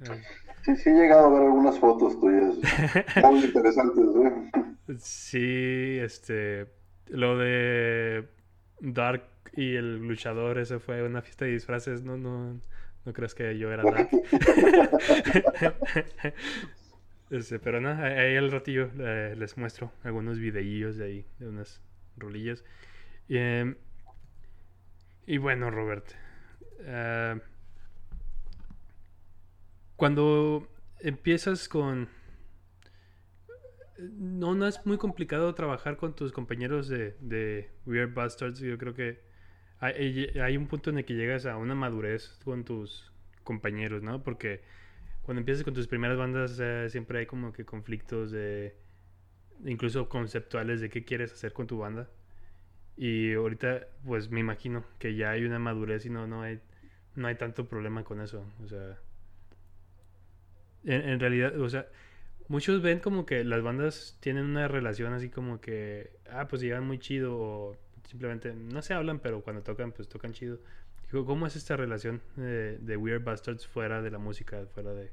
sí, 0.64 0.76
sí 0.76 0.90
he 0.90 0.94
llegado 0.94 1.28
a 1.28 1.30
ver 1.30 1.44
algunas 1.44 1.80
fotos 1.80 2.20
tuyas 2.20 2.56
muy 3.24 3.46
interesantes. 3.46 4.06
¿eh? 4.16 4.52
Sí, 5.00 6.00
este, 6.02 6.68
lo 7.08 7.38
de 7.38 8.28
Dark 8.80 9.24
y 9.54 9.76
el 9.76 10.08
luchador, 10.08 10.58
eso 10.58 10.80
fue 10.80 11.04
una 11.04 11.22
fiesta 11.22 11.46
de 11.46 11.52
disfraces, 11.52 12.04
no, 12.04 12.18
no, 12.18 12.60
no 13.06 13.14
crees 13.14 13.36
que 13.36 13.58
yo 13.58 13.72
era 13.72 13.84
Dark. 13.84 14.10
este, 17.30 17.60
pero 17.60 17.80
no, 17.82 17.90
ahí 17.90 18.36
al 18.36 18.52
ratillo 18.52 18.90
les 18.96 19.58
muestro 19.58 19.92
algunos 20.04 20.40
videillos 20.40 20.98
de 20.98 21.06
ahí, 21.06 21.26
de 21.40 21.48
unas 21.48 21.82
rolillas. 22.18 22.64
Y, 23.28 23.38
em, 23.38 23.76
y 25.28 25.38
bueno, 25.38 25.72
Robert. 25.72 26.06
Uh, 26.80 27.40
cuando 29.96 30.68
empiezas 31.00 31.68
con... 31.70 32.10
No, 33.98 34.56
no 34.56 34.68
es 34.68 34.86
muy 34.86 34.98
complicado 34.98 35.56
trabajar 35.56 35.96
con 35.96 36.16
tus 36.16 36.34
compañeros 36.34 36.90
de, 36.90 37.70
Weird 37.86 38.14
Bastards. 38.14 38.60
Yo 38.60 38.78
creo 38.78 38.94
que 38.94 39.22
hay, 39.80 40.58
un 40.58 40.68
punto 40.68 40.90
en 40.90 40.98
el 40.98 41.06
que 41.06 41.14
llegas 41.14 41.46
a 41.46 41.58
una 41.58 41.76
madurez 41.76 42.40
con 42.44 42.66
tus 42.66 43.12
compañeros, 43.44 44.04
¿no? 44.04 44.22
Porque 44.22 44.64
cuando 45.22 45.40
empiezas 45.40 45.64
con 45.64 45.74
tus 45.74 45.88
primeras 45.88 46.18
bandas 46.18 46.62
siempre 46.92 47.20
hay 47.20 47.26
como 47.26 47.54
que 47.54 47.64
conflictos 47.64 48.32
de 48.32 48.76
incluso 49.64 50.10
conceptuales 50.10 50.82
de 50.82 50.90
qué 50.90 51.06
quieres 51.06 51.32
hacer 51.32 51.54
con 51.54 51.68
tu 51.68 51.78
banda. 51.78 52.10
Y 52.98 53.34
ahorita 53.34 53.88
pues 54.06 54.30
me 54.30 54.42
imagino 54.42 54.84
que 55.00 55.16
ya 55.16 55.32
hay 55.32 55.46
una 55.46 55.60
madurez 55.60 56.06
y 56.06 56.10
no, 56.10 56.28
no 56.28 56.42
hay 56.42 56.60
no 57.16 57.28
hay 57.28 57.36
tanto 57.36 57.68
problema 57.68 58.04
con 58.04 58.22
eso. 58.22 58.46
O 58.64 58.68
sea, 58.68 59.00
en, 60.86 61.20
realidad, 61.20 61.60
o 61.60 61.70
sea, 61.70 61.88
muchos 62.48 62.82
ven 62.82 63.00
como 63.00 63.26
que 63.26 63.44
las 63.44 63.62
bandas 63.64 64.18
tienen 64.20 64.46
una 64.46 64.68
relación 64.68 65.14
así 65.14 65.30
como 65.30 65.60
que, 65.60 66.12
ah, 66.32 66.48
pues 66.48 66.62
llegan 66.62 66.86
muy 66.86 67.00
chido 67.00 67.38
o 67.38 67.76
simplemente 68.08 68.54
no 68.54 68.82
se 68.82 68.94
hablan, 68.94 69.20
pero 69.20 69.42
cuando 69.42 69.64
tocan, 69.64 69.92
pues 69.92 70.08
tocan 70.08 70.34
chido. 70.34 70.60
¿Cómo 71.12 71.48
es 71.48 71.56
esta 71.56 71.78
relación 71.78 72.22
de, 72.36 72.98
Weird 72.98 73.24
Bastards 73.24 73.66
fuera 73.66 74.02
de 74.02 74.12
la 74.12 74.18
música, 74.18 74.66
fuera 74.74 74.94
de, 74.94 75.12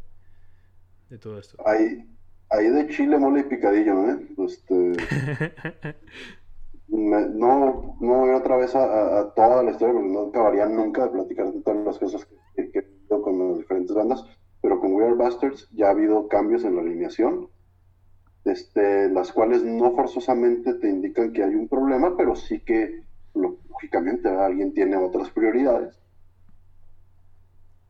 de 1.11 1.19
todo 1.19 1.39
esto? 1.39 1.57
Ahí, 1.65 2.09
ahí 2.51 2.69
de 2.69 2.89
chile, 2.89 3.19
mole 3.19 3.41
y 3.41 3.45
picadillo, 3.45 4.11
¿eh? 4.11 4.27
Este, 4.39 4.75
no, 6.89 7.97
no 8.01 8.17
voy 8.19 8.31
otra 8.31 8.57
vez 8.57 8.75
a, 8.75 9.33
toda 9.37 9.63
la 9.63 9.71
historia 9.71 9.95
porque 9.95 10.09
no 10.09 10.29
acabaría 10.29 10.67
nunca 10.67 11.05
de 11.05 11.11
platicar 11.11 11.53
de 11.53 11.61
todas 11.61 11.85
las 11.85 11.99
cosas 11.99 12.27
que, 12.57 12.71
que 12.73 12.79
he 12.81 12.83
visto 12.83 13.23
con 13.23 13.51
las 13.51 13.59
diferentes 13.59 13.95
bandas 13.95 14.25
pero 14.63 14.81
con 14.81 14.95
We 14.95 15.05
Are 15.05 15.15
Bastards 15.15 15.69
ya 15.73 15.89
ha 15.89 15.91
habido 15.91 16.29
cambios 16.29 16.65
en 16.65 16.77
la 16.77 16.83
alineación, 16.83 17.49
este, 18.45 19.11
las 19.11 19.33
cuales 19.33 19.65
no 19.65 19.95
forzosamente 19.95 20.75
te 20.75 20.89
indican 20.89 21.33
que 21.33 21.43
hay 21.43 21.55
un 21.55 21.69
problema, 21.69 22.17
pero 22.17 22.37
sí 22.37 22.61
que 22.61 23.03
lógicamente 23.35 24.29
alguien 24.29 24.73
tiene 24.73 24.97
otras 24.97 25.31
prioridades. 25.31 25.99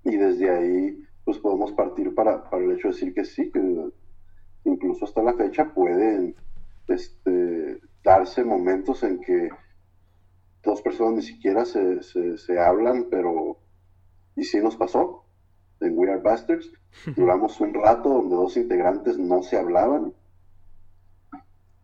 Y 0.05 0.17
desde 0.17 0.51
ahí 0.51 1.07
pues 1.25 1.39
podemos 1.39 1.73
partir 1.73 2.15
para, 2.15 2.49
para, 2.51 2.65
el 2.65 2.73
hecho 2.73 2.89
de 2.89 2.95
decir 2.95 3.15
que 3.15 3.25
sí, 3.25 3.51
que 3.51 3.91
incluso 4.65 5.05
hasta 5.05 5.23
la 5.23 5.35
fecha 5.35 5.73
pueden 5.73 6.35
este, 6.89 7.81
darse 8.03 8.45
momentos 8.45 9.03
en 9.03 9.21
que 9.21 9.51
dos 10.65 10.83
personas 10.83 11.15
ni 11.15 11.23
siquiera 11.23 11.65
se, 11.65 12.03
se, 12.03 12.39
se 12.39 12.59
hablan, 12.59 13.07
pero 13.11 13.59
y 14.35 14.45
sí 14.45 14.59
nos 14.61 14.77
pasó 14.77 15.22
en 15.83 15.99
We 15.99 16.11
Are 16.11 16.21
Bastards. 16.21 16.73
Duramos 17.17 17.61
un 17.61 17.75
rato 17.75 18.09
donde 18.09 18.37
dos 18.37 18.57
integrantes 18.57 19.19
no 19.19 19.43
se 19.43 19.57
hablaban 19.57 20.15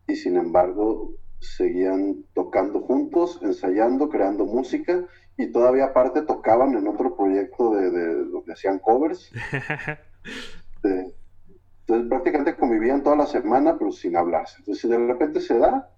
y 0.07 0.17
sin 0.17 0.37
embargo 0.37 1.15
seguían 1.41 2.25
tocando 2.35 2.81
juntos, 2.81 3.41
ensayando, 3.43 4.09
creando 4.09 4.45
música 4.45 5.05
y 5.37 5.53
todavía 5.53 5.87
aparte 5.87 6.23
tocaban 6.23 6.75
en 6.75 6.89
otro 6.89 7.17
proyecto 7.17 7.75
de, 7.75 7.91
de 7.91 8.25
donde 8.25 8.53
hacían 8.53 8.79
covers. 8.81 9.31
entonces 10.83 12.09
prácticamente 12.09 12.57
convivían 12.57 13.03
toda 13.03 13.17
la 13.17 13.27
semana 13.27 13.79
pero 13.79 13.93
sin 13.93 14.17
hablarse. 14.17 14.57
Entonces 14.59 14.91
de 14.91 14.99
repente 14.99 15.41
se 15.41 15.59
da, 15.59 15.91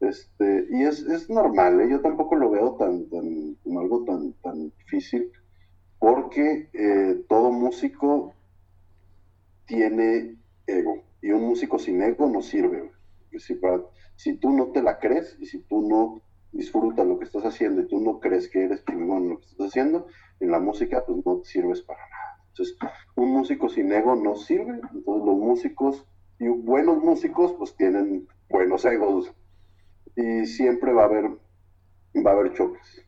este, 0.00 0.66
y 0.70 0.84
es, 0.84 1.00
es 1.00 1.28
normal, 1.28 1.80
¿eh? 1.80 1.88
yo 1.90 2.00
tampoco 2.00 2.36
lo 2.36 2.50
veo 2.50 2.76
tan, 2.76 3.08
tan, 3.08 3.56
como 3.62 3.80
algo 3.80 4.04
tan, 4.04 4.32
tan 4.42 4.70
difícil 4.78 5.30
porque 5.98 6.68
eh, 6.72 7.24
todo 7.28 7.50
músico 7.50 8.34
tiene 9.66 10.36
ego 10.66 11.02
y 11.22 11.30
un 11.30 11.42
músico 11.42 11.78
sin 11.78 12.02
ego 12.02 12.28
no 12.28 12.42
sirve. 12.42 12.90
Si, 13.38 13.58
si 14.16 14.36
tú 14.36 14.50
no 14.50 14.66
te 14.68 14.82
la 14.82 14.98
crees 14.98 15.36
y 15.40 15.46
si 15.46 15.60
tú 15.60 15.82
no 15.82 16.22
disfrutas 16.52 17.06
lo 17.06 17.18
que 17.18 17.24
estás 17.24 17.44
haciendo 17.44 17.82
y 17.82 17.88
tú 17.88 18.00
no 18.00 18.20
crees 18.20 18.48
que 18.48 18.64
eres 18.64 18.84
chingón 18.84 19.24
en 19.24 19.28
lo 19.30 19.40
que 19.40 19.46
estás 19.46 19.68
haciendo, 19.68 20.06
en 20.40 20.50
la 20.50 20.60
música 20.60 21.04
pues 21.06 21.24
no 21.24 21.42
sirves 21.44 21.82
para 21.82 22.00
nada. 22.00 22.44
Entonces, 22.48 22.76
un 23.16 23.30
músico 23.30 23.68
sin 23.68 23.92
ego 23.92 24.16
no 24.16 24.36
sirve, 24.36 24.72
entonces 24.72 25.04
los 25.26 25.36
músicos 25.36 26.06
y 26.38 26.48
buenos 26.48 27.02
músicos 27.02 27.52
pues 27.58 27.76
tienen 27.76 28.26
buenos 28.48 28.84
egos 28.84 29.32
y 30.14 30.46
siempre 30.46 30.92
va 30.92 31.02
a 31.02 31.06
haber 31.06 31.30
va 32.24 32.30
a 32.30 32.34
haber 32.34 32.52
choques. 32.54 33.05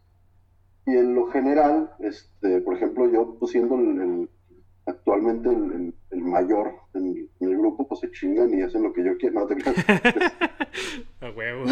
Y 0.88 0.96
en 0.96 1.14
lo 1.14 1.26
general, 1.26 1.90
este, 1.98 2.62
por 2.62 2.74
ejemplo, 2.74 3.06
yo 3.10 3.36
pues, 3.38 3.52
siendo 3.52 3.74
el, 3.74 4.30
actualmente 4.86 5.50
el, 5.50 6.22
mayor 6.22 6.76
en, 6.94 7.28
el 7.40 7.58
grupo, 7.58 7.86
pues 7.86 8.00
se 8.00 8.10
chingan 8.10 8.54
y 8.54 8.62
hacen 8.62 8.84
lo 8.84 8.94
que 8.94 9.04
yo 9.04 9.18
quiero. 9.18 9.40
No, 9.40 9.46
A 11.26 11.30
huevo. 11.30 11.66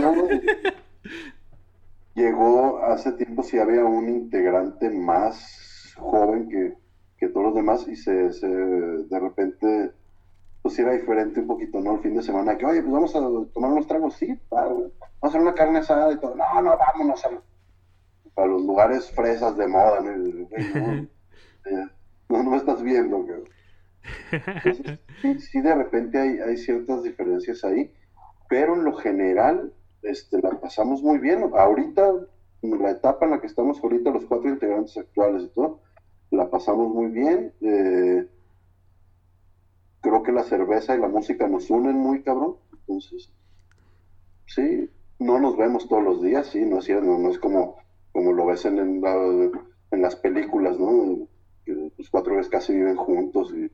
llegó 2.15 2.85
hace 2.85 3.13
tiempo 3.13 3.43
si 3.43 3.59
había 3.59 3.87
un 3.87 4.07
integrante 4.11 4.91
más 4.91 5.95
joven 5.97 6.51
que, 6.51 6.75
que 7.17 7.29
todos 7.29 7.47
los 7.47 7.55
demás 7.55 7.89
y 7.89 7.97
se, 7.97 8.35
se, 8.35 8.47
de 8.47 9.19
repente 9.19 9.93
pues 10.61 10.79
era 10.79 10.93
diferente 10.93 11.41
un 11.41 11.47
poquito, 11.47 11.81
¿no? 11.81 11.95
El 11.95 12.01
fin 12.01 12.17
de 12.17 12.23
semana, 12.23 12.59
que 12.59 12.67
oye, 12.67 12.83
pues 12.83 12.93
vamos 12.93 13.17
a 13.17 13.21
tomar 13.55 13.71
unos 13.71 13.87
tragos, 13.87 14.15
sí, 14.15 14.39
vamos 14.51 14.93
a 15.23 15.27
hacer 15.27 15.41
una 15.41 15.55
carne 15.55 15.79
asada 15.79 16.13
y 16.13 16.19
todo, 16.19 16.35
no, 16.35 16.61
no, 16.61 16.77
vámonos 16.77 17.25
a 17.25 17.31
para 18.37 18.49
los 18.49 18.63
lugares 18.63 19.11
fresas 19.13 19.57
de 19.57 19.67
moda. 19.67 20.01
¿no? 22.29 22.43
no, 22.43 22.57
estás 22.57 22.83
viendo. 22.83 23.27
sí, 25.41 25.61
de 25.61 25.75
repente 25.75 26.21
hay, 26.21 26.39
hay, 26.39 26.57
ciertas 26.59 27.03
diferencias 27.03 27.65
ahí, 27.65 27.91
pero 28.49 28.75
en 28.75 28.85
lo 28.85 28.93
general 28.93 29.73
este, 30.03 30.41
la 30.43 30.51
pasamos 30.61 31.03
muy 31.03 31.19
bien. 31.19 31.51
Ahorita, 31.55 32.13
en 32.61 32.83
la 32.83 32.91
etapa 32.91 33.25
en 33.25 33.33
la 33.33 33.41
que 33.41 33.47
estamos 33.47 33.83
ahorita, 33.83 34.11
los 34.11 34.27
cuatro 34.27 34.51
integrantes 34.51 34.99
actuales 34.99 35.45
y 35.45 35.49
todo, 35.49 35.81
la 36.31 36.51
pasamos 36.51 36.93
muy 36.93 37.07
bien. 37.07 37.55
Eh, 37.63 38.29
creo 40.03 40.23
que 40.23 40.33
la 40.33 40.45
cerveza 40.45 40.95
y 40.95 41.01
la 41.01 41.09
música 41.09 41.49
nos 41.49 41.71
unen 41.71 41.97
muy 41.97 42.23
cabrón. 42.23 42.57
Entonces, 42.73 43.33
sí, 44.47 44.91
no 45.19 45.41
nos 45.41 45.57
vemos 45.57 45.89
todos 45.89 46.05
los 46.05 46.23
días, 46.23 46.49
sí, 46.49 46.61
no 46.67 46.81
es 46.81 46.85
cierto, 46.85 47.07
no 47.07 47.31
es 47.31 47.39
como 47.39 47.86
como 48.17 48.33
lo 48.33 48.47
ves 48.47 48.65
en, 48.65 48.79
en, 48.79 50.03
las 50.03 50.17
películas, 50.17 50.79
¿no? 50.79 51.29
Que 51.67 51.93
los 51.99 52.09
cuatro 52.09 52.35
veces 52.35 52.51
casi 52.51 52.73
viven 52.73 52.97
juntos 52.97 53.53
y 53.53 53.71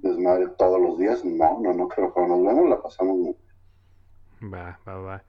desmadre 0.00 0.48
todos 0.56 0.80
los 0.80 0.98
días, 0.98 1.22
no, 1.22 1.60
no, 1.60 1.74
no, 1.74 1.86
pero 1.94 2.14
cuando 2.14 2.36
nos 2.36 2.46
vemos 2.46 2.70
la 2.70 2.82
pasamos 2.82 3.18
muy 3.18 3.36
Va, 4.50 4.80
va, 4.88 4.94
va. 4.94 5.24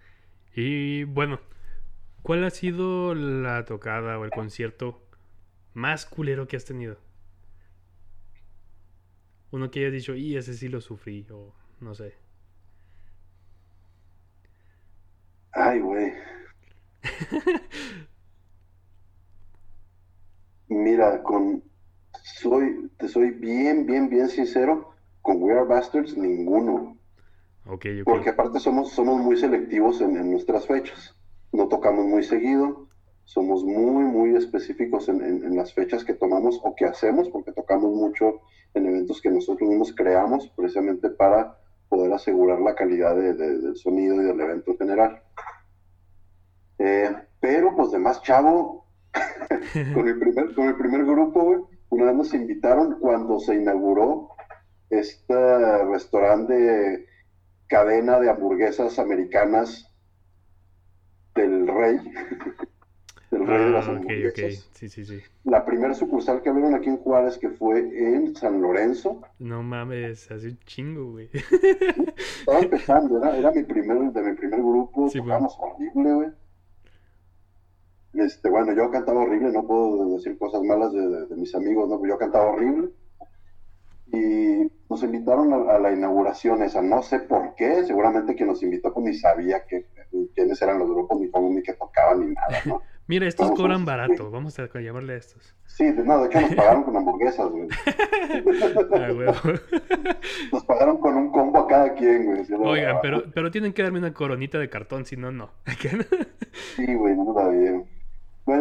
Y 0.56 1.04
bueno, 1.04 1.42
¿cuál 2.24 2.46
ha 2.46 2.50
sido 2.50 3.14
la 3.14 3.66
tocada 3.66 4.18
o 4.18 4.24
el 4.24 4.32
concierto 4.32 5.02
más 5.74 6.06
culero 6.06 6.48
que 6.48 6.56
has 6.56 6.64
tenido? 6.64 6.96
Uno 9.52 9.70
que 9.70 9.82
hayas 9.82 9.92
dicho, 9.92 10.16
y 10.16 10.38
ese 10.38 10.54
sí 10.54 10.70
lo 10.70 10.80
sufrí, 10.80 11.28
o 11.30 11.54
no 11.82 11.94
sé. 11.94 12.16
Ay, 15.52 15.82
güey. 15.82 16.14
Mira, 20.68 21.22
con 21.24 21.64
soy, 22.24 22.90
te 22.98 23.08
soy 23.08 23.32
bien, 23.32 23.86
bien, 23.86 24.10
bien 24.10 24.30
sincero, 24.30 24.92
con 25.22 25.42
We 25.42 25.54
Are 25.54 25.66
Bastards 25.66 26.18
ninguno. 26.18 26.98
Porque 28.06 28.30
aparte 28.30 28.60
somos, 28.60 28.92
somos 28.92 29.22
muy 29.22 29.38
selectivos 29.38 30.02
en, 30.02 30.32
nuestras 30.32 30.66
fechas. 30.66 31.16
No 31.52 31.68
tocamos 31.68 32.06
muy 32.06 32.24
seguido, 32.24 32.88
somos 33.24 33.64
muy, 33.64 34.04
muy 34.04 34.36
específicos 34.36 35.10
en, 35.10 35.56
las 35.56 35.74
fechas 35.74 36.04
que 36.04 36.14
tomamos 36.14 36.60
o 36.64 36.76
que 36.76 36.86
hacemos, 36.86 37.30
porque 37.30 37.52
tocamos 37.52 37.94
mucho 37.94 38.42
en 38.74 38.88
eventos 38.88 39.22
que 39.22 39.30
nosotros 39.30 39.70
mismos 39.70 39.94
creamos 39.94 40.48
precisamente 40.56 41.10
para 41.10 41.58
poder 41.90 42.14
asegurar 42.14 42.60
la 42.62 42.74
calidad 42.74 43.16
del 43.16 43.76
sonido 43.76 44.16
y 44.16 44.26
del 44.26 44.40
evento 44.40 44.72
en 44.72 44.78
general. 44.78 45.22
Eh, 46.84 47.16
pero 47.40 47.76
pues 47.76 47.92
de 47.92 48.00
más 48.00 48.24
chavo, 48.24 48.88
con, 49.94 50.08
el 50.08 50.18
primer, 50.18 50.56
con 50.56 50.68
el 50.68 50.76
primer 50.76 51.06
grupo, 51.06 51.70
una 51.90 52.06
vez 52.06 52.16
nos 52.16 52.34
invitaron 52.34 52.98
cuando 53.00 53.40
se 53.40 53.54
inauguró 53.54 54.30
este 54.90 55.86
restaurante 55.86 57.06
cadena 57.68 58.20
de 58.20 58.32
hamburguesas 58.32 58.98
americanas 58.98 59.92
del 61.36 61.68
rey. 61.68 61.98
del 63.32 63.46
rey 63.46 63.66
de 63.66 63.70
las 63.70 63.88
ah, 63.88 63.92
hamburguesas. 63.92 64.68
Sí, 64.74 64.90
sí, 64.90 65.06
sí. 65.06 65.20
La 65.44 65.64
primera 65.64 65.94
sucursal 65.94 66.42
que 66.42 66.50
abrieron 66.50 66.74
aquí 66.74 66.90
en 66.90 66.98
Juárez, 66.98 67.38
que 67.38 67.50
fue 67.50 67.78
en 67.78 68.36
San 68.36 68.60
Lorenzo. 68.60 69.22
No 69.38 69.62
mames, 69.62 70.32
hace 70.32 70.48
un 70.48 70.60
chingo, 70.66 71.12
güey. 71.12 71.30
Estaba 72.40 72.60
empezando, 72.60 73.24
era, 73.24 73.52
mi 73.52 73.62
primer, 73.64 74.00
de 74.12 74.22
mi 74.24 74.36
primer 74.36 74.60
grupo, 74.62 75.10
sí, 75.10 75.20
tocamos 75.20 75.56
horrible, 75.60 76.14
güey. 76.14 76.41
Este, 78.14 78.50
bueno, 78.50 78.74
yo 78.74 78.92
cantaba 78.92 79.22
horrible, 79.22 79.52
no 79.52 79.66
puedo 79.66 80.16
decir 80.16 80.38
cosas 80.38 80.62
malas 80.64 80.92
de, 80.92 81.26
de 81.28 81.36
mis 81.36 81.56
amigos, 81.56 81.88
no, 81.88 82.06
yo 82.06 82.18
cantaba 82.18 82.52
horrible 82.52 82.92
y 84.14 84.72
nos 84.90 85.04
invitaron 85.04 85.70
a, 85.70 85.80
la 85.80 85.92
inauguración 85.92 86.62
esa, 86.64 86.82
no 86.82 87.02
sé 87.02 87.20
por 87.20 87.56
qué, 87.56 87.84
seguramente 87.86 88.36
quien 88.36 88.50
nos 88.50 88.62
invitó 88.62 88.94
pues 88.94 89.06
ni 89.06 89.14
sabía 89.14 89.66
que, 89.66 89.86
quiénes 90.36 90.62
eran 90.62 90.80
los 90.80 90.90
grupos, 90.90 91.20
ni 91.20 91.30
cómo 91.30 91.50
ni 91.50 91.64
que 91.64 91.74
tocaban, 91.74 92.20
ni 92.20 92.34
nada, 92.34 92.60
¿no? 92.66 92.82
Mira, 93.08 93.28
estos 93.28 93.52
cobran 93.52 93.84
barato, 93.84 94.32
vamos 94.32 94.58
a 94.58 94.70
llamarle 94.80 95.14
a 95.14 95.18
estos. 95.18 95.54
Sí, 95.66 95.84
no, 95.84 96.22
de 96.22 96.28
hecho 96.28 96.40
nos 96.40 96.56
pagaron 96.56 96.84
con 96.84 96.96
hamburguesas, 96.96 97.50
güey. 97.50 97.68
ah, 98.94 99.34
nos 100.54 100.64
pagaron 100.64 100.98
con 100.98 101.18
un 101.18 101.32
combo 101.32 101.60
a 101.60 101.68
cada 101.68 101.94
quien, 101.94 102.26
güey. 102.26 102.46
Oigan, 102.64 102.98
pero, 103.02 103.24
pero 103.34 103.52
tienen 103.52 103.74
que 103.74 103.84
darme 103.84 104.00
una 104.00 104.14
coronita 104.14 104.60
de 104.60 104.70
cartón, 104.70 105.06
si 105.06 105.18
no, 105.18 105.30
no. 105.32 105.50
sí, 106.76 106.94
güey, 106.94 107.16
no 107.16 107.32
está 107.32 107.50
bien. 107.50 107.86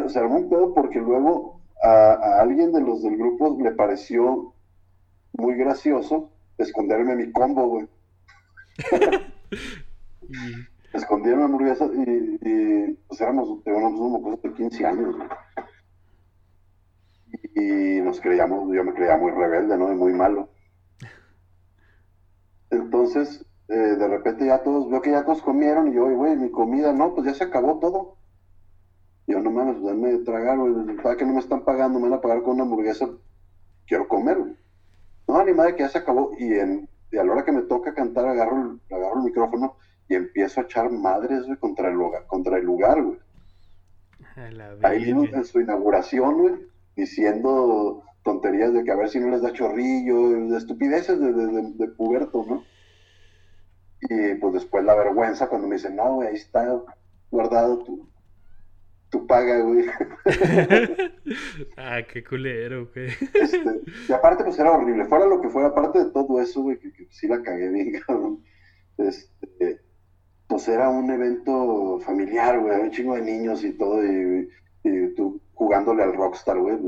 Se 0.08 0.18
armó 0.18 0.36
un 0.36 0.48
pedo 0.48 0.74
porque 0.74 0.98
luego 0.98 1.60
a, 1.82 2.12
a 2.12 2.40
alguien 2.40 2.72
de 2.72 2.80
los 2.80 3.02
del 3.02 3.16
grupo 3.16 3.56
le 3.60 3.72
pareció 3.72 4.54
muy 5.32 5.54
gracioso 5.54 6.30
esconderme 6.62 7.16
mi 7.16 7.32
combo, 7.32 7.66
güey. 7.66 7.88
Esconderme 10.92 11.44
hamburguesas 11.44 11.90
y, 11.94 12.38
y 12.42 12.92
pues 13.06 13.20
éramos, 13.20 13.62
teníamos 13.64 14.00
unos 14.00 14.42
de 14.42 14.52
15 14.52 14.86
años, 14.86 15.16
Y 17.54 18.00
nos 18.00 18.20
creíamos, 18.20 18.72
yo 18.74 18.84
me 18.84 18.94
creía 18.94 19.16
muy 19.16 19.30
rebelde, 19.30 19.76
¿no? 19.76 19.92
Y 19.92 19.96
muy 19.96 20.12
malo. 20.12 20.48
Entonces, 22.70 23.44
eh, 23.68 23.74
de 23.74 24.08
repente 24.08 24.46
ya 24.46 24.62
todos, 24.62 24.88
veo 24.90 25.00
que 25.02 25.10
ya 25.10 25.24
todos 25.24 25.42
comieron 25.42 25.88
y 25.88 25.94
yo, 25.94 26.08
güey, 26.14 26.36
mi 26.36 26.50
comida, 26.50 26.92
no, 26.92 27.14
pues 27.14 27.26
ya 27.26 27.34
se 27.34 27.44
acabó 27.44 27.78
todo. 27.78 28.16
Yo, 29.30 29.40
no 29.40 29.50
mames, 29.50 29.76
pues 29.80 29.94
denme 29.94 30.12
de 30.12 30.24
tragar, 30.24 30.58
güey, 30.58 30.96
para 30.96 31.16
que 31.16 31.24
no 31.24 31.34
me 31.34 31.40
están 31.40 31.64
pagando, 31.64 31.98
me 31.98 32.08
van 32.08 32.18
a 32.18 32.20
pagar 32.20 32.42
con 32.42 32.54
una 32.54 32.64
hamburguesa, 32.64 33.08
quiero 33.86 34.08
comer, 34.08 34.38
güey. 34.38 34.56
No, 35.28 35.44
ni 35.44 35.52
madre 35.52 35.76
que 35.76 35.82
ya 35.82 35.88
se 35.88 35.98
acabó. 35.98 36.32
Y, 36.38 36.54
en, 36.54 36.88
y 37.12 37.16
a 37.16 37.24
la 37.24 37.32
hora 37.32 37.44
que 37.44 37.52
me 37.52 37.62
toca 37.62 37.94
cantar, 37.94 38.26
agarro, 38.26 38.78
agarro 38.90 39.18
el 39.18 39.24
micrófono 39.24 39.76
y 40.08 40.14
empiezo 40.16 40.60
a 40.60 40.64
echar 40.64 40.90
madres, 40.90 41.44
contra 41.60 41.88
el 41.88 41.94
lugar, 41.94 42.26
contra 42.26 42.58
el 42.58 42.64
lugar, 42.64 43.02
güey. 43.02 43.18
Ahí 44.82 45.10
en 45.10 45.44
su 45.44 45.60
inauguración, 45.60 46.38
güey, 46.38 46.54
diciendo 46.96 48.02
tonterías 48.22 48.72
de 48.72 48.84
que 48.84 48.90
a 48.90 48.96
ver 48.96 49.08
si 49.08 49.20
no 49.20 49.30
les 49.30 49.42
da 49.42 49.52
chorrillo, 49.52 50.30
de 50.30 50.56
estupideces 50.56 51.18
de, 51.20 51.32
de, 51.32 51.88
puberto, 51.88 52.44
¿no? 52.48 52.64
Y 54.02 54.34
pues 54.34 54.54
después 54.54 54.84
la 54.84 54.94
vergüenza 54.94 55.48
cuando 55.48 55.68
me 55.68 55.76
dicen, 55.76 55.96
no, 55.96 56.14
güey, 56.14 56.28
ahí 56.28 56.36
está 56.36 56.80
guardado 57.30 57.78
tu, 57.78 58.08
tu 59.10 59.26
paga, 59.26 59.60
güey. 59.60 59.86
ah, 61.76 62.00
qué 62.10 62.24
culero, 62.24 62.88
güey. 62.94 63.08
Este, 63.34 63.80
y 64.08 64.12
aparte, 64.12 64.44
pues 64.44 64.58
era 64.58 64.72
horrible. 64.72 65.04
Fuera 65.04 65.26
lo 65.26 65.40
que 65.40 65.48
fuera, 65.48 65.68
aparte 65.68 66.04
de 66.04 66.10
todo 66.10 66.40
eso, 66.40 66.62
güey, 66.62 66.78
que, 66.78 66.90
sí 67.10 67.28
la 67.28 67.42
cagué 67.42 67.68
bien, 67.68 68.00
cabrón. 68.06 68.42
Este, 68.98 69.80
pues 70.46 70.68
era 70.68 70.88
un 70.88 71.10
evento 71.10 71.98
familiar, 72.00 72.58
güey. 72.60 72.80
Un 72.80 72.90
chingo 72.90 73.14
de 73.16 73.22
niños 73.22 73.64
y 73.64 73.72
todo, 73.72 74.04
y, 74.04 74.48
y 74.84 75.14
tú 75.14 75.40
jugándole 75.54 76.02
al 76.02 76.14
Rockstar, 76.14 76.58
güey 76.58 76.78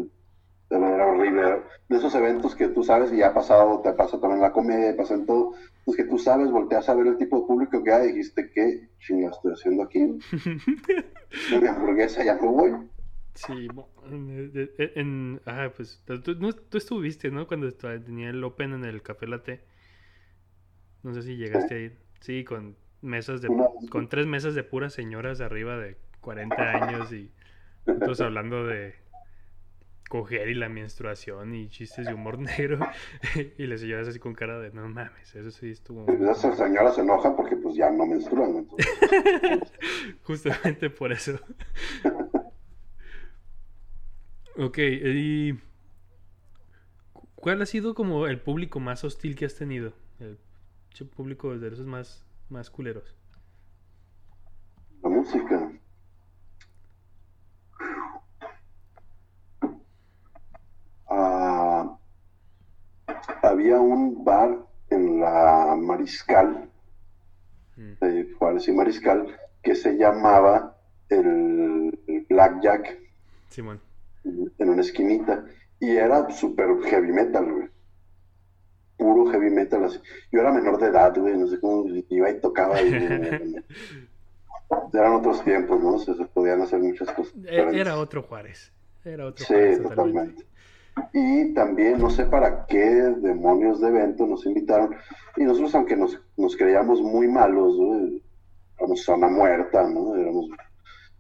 era 0.77 1.07
horrible. 1.07 1.63
De 1.89 1.97
esos 1.97 2.15
eventos 2.15 2.55
que 2.55 2.69
tú 2.69 2.83
sabes, 2.83 3.13
y 3.13 3.23
ha 3.23 3.35
pasado, 3.35 3.81
te 3.83 3.93
pasa 3.93 4.21
también 4.21 4.39
en 4.39 4.43
la 4.43 4.53
comedia, 4.53 4.97
pasa 4.97 5.15
en 5.15 5.27
todo, 5.27 5.55
pues 5.85 5.97
que 5.97 6.05
tú 6.05 6.19
sabes, 6.19 6.51
volteas 6.51 6.89
a 6.89 6.95
ver 6.95 7.07
el 7.07 7.19
tipo 7.19 7.41
de 7.41 7.47
público 7.47 7.83
que 7.83 7.93
hay, 7.93 8.09
dijiste, 8.09 8.51
¿qué 8.55 8.89
chinga 8.99 9.31
estoy 9.31 9.53
haciendo 9.53 9.83
aquí? 9.83 10.01
mi 11.61 11.67
hamburguesa 11.67 12.25
ya 12.25 12.37
no 12.37 12.53
voy. 12.53 12.73
Sí, 13.35 13.69
en, 14.79 15.41
ah, 15.47 15.71
pues 15.75 16.03
tú, 16.05 16.21
tú, 16.35 16.79
estuviste, 16.79 17.31
¿no? 17.31 17.47
Cuando 17.47 17.73
tenía 17.73 18.31
el 18.31 18.45
Open 18.45 18.75
en 18.75 18.85
el 18.85 19.03
Café 19.03 19.27
Latte. 19.27 19.65
No 21.03 21.15
sé 21.15 21.23
si 21.23 21.37
llegaste 21.37 21.75
a 21.75 21.79
ir. 21.79 21.99
Sí, 22.21 22.45
con 22.45 22.77
mesas 23.01 23.41
de, 23.41 23.49
con 23.91 24.09
tres 24.09 24.27
mesas 24.27 24.55
de 24.55 24.63
puras 24.63 24.93
señoras 24.93 25.41
arriba 25.41 25.77
de 25.77 25.97
40 26.21 26.55
años 26.55 27.13
y 27.13 27.33
nosotros 27.87 28.21
hablando 28.21 28.65
de 28.65 28.95
coger 30.13 30.51
y 30.51 30.55
la 30.55 30.69
menstruación 30.69 31.55
y 31.55 31.71
chistes 31.71 32.05
de 32.05 32.13
humor 32.13 32.39
negro 32.39 32.79
y 33.57 33.67
las 33.67 33.81
señoras 33.81 34.09
así 34.09 34.19
con 34.19 34.35
cara 34.35 34.61
de 34.61 34.71
no 34.71 34.87
mames, 34.87 35.35
eso 35.35 35.51
sí 35.51 35.71
estuvo... 35.71 36.07
Esas 36.07 36.59
señoras 36.59 36.97
se 36.97 37.01
enojan 37.01 37.35
porque 37.35 37.57
pues 37.57 37.77
ya 37.77 37.91
no 37.91 38.05
menstruan. 38.05 38.69
Justamente 40.25 40.91
por 40.91 41.13
eso. 41.13 41.41
ok, 44.59 44.79
y... 44.79 45.59
¿Cuál 47.35 47.63
ha 47.63 47.67
sido 47.67 47.95
como 47.95 48.27
el 48.27 48.39
público 48.39 48.81
más 48.81 49.05
hostil 49.05 49.35
que 49.35 49.47
has 49.47 49.55
tenido? 49.55 49.95
El 50.21 50.37
público 51.09 51.59
de 51.59 51.69
esos 51.69 51.87
más, 51.87 52.27
más 52.51 52.69
culeros. 52.69 53.17
La 55.03 55.09
música. 55.09 55.73
Había 63.63 63.79
un 63.79 64.25
bar 64.25 64.59
en 64.91 65.21
la 65.21 65.77
Mariscal, 65.77 66.69
mm. 67.77 67.93
de 68.01 68.33
Juárez 68.37 68.67
y 68.67 68.73
Mariscal, 68.73 69.39
que 69.63 69.77
se 69.77 69.97
llamaba 69.97 70.77
el, 71.09 71.97
Blackjack. 72.29 72.99
Simón. 73.49 73.81
En 74.25 74.69
una 74.69 74.83
esquinita. 74.83 75.45
Y 75.79 75.91
era 75.91 76.29
súper 76.31 76.67
heavy 76.85 77.13
metal, 77.13 77.53
güey. 77.53 77.69
Puro 78.97 79.31
heavy 79.31 79.51
metal. 79.51 79.85
Así. 79.85 80.01
Yo 80.33 80.41
era 80.41 80.51
menor 80.53 80.79
de 80.79 80.89
edad, 80.89 81.17
güey. 81.17 81.37
No 81.37 81.47
sé 81.47 81.61
cómo 81.61 81.87
iba 82.09 82.31
y 82.31 82.41
tocaba. 82.41 82.81
Eran 84.93 85.13
otros 85.15 85.45
tiempos, 85.45 85.81
¿no? 85.83 85.99
Se, 85.99 86.15
podían 86.27 86.63
hacer 86.63 86.81
muchas 86.81 87.11
cosas. 87.13 87.35
E, 87.45 87.79
era 87.79 87.99
otro 87.99 88.23
Juárez. 88.23 88.73
Era 89.05 89.27
otro 89.27 89.45
sí, 89.45 89.83
totalmente. 89.83 90.47
Y 91.13 91.55
también, 91.55 91.99
no 91.99 92.11
sé 92.11 92.27
para 92.27 92.67
qué 92.67 92.79
demonios 92.79 93.81
de 93.81 93.89
evento 93.89 94.27
nos 94.27 94.45
invitaron. 94.47 94.95
Y 95.37 95.45
nosotros, 95.45 95.75
aunque 95.75 95.97
nos, 95.97 96.21
nos 96.37 96.57
creíamos 96.57 97.01
muy 97.01 97.29
malos, 97.29 97.79
¿no? 97.79 98.21
éramos 98.79 99.03
zona 99.03 99.29
muerta, 99.29 99.89
¿no? 99.89 100.15
Éramos, 100.17 100.47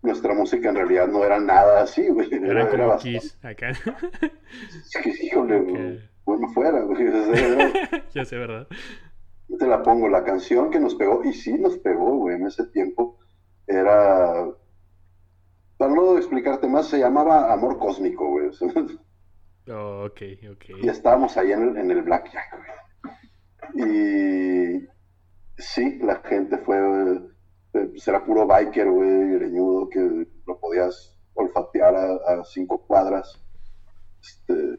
nuestra 0.03 0.35
música 0.35 0.69
en 0.69 0.75
realidad 0.75 1.09
no 1.09 1.25
era 1.25 1.39
nada 1.39 1.83
así, 1.83 2.09
güey. 2.09 2.29
Era, 2.33 2.69
como 2.69 2.97
Kiss, 2.97 3.39
acá. 3.43 3.71
Es 3.71 5.03
que, 5.03 5.11
híjole, 5.11 6.01
bueno 6.25 6.49
fuera, 6.49 6.81
güey. 6.81 7.07
ya 8.15 8.25
sé, 8.25 8.37
¿verdad? 8.37 8.67
Yo 9.49 9.57
te 9.57 9.67
la 9.67 9.83
pongo, 9.83 10.09
la 10.09 10.25
canción 10.25 10.71
que 10.71 10.81
nos 10.81 10.95
pegó, 10.95 11.23
y 11.25 11.33
sí 11.33 11.53
nos 11.55 11.79
pegó, 11.79 12.17
güey, 12.19 12.37
en 12.37 12.47
ese 12.47 12.67
tiempo, 12.67 13.19
era... 13.67 14.47
Para 15.77 15.95
no 15.95 16.17
explicarte 16.17 16.69
más, 16.69 16.87
se 16.87 16.99
llamaba 16.99 17.53
Amor 17.53 17.79
Cósmico, 17.79 18.29
güey. 18.29 18.51
oh, 19.69 20.07
ok, 20.07 20.23
ok. 20.53 20.65
Y 20.83 20.89
estábamos 20.89 21.37
ahí 21.37 21.53
en 21.53 21.69
el, 21.69 21.77
en 21.77 21.91
el 21.91 22.03
Blackjack, 22.03 22.57
güey. 22.57 22.83
Y 23.75 24.89
sí, 25.57 25.99
la 26.03 26.17
gente 26.25 26.59
fue, 26.59 26.79
pues 27.73 28.07
era 28.07 28.25
puro 28.25 28.47
biker, 28.47 28.91
güey, 28.91 29.35
greñudo, 29.39 29.89
que 29.89 30.27
lo 30.47 30.61
podías 30.61 31.17
olfatear 31.35 31.95
a, 31.95 32.45
cinco 32.45 32.85
cuadras. 32.87 33.43
Este, 34.21 34.79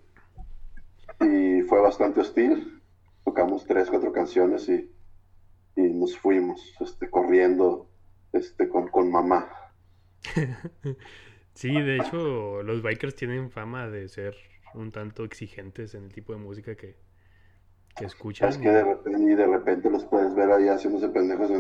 y 1.22 1.62
fue 1.63 1.82
bastante 1.82 2.22
hostil. 2.22 2.82
Tocamos 3.24 3.65
tres, 3.65 3.89
cuatro 3.89 4.12
canciones 4.12 4.67
y, 4.69 4.91
y 5.76 5.82
nos 5.82 6.17
fuimos 6.17 6.76
este, 6.82 7.10
corriendo 7.10 7.89
este, 8.34 8.67
con, 8.67 8.89
con 8.89 9.12
mamá. 9.12 9.50
sí, 11.54 11.82
de 11.82 11.98
hecho, 11.98 12.62
los 12.63 12.82
bikers 12.82 13.15
tienen 13.15 13.50
fama 13.50 13.88
de 13.88 14.08
ser 14.08 14.36
un 14.75 14.91
tanto 14.91 15.23
exigentes 15.23 15.95
en 15.95 16.05
el 16.05 16.13
tipo 16.13 16.33
de 16.33 16.39
música 16.39 16.75
que, 16.75 16.95
que 17.95 18.05
escuchan. 18.05 18.49
Es 18.49 18.57
que 18.57 18.69
de 18.69 18.83
repente, 18.83 19.23
y 19.23 19.36
de 19.36 19.47
repente 19.47 19.89
los 19.89 20.05
puedes 20.05 20.33
ver 20.36 20.51
ahí 20.51 20.67
haciéndose 20.67 21.09
pendejos 21.09 21.51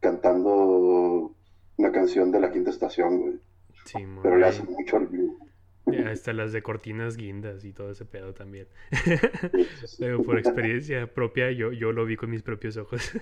cantando 0.00 1.34
una 1.76 1.92
canción 1.92 2.30
de 2.30 2.40
la 2.40 2.50
quinta 2.50 2.70
estación, 2.70 3.20
güey. 3.20 3.40
Sí, 3.84 3.98
Pero 4.22 4.36
le 4.36 4.46
hacen 4.46 4.66
mucho. 4.66 5.00
Hasta 6.06 6.32
las 6.32 6.52
de 6.52 6.62
cortinas 6.62 7.16
guindas 7.16 7.64
y 7.64 7.72
todo 7.72 7.90
ese 7.90 8.04
pedo 8.04 8.32
también. 8.32 8.68
pero 9.98 10.22
por 10.22 10.38
experiencia 10.38 11.12
propia, 11.12 11.50
yo, 11.50 11.72
yo 11.72 11.92
lo 11.92 12.04
vi 12.04 12.16
con 12.16 12.30
mis 12.30 12.42
propios 12.42 12.76
ojos. 12.76 13.12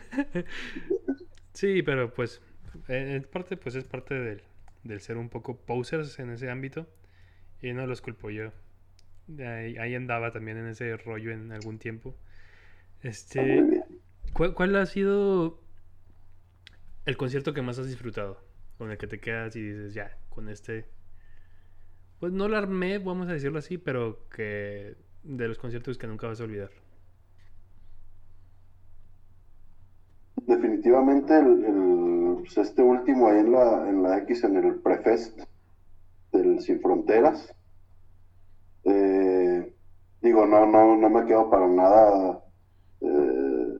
sí, 1.55 1.83
pero 1.83 2.13
pues, 2.13 2.43
en 2.89 3.23
parte, 3.25 3.57
pues 3.57 3.75
es 3.75 3.85
parte 3.85 4.15
del, 4.15 4.43
del 4.85 5.01
ser 5.01 5.17
un 5.17 5.31
poco 5.31 5.57
posers 5.57 6.19
en 6.19 6.31
ese 6.31 6.51
ámbito. 6.51 6.87
Y 7.63 7.73
no 7.73 7.87
los 7.87 8.01
culpo 8.01 8.31
yo. 8.31 8.53
Ahí, 9.39 9.77
ahí 9.77 9.95
andaba 9.95 10.33
también 10.33 10.59
en 10.59 10.67
ese 10.67 10.97
rollo 10.97 11.31
en 11.31 11.53
algún 11.53 11.79
tiempo. 11.79 12.15
Este, 13.03 13.83
¿cuál, 14.33 14.77
ha 14.77 14.85
sido 14.87 15.59
el 17.07 17.17
concierto 17.17 17.55
que 17.55 17.63
más 17.63 17.79
has 17.79 17.89
disfrutado? 17.89 18.39
Con 18.77 18.91
el 18.91 18.99
que 18.99 19.07
te 19.07 19.21
quedas 19.21 19.57
y 19.57 19.63
dices, 19.63 19.95
ya, 19.95 20.17
con 20.29 20.49
este. 20.49 20.87
Pues 22.19 22.33
no 22.33 22.49
lo 22.49 22.57
armé, 22.57 22.99
vamos 22.99 23.29
a 23.29 23.33
decirlo 23.33 23.59
así, 23.59 23.79
pero 23.79 24.29
que 24.29 24.97
de 25.23 25.49
los 25.49 25.59
conciertos 25.59 25.97
que 25.97 26.07
nunca 26.07 26.27
vas 26.27 26.41
a 26.41 26.45
olvidar. 26.45 26.71
Definitivamente 30.47 31.39
el, 31.39 32.37
pues, 32.39 32.59
este 32.59 32.83
último 32.83 33.29
ahí 33.29 33.39
en 33.39 33.53
la, 33.53 33.89
en 33.89 34.03
la 34.03 34.19
X, 34.19 34.45
en 34.45 34.57
el 34.57 34.75
Prefest 34.77 35.41
del 36.33 36.61
Sin 36.61 36.81
Fronteras. 36.81 37.55
Eh, 38.85 39.75
digo, 40.23 40.47
no, 40.47 40.67
no, 40.67 40.97
no 40.97 41.11
me 41.11 41.27
quedo 41.27 41.51
para 41.51 41.67
nada 41.67 42.43
eh, 43.01 43.79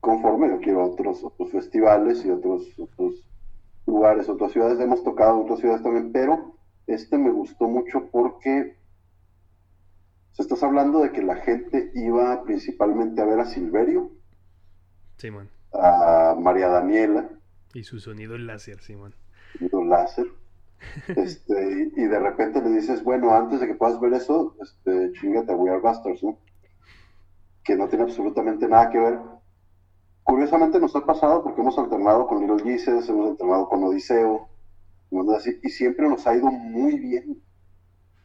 conforme 0.00 0.48
yo 0.48 0.60
quiero 0.60 0.84
otros, 0.84 1.22
otros 1.24 1.50
festivales 1.50 2.24
y 2.24 2.30
otros, 2.30 2.62
otros 2.78 3.26
lugares, 3.86 4.28
otras 4.28 4.52
ciudades. 4.52 4.80
Hemos 4.80 5.02
tocado 5.02 5.40
otras 5.40 5.60
ciudades 5.60 5.82
también, 5.82 6.12
pero 6.12 6.54
este 6.86 7.18
me 7.18 7.30
gustó 7.30 7.66
mucho 7.68 8.08
porque 8.10 8.76
se 10.32 10.42
estás 10.42 10.62
hablando 10.62 11.00
de 11.00 11.12
que 11.12 11.22
la 11.22 11.36
gente 11.36 11.90
iba 11.94 12.42
principalmente 12.44 13.22
a 13.22 13.24
ver 13.24 13.40
a 13.40 13.46
Silverio, 13.46 14.10
Simón, 15.16 15.48
a 15.72 16.36
María 16.38 16.68
Daniela. 16.68 17.28
Y 17.72 17.84
su 17.84 18.00
sonido 18.00 18.36
láser, 18.36 18.80
Simón. 18.80 19.14
Sonido 19.58 19.82
láser. 19.84 20.26
Este, 21.08 21.90
y 21.96 22.04
de 22.04 22.18
repente 22.18 22.60
le 22.62 22.70
dices, 22.70 23.02
bueno, 23.02 23.32
antes 23.32 23.60
de 23.60 23.66
que 23.66 23.74
puedas 23.74 24.00
ver 24.00 24.14
eso, 24.14 24.56
este, 24.62 25.12
chingate 25.12 25.54
We 25.54 25.70
Are 25.70 25.80
Busters, 25.80 26.22
¿no? 26.22 26.38
que 27.66 27.76
no 27.76 27.88
tiene 27.88 28.04
absolutamente 28.04 28.68
nada 28.68 28.90
que 28.90 28.98
ver. 28.98 29.18
Curiosamente 30.22 30.78
nos 30.78 30.94
ha 30.96 31.04
pasado 31.04 31.42
porque 31.42 31.60
hemos 31.60 31.78
alternado 31.78 32.26
con 32.26 32.40
Little 32.40 32.62
Jesus, 32.62 33.08
hemos 33.08 33.30
alternado 33.30 33.68
con 33.68 33.82
Odiseo, 33.84 34.48
y 35.62 35.68
siempre 35.68 36.08
nos 36.08 36.26
ha 36.26 36.34
ido 36.34 36.46
muy 36.50 36.98
bien, 36.98 37.42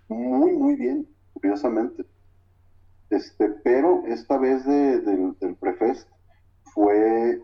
muy, 0.07 0.53
muy 0.53 0.75
bien, 0.75 1.07
curiosamente. 1.33 2.05
Este, 3.09 3.49
pero 3.63 4.03
esta 4.05 4.37
vez 4.37 4.65
del 4.65 5.35
Prefest 5.59 6.07
fue 6.73 7.41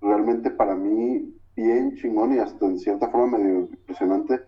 realmente 0.00 0.50
para 0.50 0.74
mí 0.74 1.34
bien 1.56 1.96
chingón 1.96 2.34
y 2.34 2.38
hasta 2.38 2.66
en 2.66 2.78
cierta 2.78 3.08
forma 3.08 3.38
medio 3.38 3.60
impresionante 3.60 4.40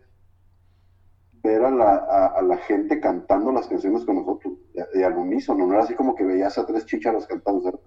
ver 1.44 1.62
a 1.62 1.70
la, 1.70 1.96
a, 2.36 2.42
la 2.42 2.56
gente 2.56 2.98
cantando 3.00 3.52
las 3.52 3.68
canciones 3.68 4.04
con 4.06 4.16
nosotros, 4.16 4.54
y, 4.94 5.02
al 5.02 5.16
unísono, 5.18 5.66
no 5.66 5.74
era 5.74 5.82
así 5.82 5.94
como 5.94 6.14
que 6.14 6.24
veías 6.24 6.56
a 6.56 6.64
tres 6.64 6.86
chicharos 6.86 7.26
cantando, 7.26 7.82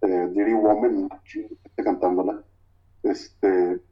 eh, 0.00 0.28
Dirty 0.32 0.54
Woman, 0.54 1.08
cantándola. 1.76 2.42
Este, 3.02 3.82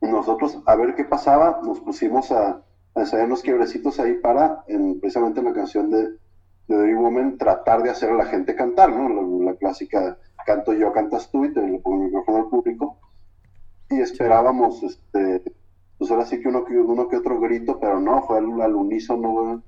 nosotros, 0.00 0.62
a 0.64 0.76
ver 0.76 0.94
qué 0.94 1.04
pasaba, 1.04 1.60
nos 1.62 1.80
pusimos 1.80 2.32
a, 2.32 2.62
a 2.94 3.00
ensayar 3.00 3.26
unos 3.26 3.42
quiebrecitos 3.42 4.00
ahí 4.00 4.14
para, 4.14 4.64
en, 4.66 4.98
precisamente 4.98 5.40
en 5.40 5.46
la 5.46 5.52
canción 5.52 5.90
de, 5.90 6.16
de 6.68 6.82
Dirty 6.82 6.94
Woman, 6.94 7.36
tratar 7.36 7.82
de 7.82 7.90
hacer 7.90 8.10
a 8.10 8.14
la 8.14 8.24
gente 8.24 8.56
cantar, 8.56 8.96
¿no? 8.96 9.44
La, 9.44 9.54
clásica 9.56 10.18
canto 10.46 10.72
yo, 10.72 10.92
cantas 10.92 11.30
tú, 11.30 11.44
y 11.44 11.52
te 11.52 11.60
pongo 11.80 11.96
el 11.96 12.06
micrófono 12.06 12.38
al 12.38 12.48
público. 12.48 12.98
Y 13.90 14.00
esperábamos, 14.00 14.82
este, 14.82 15.42
pues 15.98 16.10
ahora 16.10 16.26
sí 16.26 16.40
que 16.40 16.48
uno, 16.48 16.64
uno 16.68 17.08
que 17.08 17.16
otro 17.16 17.40
grito, 17.40 17.78
pero 17.80 18.00
no, 18.00 18.22
fue 18.22 18.38
al, 18.38 18.74
unísono, 18.74 19.62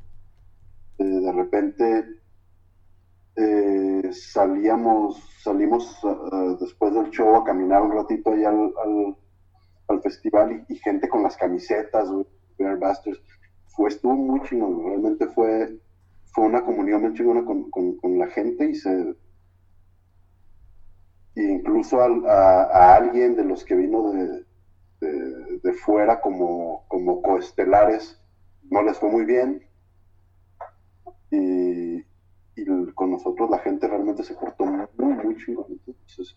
eh, 0.99 1.05
de 1.05 1.33
repente 1.33 2.05
eh, 3.37 4.13
salíamos, 4.13 5.23
salimos 5.43 6.03
uh, 6.03 6.57
después 6.59 6.93
del 6.93 7.11
show 7.11 7.37
a 7.37 7.45
caminar 7.45 7.83
un 7.83 7.93
ratito 7.93 8.33
ahí 8.33 8.45
al, 8.45 8.73
al, 9.87 10.03
festival 10.03 10.65
y, 10.69 10.77
gente 10.77 11.09
con 11.09 11.23
las 11.23 11.37
camisetas, 11.37 12.09
Bear 12.59 12.79
Busters, 12.79 13.23
fue, 13.69 13.89
estuvo 13.89 14.15
muy 14.15 14.41
chingón, 14.43 14.85
realmente 14.85 15.29
fue, 15.29 15.79
fue 16.33 16.47
una 16.47 16.65
comunión 16.65 17.03
muy 17.03 17.15
chingona 17.15 17.45
con, 17.45 18.19
la 18.19 18.27
gente 18.27 18.71
y 18.71 18.75
se 18.75 19.15
incluso 21.43 22.01
a, 22.01 22.97
alguien 22.97 23.37
de 23.37 23.45
los 23.45 23.65
que 23.65 23.75
vino 23.75 24.13
de, 24.13 24.45
de, 25.63 25.73
fuera 25.75 26.21
como, 26.21 26.85
como 26.89 27.23
coestelares 27.23 28.21
no 28.71 28.83
les 28.83 28.99
fue 28.99 29.11
muy 29.11 29.25
bien. 29.25 29.65
Y, 31.31 32.05
con 32.95 33.13
nosotros 33.13 33.49
la 33.51 33.59
gente 33.61 33.87
realmente 33.87 34.25
se 34.25 34.35
portó 34.35 34.67
muy, 34.67 35.15
muy 35.15 35.37
chingón. 35.37 35.81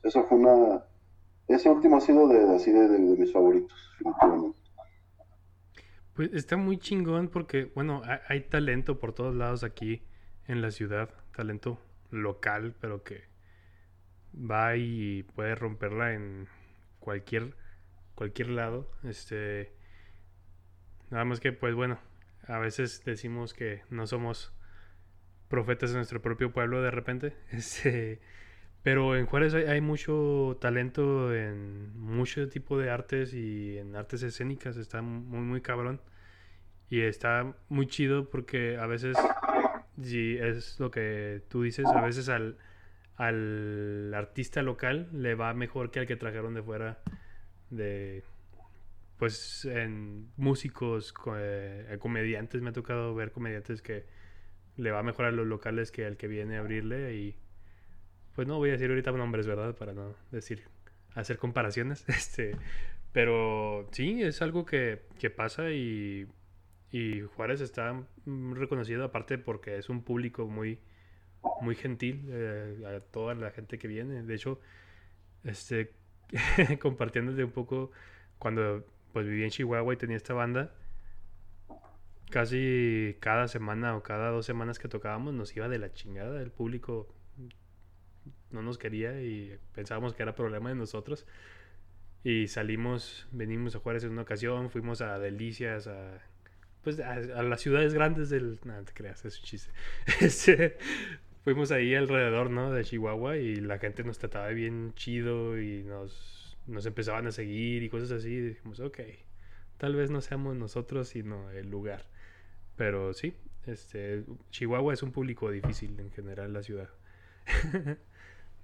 eso 0.04 0.24
fue 0.26 0.38
una. 0.38 0.84
Ese 1.48 1.70
último 1.70 1.98
ha 1.98 2.02
sido 2.02 2.28
de, 2.28 2.56
así 2.56 2.72
de, 2.72 2.88
mis 3.00 3.34
favoritos, 3.34 3.76
Pues 6.14 6.32
está 6.34 6.56
muy 6.58 6.78
chingón 6.78 7.28
porque, 7.28 7.72
bueno, 7.74 8.04
hay, 8.30 8.42
talento 8.42 9.00
por 9.00 9.14
todos 9.14 9.36
lados 9.36 9.64
aquí 9.64 10.04
en 10.48 10.62
la 10.62 10.70
ciudad, 10.72 11.10
talento 11.36 11.80
local, 12.12 12.76
pero 12.80 13.04
que 13.04 13.31
va 14.34 14.76
y 14.76 15.24
puede 15.24 15.56
romperla 15.56 16.14
en 16.14 16.48
cualquier 17.00 17.56
cualquier 18.22 18.50
lado. 18.50 18.88
Este, 19.04 19.74
nada 21.10 21.26
más 21.26 21.40
que, 21.40 21.52
pues 21.52 21.74
bueno, 21.74 21.98
a 22.48 22.60
veces 22.60 23.04
decimos 23.04 23.54
que 23.54 23.82
no 23.90 24.06
somos 24.06 24.54
profetas 25.48 25.90
de 25.90 25.98
nuestro 25.98 26.22
propio 26.22 26.52
pueblo 26.52 26.82
de 26.82 26.92
repente. 26.92 27.34
Este, 27.52 28.22
pero 28.84 29.16
en 29.16 29.26
Juárez 29.26 29.54
hay, 29.54 29.82
mucho 29.82 30.58
talento 30.62 31.34
en 31.34 31.98
mucho 32.00 32.48
tipo 32.50 32.78
de 32.78 32.90
artes 32.92 33.34
y 33.34 33.78
en 33.80 33.96
artes 33.96 34.24
escénicas. 34.24 34.78
Está 34.78 35.02
muy, 35.02 35.40
muy 35.40 35.62
cabrón. 35.62 36.00
Y 36.90 37.02
está 37.02 37.56
muy 37.70 37.88
chido 37.88 38.30
porque 38.30 38.78
a 38.78 38.86
veces, 38.86 39.18
si 40.02 40.38
es 40.38 40.80
lo 40.80 40.92
que 40.92 41.42
tú 41.48 41.64
dices, 41.64 41.86
a 41.88 42.02
veces 42.02 42.30
al, 42.30 42.58
al 43.22 44.12
artista 44.16 44.64
local 44.64 45.08
le 45.14 45.36
va 45.36 45.54
mejor 45.54 45.92
que 45.92 46.00
al 46.00 46.08
que 46.08 46.16
trajeron 46.16 46.56
de 46.56 46.64
fuera 46.64 47.04
de 47.70 48.24
pues 49.18 49.66
en 49.66 50.32
músicos, 50.38 51.14
eh, 51.38 51.98
comediantes, 52.00 52.64
me 52.64 52.72
ha 52.72 52.74
tocado 52.74 53.14
ver 53.14 53.32
comediantes 53.32 53.84
que 53.84 54.06
le 54.76 54.90
va 54.90 55.04
mejor 55.04 55.26
a 55.26 55.32
los 55.32 55.46
locales 55.46 55.92
que 55.92 56.08
al 56.08 56.18
que 56.18 56.28
viene 56.28 56.58
a 56.58 56.62
abrirle 56.62 57.14
y 57.14 57.36
pues 58.34 58.48
no 58.48 58.58
voy 58.58 58.70
a 58.70 58.72
decir 58.72 58.90
ahorita 58.90 59.12
nombres, 59.12 59.46
¿verdad? 59.46 59.76
Para 59.76 59.94
no 59.94 60.16
decir, 60.32 60.64
hacer 61.14 61.38
comparaciones, 61.38 62.04
este, 62.10 62.58
pero 63.12 63.88
sí, 63.92 64.24
es 64.24 64.42
algo 64.42 64.66
que, 64.66 65.04
que 65.20 65.30
pasa 65.30 65.70
y, 65.70 66.26
Y 66.92 67.22
Juárez 67.22 67.62
está 67.62 68.04
reconocido 68.26 69.04
aparte 69.04 69.38
porque 69.38 69.78
es 69.78 69.90
un 69.90 70.04
público 70.04 70.48
muy, 70.48 70.80
muy 71.62 71.76
gentil 71.76 72.26
eh, 72.30 72.84
a 72.86 73.00
toda 73.00 73.36
la 73.36 73.52
gente 73.52 73.78
que 73.78 73.88
viene. 73.88 74.24
De 74.24 74.36
hecho, 74.36 74.60
este, 75.44 75.92
compartiéndote 76.82 77.44
un 77.44 77.52
poco, 77.52 77.92
cuando 78.40 78.86
pues 79.14 79.28
vivía 79.28 79.46
en 79.46 79.52
Chihuahua 79.52 79.94
y 79.94 79.98
tenía 79.98 80.18
esta 80.18 80.34
banda, 80.34 80.74
casi 82.30 83.18
cada 83.20 83.48
semana 83.48 83.96
o 83.96 84.04
cada 84.04 84.30
dos 84.30 84.46
semanas 84.46 84.80
que 84.80 84.88
tocábamos 84.88 85.34
nos 85.34 85.56
iba 85.56 85.68
de 85.68 85.80
la 85.80 85.92
chingada. 85.94 86.42
El 86.42 86.52
público 86.52 87.14
no 88.52 88.62
nos 88.62 88.78
quería 88.78 89.22
y 89.22 89.58
pensábamos 89.74 90.14
que 90.14 90.24
era 90.24 90.36
problema 90.36 90.70
de 90.70 90.76
nosotros. 90.76 91.26
Y 92.24 92.48
salimos, 92.48 93.28
venimos 93.32 93.76
a 93.76 93.80
Juárez 93.80 94.04
en 94.04 94.12
una 94.12 94.22
ocasión, 94.22 94.70
fuimos 94.70 95.02
a 95.02 95.18
Delicias, 95.18 95.88
a 95.88 96.22
pues 96.84 97.00
a, 97.00 97.44
las 97.44 97.62
ciudades 97.62 97.94
grandes 97.94 98.30
del... 98.30 98.60
No, 98.64 98.84
te 98.84 98.94
creas, 98.94 99.24
es 99.26 99.40
un 99.40 99.46
chiste. 99.46 99.72
Fuimos 101.44 101.72
ahí 101.72 101.96
alrededor, 101.96 102.50
¿no? 102.52 102.72
De 102.72 102.84
Chihuahua 102.84 103.38
y 103.38 103.56
la 103.56 103.80
gente 103.80 104.04
nos 104.04 104.20
trataba 104.20 104.50
bien 104.50 104.94
chido 104.96 105.60
y 105.60 105.84
nos, 105.84 106.58
nos 106.68 106.86
empezaban 106.86 107.28
a 107.28 107.32
seguir 107.32 107.84
y 107.84 107.90
cosas 107.90 108.12
así. 108.12 108.30
Y 108.30 108.42
dijimos, 108.42 108.80
ok, 108.80 109.00
tal 109.78 109.96
vez 109.96 110.12
no 110.12 110.22
seamos 110.22 110.56
nosotros, 110.56 111.10
sino 111.10 111.50
el 111.52 111.70
lugar. 111.70 112.06
Pero 112.76 113.14
sí, 113.14 113.34
este, 113.66 114.24
Chihuahua 114.52 114.94
es 114.94 115.04
un 115.04 115.12
público 115.12 115.50
difícil 115.50 116.00
en 116.00 116.12
general, 116.12 116.54
la 116.54 116.62
ciudad. 116.62 116.90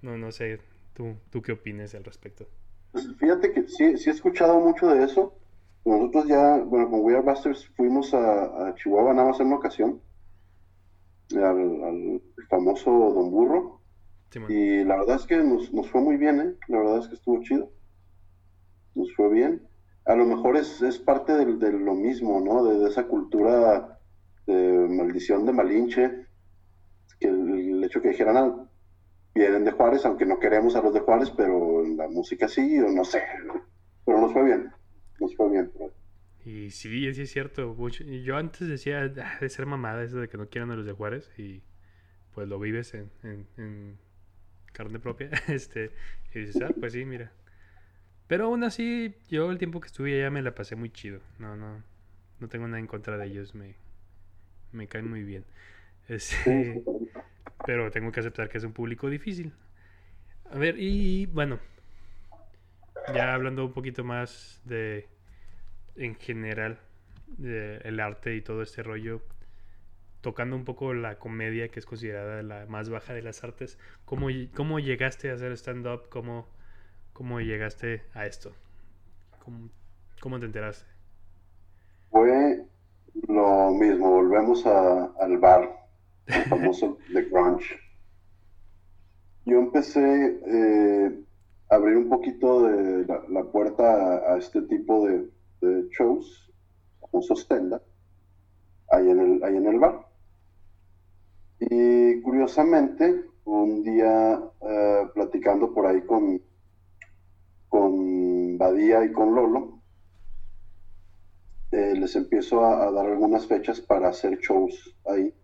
no, 0.02 0.16
no 0.16 0.30
sé, 0.30 0.60
¿tú, 0.94 1.16
¿tú 1.30 1.42
qué 1.42 1.52
opinas 1.52 1.94
al 1.94 2.04
respecto? 2.04 2.48
Fíjate 3.18 3.52
que 3.52 3.68
sí, 3.68 3.96
sí 3.96 4.10
he 4.10 4.12
escuchado 4.12 4.60
mucho 4.60 4.88
de 4.88 5.04
eso. 5.04 5.34
Nosotros 5.84 6.26
ya, 6.26 6.58
bueno, 6.58 6.90
con 6.90 7.00
We 7.00 7.16
Are 7.16 7.22
Busters 7.22 7.66
fuimos 7.76 8.12
a, 8.14 8.74
Chihuahua 8.76 9.14
nada 9.14 9.28
más 9.28 9.40
en 9.40 9.46
una 9.46 9.56
ocasión, 9.56 10.00
al, 11.34 12.20
famoso 12.48 12.90
Don 12.90 13.30
Burro. 13.30 13.80
y 14.48 14.84
la 14.84 14.96
verdad 14.96 15.16
es 15.16 15.26
que 15.26 15.36
nos, 15.38 15.70
fue 15.90 16.00
muy 16.00 16.16
bien, 16.16 16.40
¿eh? 16.40 16.54
La 16.68 16.78
verdad 16.78 16.98
es 16.98 17.08
que 17.08 17.14
estuvo 17.14 17.42
chido. 17.42 17.70
Nos 18.94 19.12
fue 19.14 19.30
bien. 19.30 19.62
A 20.04 20.14
lo 20.14 20.26
mejor 20.26 20.56
es, 20.56 20.80
es 20.82 20.98
parte 20.98 21.32
de, 21.32 21.72
lo 21.72 21.94
mismo, 21.94 22.40
¿no? 22.40 22.64
De, 22.64 22.88
esa 22.88 23.06
cultura 23.06 23.98
de 24.46 24.88
maldición 24.88 25.44
de 25.44 25.52
Malinche, 25.52 26.26
que 27.20 27.28
el, 27.28 27.84
hecho 27.84 28.00
que 28.00 28.08
dijeran, 28.08 28.36
ah, 28.36 28.68
vienen 29.34 29.64
de 29.64 29.72
Juárez, 29.72 30.04
aunque 30.06 30.24
no 30.24 30.38
queremos 30.38 30.74
a 30.76 30.82
los 30.82 30.94
de 30.94 31.00
Juárez, 31.00 31.30
pero 31.30 31.84
la 31.86 32.08
música 32.08 32.48
sí, 32.48 32.78
o 32.80 32.88
no 32.90 33.04
sé. 33.04 33.22
Pero 34.04 34.20
nos 34.20 34.32
fue 34.32 34.44
bien 34.44 34.72
nos 35.20 35.34
fue 35.36 35.50
bien. 35.50 35.70
Y 36.44 36.70
sí, 36.70 37.12
sí 37.12 37.22
es 37.22 37.30
cierto. 37.30 37.76
Yo 37.88 38.36
antes 38.36 38.68
decía 38.68 39.00
ah, 39.00 39.38
de 39.40 39.48
ser 39.48 39.66
mamada 39.66 40.02
eso 40.02 40.18
de 40.18 40.28
que 40.28 40.38
no 40.38 40.48
quieran 40.48 40.70
a 40.70 40.76
los 40.76 40.86
de 40.86 40.92
Juárez 40.92 41.30
y 41.38 41.62
pues 42.38 42.48
lo 42.48 42.60
vives 42.60 42.94
en, 42.94 43.10
en, 43.56 43.98
carne 44.72 45.00
propia. 45.00 45.28
este 45.48 45.90
Y 46.32 46.38
dices, 46.38 46.62
ah, 46.62 46.72
pues 46.78 46.92
sí, 46.92 47.04
mira. 47.04 47.32
Pero 48.28 48.44
aún 48.44 48.62
así, 48.62 49.16
yo 49.28 49.50
el 49.50 49.58
tiempo 49.58 49.80
que 49.80 49.88
estuve 49.88 50.14
allá 50.20 50.30
me 50.30 50.40
la 50.40 50.54
pasé 50.54 50.76
muy 50.76 50.90
chido. 50.90 51.18
No, 51.40 51.56
no, 51.56 51.82
no 52.38 52.48
tengo 52.48 52.68
nada 52.68 52.78
en 52.78 52.86
contra 52.86 53.18
de 53.18 53.26
ellos. 53.26 53.56
Me, 53.56 53.74
me 54.70 54.86
caen 54.86 55.10
muy 55.10 55.24
bien. 55.24 55.44
Este, 56.08 56.84
pero 57.66 57.90
tengo 57.90 58.12
que 58.12 58.20
aceptar 58.20 58.48
que 58.48 58.58
es 58.58 58.64
un 58.64 58.72
público 58.72 59.10
difícil. 59.10 59.52
A 60.52 60.58
ver, 60.58 60.76
y 60.78 61.26
bueno, 61.26 61.58
ya 63.12 63.34
hablando 63.34 63.66
un 63.66 63.72
poquito 63.72 64.04
más 64.04 64.62
de, 64.64 65.08
en 65.96 66.14
general, 66.14 66.78
de 67.26 67.78
el 67.78 67.98
arte 67.98 68.36
y 68.36 68.42
todo 68.42 68.62
este 68.62 68.84
rollo, 68.84 69.22
tocando 70.28 70.56
un 70.56 70.66
poco 70.66 70.92
la 70.92 71.18
comedia, 71.18 71.70
que 71.70 71.80
es 71.80 71.86
considerada 71.86 72.42
la 72.42 72.66
más 72.66 72.90
baja 72.90 73.14
de 73.14 73.22
las 73.22 73.42
artes, 73.44 73.78
¿cómo, 74.04 74.26
cómo 74.54 74.78
llegaste 74.78 75.30
a 75.30 75.32
hacer 75.32 75.52
stand-up? 75.52 76.10
¿Cómo, 76.10 76.46
¿Cómo 77.14 77.40
llegaste 77.40 78.02
a 78.12 78.26
esto? 78.26 78.52
¿Cómo, 79.42 79.70
¿Cómo, 80.20 80.38
te 80.38 80.44
enteraste? 80.44 80.84
Fue 82.10 82.62
lo 83.26 83.70
mismo, 83.70 84.10
volvemos 84.10 84.66
a, 84.66 85.06
al 85.18 85.38
bar, 85.38 85.66
el 86.26 86.42
famoso 86.50 86.98
The 87.10 87.22
Grunge. 87.22 87.80
Yo 89.46 89.60
empecé 89.60 90.40
eh, 90.44 91.22
abrir 91.70 91.96
un 91.96 92.10
poquito 92.10 92.64
de 92.64 93.06
la, 93.30 93.44
puerta 93.44 94.30
a, 94.30 94.36
este 94.36 94.60
tipo 94.60 95.08
de, 95.08 95.26
shows, 95.88 96.52
como 97.00 97.22
sostenda, 97.22 97.80
ahí 98.90 99.08
en, 99.08 99.20
el, 99.20 99.42
ahí 99.42 99.56
en 99.56 99.66
el 99.66 99.78
bar. 99.78 100.07
Y 101.60 102.20
curiosamente, 102.22 103.24
un 103.44 103.82
día 103.82 104.40
eh, 104.60 105.08
platicando 105.12 105.72
por 105.74 105.86
ahí 105.86 106.02
con, 106.02 106.40
con 107.68 108.56
Badía 108.56 109.04
y 109.04 109.12
con 109.12 109.34
Lolo, 109.34 109.80
eh, 111.72 111.94
les 111.96 112.14
empiezo 112.16 112.64
a, 112.64 112.90
dar 112.92 113.06
algunas 113.06 113.46
fechas 113.46 113.80
para 113.80 114.08
hacer 114.08 114.38
shows 114.38 114.96
ahí. 115.06 115.34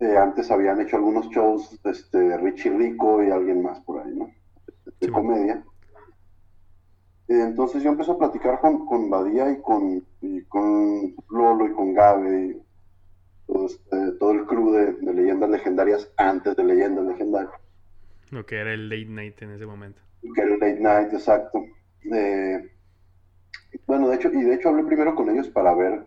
Eh, 0.00 0.16
antes 0.16 0.50
habían 0.50 0.80
hecho 0.80 0.96
algunos 0.96 1.28
shows, 1.30 1.80
este, 1.84 2.36
Richie 2.36 2.70
Rico 2.70 3.22
y 3.22 3.30
alguien 3.30 3.62
más 3.62 3.80
por 3.80 4.00
ahí, 4.00 4.14
¿no? 4.14 4.30
De 5.00 5.08
comedia. 5.08 5.64
entonces 7.28 7.82
yo 7.82 7.90
empecé 7.90 8.10
a 8.10 8.18
platicar 8.18 8.60
con, 8.60 8.84
con 8.84 9.08
Badía 9.08 9.50
y 9.50 9.62
con, 9.62 10.04
con 10.48 11.14
Lolo 11.30 11.66
y 11.66 11.72
con 11.72 11.94
Gabe 11.94 12.62
todo, 13.52 13.66
este, 13.66 14.12
todo 14.18 14.32
el 14.32 14.46
crew 14.46 14.72
de, 14.72 15.12
leyendas 15.12 15.50
legendarias 15.50 16.10
antes 16.16 16.56
de 16.56 16.64
leyendas 16.64 17.04
legendarias. 17.04 17.52
Lo 18.30 18.46
que 18.46 18.56
era 18.56 18.72
el 18.72 18.88
late 18.88 19.06
night 19.06 19.42
en 19.42 19.50
ese 19.50 19.66
momento. 19.66 20.00
que 20.34 20.40
era 20.40 20.54
el 20.54 20.60
late 20.60 20.80
night, 20.80 21.12
exacto. 21.12 21.62
Eh, 22.12 22.70
bueno, 23.86 24.08
de 24.08 24.16
hecho, 24.16 24.32
y 24.32 24.42
de 24.42 24.54
hecho 24.54 24.70
hablé 24.70 24.84
primero 24.84 25.14
con 25.14 25.28
ellos 25.28 25.48
para 25.48 25.74
ver 25.74 26.06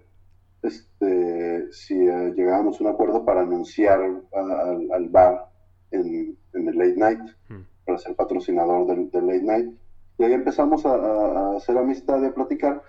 este, 0.64 1.72
si 1.72 2.08
eh, 2.08 2.34
llegábamos 2.36 2.80
a 2.80 2.84
un 2.84 2.89
acuerdo 2.89 3.24
para 3.24 3.41
anunciar 3.41 4.00
al 4.02 5.10
bar 5.10 5.46
en, 5.91 6.38
el 6.54 6.78
late 6.78 6.96
night, 6.96 7.22
hmm. 7.50 7.62
para 7.86 7.98
ser 8.00 8.16
patrocinador 8.16 8.88
del, 8.88 9.28
late 9.28 9.43
night. 9.43 9.74
Y 10.18 10.24
ahí 10.24 10.34
empezamos 10.34 10.86
a, 10.86 11.58
hacer 11.58 11.78
amistad 11.78 12.22
y 12.22 12.26
a 12.26 12.34
platicar. 12.34 12.82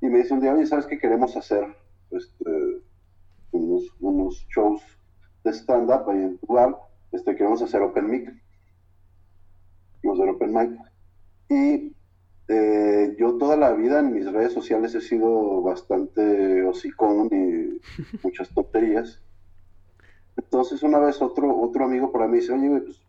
Y 0.00 0.06
me 0.06 0.18
dice 0.18 0.34
un 0.34 0.40
día, 0.40 0.54
oye, 0.54 0.66
¿sabes 0.66 0.86
qué 0.86 0.98
queremos 0.98 1.36
hacer? 1.36 1.66
Este, 2.10 2.82
unos, 4.00 4.46
shows 4.54 4.82
de 5.44 5.52
stand-up 5.52 6.08
ahí 6.08 6.22
en. 6.22 6.40
Este, 7.12 7.36
queremos 7.36 7.62
hacer 7.62 7.80
open 7.82 8.10
mic. 8.10 8.24
Queremos 10.00 10.20
hacer 10.20 10.34
open 10.34 10.52
mic. 10.52 10.80
Y 11.48 11.94
eh, 12.48 13.14
yo 13.18 13.38
toda 13.38 13.56
la 13.56 13.72
vida 13.72 14.00
en 14.00 14.12
mis 14.12 14.30
redes 14.30 14.52
sociales 14.52 14.94
he 14.94 15.00
sido 15.00 15.62
bastante 15.62 16.62
hocicón 16.64 17.28
y 17.32 17.80
muchas 18.22 18.50
tonterías. 18.50 19.20
Entonces 20.36 20.82
una 20.82 20.98
vez 20.98 21.22
otro, 21.22 21.56
otro 21.60 21.84
amigo 21.84 22.10
por 22.10 22.22
ahí 22.22 22.28
me 22.28 22.36
dice, 22.38 22.52
oye, 22.52 22.80
pues, 22.80 23.00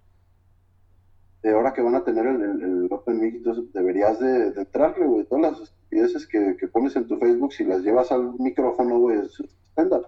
de 1.42 1.52
ahora 1.52 1.74
que 1.74 1.82
van 1.82 1.96
a 1.96 2.04
tener 2.04 2.26
el, 2.26 2.88
Open 2.90 3.20
Mic, 3.20 3.36
entonces 3.36 3.72
deberías 3.72 4.20
de, 4.20 4.52
de 4.52 4.62
entrarle, 4.62 5.06
güey. 5.06 5.26
Todas 5.26 5.52
las 5.52 5.62
estupideces 5.62 6.26
que, 6.26 6.58
que, 6.58 6.68
pones 6.68 6.96
en 6.96 7.08
tu 7.08 7.18
Facebook, 7.18 7.54
si 7.54 7.64
las 7.64 7.82
llevas 7.82 8.12
al 8.12 8.34
micrófono, 8.40 8.98
güey, 9.00 9.20
es 9.20 9.44
stand-up. 9.72 10.08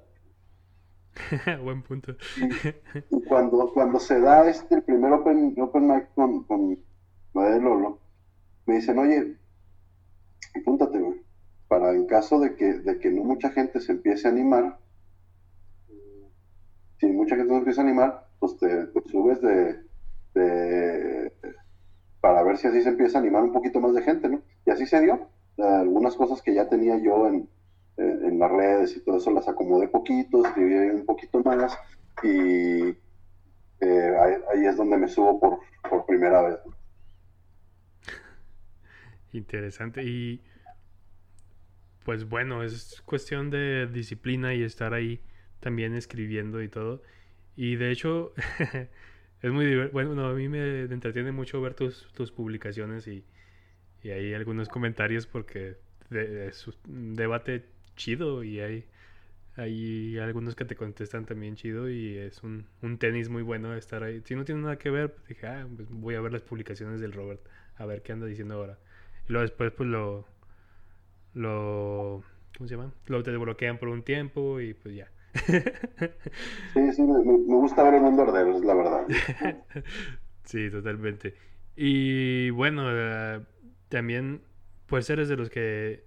Buen 1.64 1.82
punto. 1.84 2.16
y, 3.10 3.24
cuando, 3.24 3.72
cuando 3.74 4.00
se 4.00 4.20
da 4.20 4.50
este, 4.50 4.82
primer 4.82 5.12
Open, 5.14 5.56
open 5.60 5.88
Mic 5.88 6.14
con, 6.14 6.44
con 6.44 6.78
Lolo, 7.34 8.00
me 8.66 8.76
dicen, 8.76 8.98
oye, 9.00 9.38
apúntate, 10.60 11.00
güey, 11.00 11.22
para 11.68 11.92
en 11.92 12.06
caso 12.06 12.40
de 12.40 12.56
que, 12.56 12.80
de 12.80 13.00
que 13.00 13.10
no 13.12 13.24
mucha 13.24 13.50
gente 13.52 13.80
se 13.80 13.92
empiece 13.92 14.28
a 14.28 14.32
animar, 14.32 14.80
si 17.00 17.08
mucha 17.08 17.36
gente 17.36 17.52
no 17.52 17.60
empieza 17.60 17.82
a 17.82 17.86
animar, 17.86 18.28
pues 18.40 18.58
te, 18.58 18.88
subes 19.12 19.40
de, 19.42 19.84
para 22.22 22.44
ver 22.44 22.58
si 22.58 22.68
así 22.68 22.82
se 22.82 22.90
empieza 22.90 23.18
a 23.18 23.22
animar 23.22 23.44
un 23.44 23.54
poquito 23.54 23.80
más 23.80 23.94
de 23.94 24.02
gente, 24.02 24.30
¿no? 24.30 24.42
Y 24.66 24.72
así 24.72 24.86
se 24.86 25.02
dio. 25.02 25.30
Algunas 25.58 26.16
cosas 26.16 26.42
que 26.42 26.54
ya 26.54 26.70
tenía 26.70 26.98
yo 26.98 27.28
en 27.28 27.50
las 28.38 28.52
redes 28.52 28.98
y 28.98 29.04
todo 29.04 29.18
eso 29.18 29.32
las 29.32 29.48
acomodé 29.48 29.88
poquito, 29.88 30.46
escribí 30.46 30.74
un 30.74 31.06
poquito 31.06 31.42
más 31.44 31.78
y 32.24 32.96
eh, 33.80 34.42
ahí, 34.54 34.66
es 34.66 34.78
donde 34.78 34.98
me 34.98 35.08
subo 35.08 35.40
por, 35.40 35.60
por 35.90 36.06
primera 36.06 36.42
vez. 36.42 36.60
Interesante. 39.34 40.04
Y 40.04 40.42
pues 42.04 42.28
bueno, 42.28 42.64
es 42.64 43.02
cuestión 43.06 43.50
de 43.50 43.88
disciplina 43.88 44.54
y 44.54 44.64
estar 44.64 44.94
ahí 44.94 45.22
también 45.60 45.94
escribiendo 45.94 46.62
y 46.62 46.70
todo. 46.70 47.02
Y 47.56 47.76
de 47.76 47.92
hecho, 47.92 48.34
es 49.42 49.52
muy. 49.52 49.88
Bueno, 49.90 50.26
a 50.28 50.34
mí 50.34 50.48
me 50.48 50.84
entretiene 50.84 51.32
mucho 51.32 51.62
ver 51.62 51.74
tus, 51.74 52.12
tus 52.14 52.32
publicaciones 52.32 53.08
y, 53.08 53.26
y 54.04 54.10
hay 54.10 54.34
algunos 54.34 54.70
comentarios 54.70 55.28
porque 55.28 55.78
es 56.10 56.68
un 56.88 57.16
debate 57.16 57.66
chido 57.98 58.44
y 58.44 58.62
hay, 58.62 58.86
hay 59.58 60.18
algunos 60.18 60.56
que 60.56 60.64
te 60.64 60.78
contestan 60.78 61.26
también 61.26 61.56
chido 61.56 61.90
y 61.90 62.18
es 62.18 62.44
un, 62.44 62.66
un 62.82 62.98
tenis 62.98 63.28
muy 63.28 63.44
bueno 63.44 63.76
estar 63.76 64.04
ahí. 64.04 64.22
Si 64.24 64.36
no 64.36 64.46
tiene 64.46 64.62
nada 64.62 64.78
que 64.78 64.90
ver, 64.90 65.14
pues 65.14 65.28
dije, 65.28 65.48
ah, 65.48 65.68
pues 65.76 65.90
voy 65.90 66.16
a 66.16 66.22
ver 66.22 66.32
las 66.32 66.44
publicaciones 66.44 67.02
del 67.02 67.12
Robert, 67.12 67.42
a 67.76 67.86
ver 67.86 68.02
qué 68.02 68.14
anda 68.14 68.26
diciendo 68.26 68.56
ahora. 68.56 68.80
Y 69.28 69.34
luego 69.34 69.42
después 69.42 69.74
pues 69.74 69.90
lo, 69.90 70.26
lo, 71.34 72.24
¿cómo 72.58 72.68
se 72.68 72.76
llama? 72.76 72.94
Lo 73.08 73.22
te 73.24 73.32
desbloquean 73.32 73.78
por 73.78 73.90
un 73.90 74.04
tiempo 74.04 74.62
y 74.62 74.74
pues 74.74 74.96
ya. 74.96 75.12
Sí, 76.74 76.94
sí, 76.94 77.02
me, 77.02 77.22
gusta 77.24 77.84
ver 77.84 77.96
el 77.96 78.02
mundo 78.02 78.24
arder, 78.24 78.48
es 78.48 78.64
la 78.64 78.74
verdad. 78.74 79.08
sí, 80.44 80.70
totalmente. 80.70 81.36
Y 81.76 82.50
bueno, 82.52 82.84
eh, 82.90 83.42
también 83.90 84.42
pues 84.88 85.10
eres 85.10 85.28
de 85.28 85.36
los 85.36 85.50
que 85.50 86.07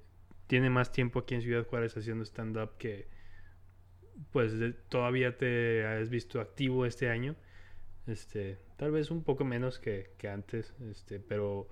tiene 0.51 0.69
más 0.69 0.91
tiempo 0.91 1.21
aquí 1.21 1.37
en 1.37 1.43
Ciudad 1.43 1.65
Juárez 1.65 1.97
haciendo 1.97 2.25
stand-up 2.25 2.77
que 2.77 3.07
pues 4.33 4.53
todavía 4.89 5.37
te 5.37 5.87
has 5.87 6.11
visto 6.11 6.41
activo 6.41 6.87
este 6.87 7.09
año. 7.09 7.37
Este, 8.09 8.59
tal 8.77 8.91
vez 8.91 9.13
un 9.13 9.23
poco 9.23 9.45
menos 9.45 9.79
que, 9.79 10.11
que 10.19 10.29
antes, 10.29 10.75
este, 10.91 11.21
pero 11.21 11.69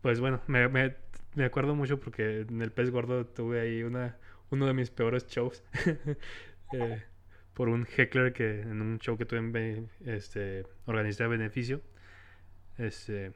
pues 0.00 0.18
bueno, 0.18 0.42
me, 0.48 0.68
me, 0.68 1.44
acuerdo 1.44 1.76
mucho 1.76 2.00
porque 2.00 2.40
en 2.40 2.60
el 2.60 2.72
pez 2.72 2.90
gordo 2.90 3.24
tuve 3.24 3.60
ahí 3.60 3.84
una, 3.84 4.18
uno 4.50 4.66
de 4.66 4.74
mis 4.74 4.90
peores 4.90 5.28
shows 5.28 5.62
eh, 6.72 7.04
por 7.54 7.68
un 7.68 7.86
heckler 7.86 8.32
que 8.32 8.62
en 8.62 8.82
un 8.82 8.98
show 8.98 9.16
que 9.16 9.26
tuve 9.26 9.38
en 9.38 9.90
este, 10.04 10.66
organizé 10.86 11.22
a 11.22 11.28
beneficio. 11.28 11.82
Este, 12.78 13.32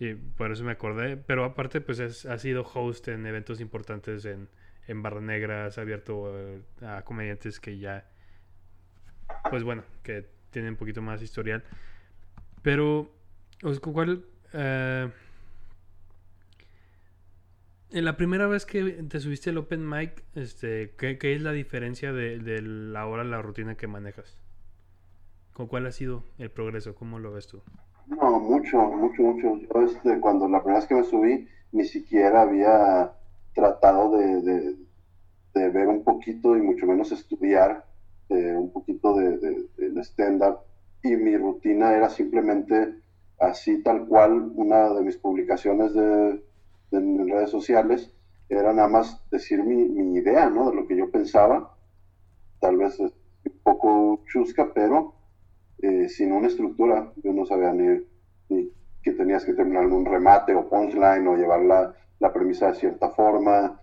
y 0.00 0.14
por 0.14 0.50
eso 0.50 0.64
me 0.64 0.72
acordé. 0.72 1.18
Pero 1.18 1.44
aparte, 1.44 1.82
pues 1.82 2.00
es, 2.00 2.24
ha 2.24 2.38
sido 2.38 2.62
host 2.62 3.06
en 3.08 3.26
eventos 3.26 3.60
importantes 3.60 4.24
en, 4.24 4.48
en 4.88 5.02
Barra 5.02 5.20
Negra. 5.20 5.66
ha 5.66 5.80
abierto 5.80 6.32
eh, 6.36 6.62
a 6.80 7.02
comediantes 7.02 7.60
que 7.60 7.78
ya, 7.78 8.08
pues 9.50 9.62
bueno, 9.62 9.84
que 10.02 10.26
tienen 10.50 10.72
un 10.72 10.76
poquito 10.78 11.02
más 11.02 11.20
historial. 11.20 11.62
Pero, 12.62 13.14
¿cuál? 13.82 14.24
Uh, 14.54 15.10
en 17.92 18.04
la 18.04 18.16
primera 18.16 18.46
vez 18.46 18.64
que 18.64 18.82
te 18.82 19.20
subiste 19.20 19.50
al 19.50 19.58
Open 19.58 19.86
Mic, 19.86 20.24
este, 20.34 20.94
¿qué, 20.96 21.18
qué 21.18 21.34
es 21.34 21.42
la 21.42 21.52
diferencia 21.52 22.12
de, 22.14 22.38
de, 22.38 22.62
la 22.62 23.04
hora, 23.04 23.22
la 23.22 23.42
rutina 23.42 23.76
que 23.76 23.86
manejas? 23.86 24.38
¿Con 25.52 25.66
cuál 25.66 25.84
ha 25.86 25.92
sido 25.92 26.24
el 26.38 26.50
progreso? 26.50 26.94
¿Cómo 26.94 27.18
lo 27.18 27.32
ves 27.32 27.48
tú? 27.48 27.62
No, 28.10 28.40
mucho, 28.40 28.78
mucho, 28.78 29.22
mucho. 29.22 29.56
Yo 29.56 29.82
este, 29.82 30.20
cuando 30.20 30.48
la 30.48 30.60
primera 30.62 30.80
vez 30.80 30.88
que 30.88 30.94
me 30.96 31.04
subí, 31.04 31.48
ni 31.72 31.84
siquiera 31.84 32.42
había 32.42 33.12
tratado 33.54 34.16
de, 34.16 34.42
de, 34.42 34.76
de 35.54 35.70
ver 35.70 35.88
un 35.88 36.04
poquito 36.04 36.56
y 36.56 36.60
mucho 36.60 36.86
menos 36.86 37.12
estudiar 37.12 37.84
eh, 38.28 38.54
un 38.56 38.72
poquito 38.72 39.14
de, 39.14 39.38
de 39.38 40.00
stand-up. 40.02 40.58
Y 41.02 41.16
mi 41.16 41.36
rutina 41.36 41.94
era 41.94 42.10
simplemente 42.10 42.96
así 43.38 43.82
tal 43.82 44.06
cual 44.06 44.52
una 44.54 44.90
de 44.90 45.02
mis 45.02 45.16
publicaciones 45.16 45.94
de 45.94 46.42
en 46.92 47.28
redes 47.28 47.50
sociales 47.50 48.12
era 48.48 48.72
nada 48.72 48.88
más 48.88 49.22
decir 49.30 49.62
mi, 49.62 49.76
mi, 49.76 50.18
idea, 50.18 50.50
¿no? 50.50 50.70
De 50.70 50.76
lo 50.76 50.86
que 50.86 50.96
yo 50.96 51.10
pensaba, 51.10 51.76
tal 52.60 52.76
vez 52.76 52.98
un 52.98 53.12
poco 53.62 54.24
chusca, 54.26 54.72
pero 54.74 55.14
eh, 55.82 56.08
sin 56.08 56.32
una 56.32 56.48
estructura. 56.48 57.12
Yo 57.22 57.32
no 57.32 57.44
sabía 57.46 57.72
ni, 57.72 58.00
que 59.02 59.12
tenías 59.12 59.44
que 59.44 59.54
terminar 59.54 59.86
un 59.86 60.04
remate 60.04 60.54
o 60.54 60.68
punchline 60.68 61.26
o 61.26 61.36
llevar 61.36 61.62
la, 61.62 62.32
premisa 62.32 62.68
de 62.68 62.74
cierta 62.74 63.10
forma, 63.10 63.80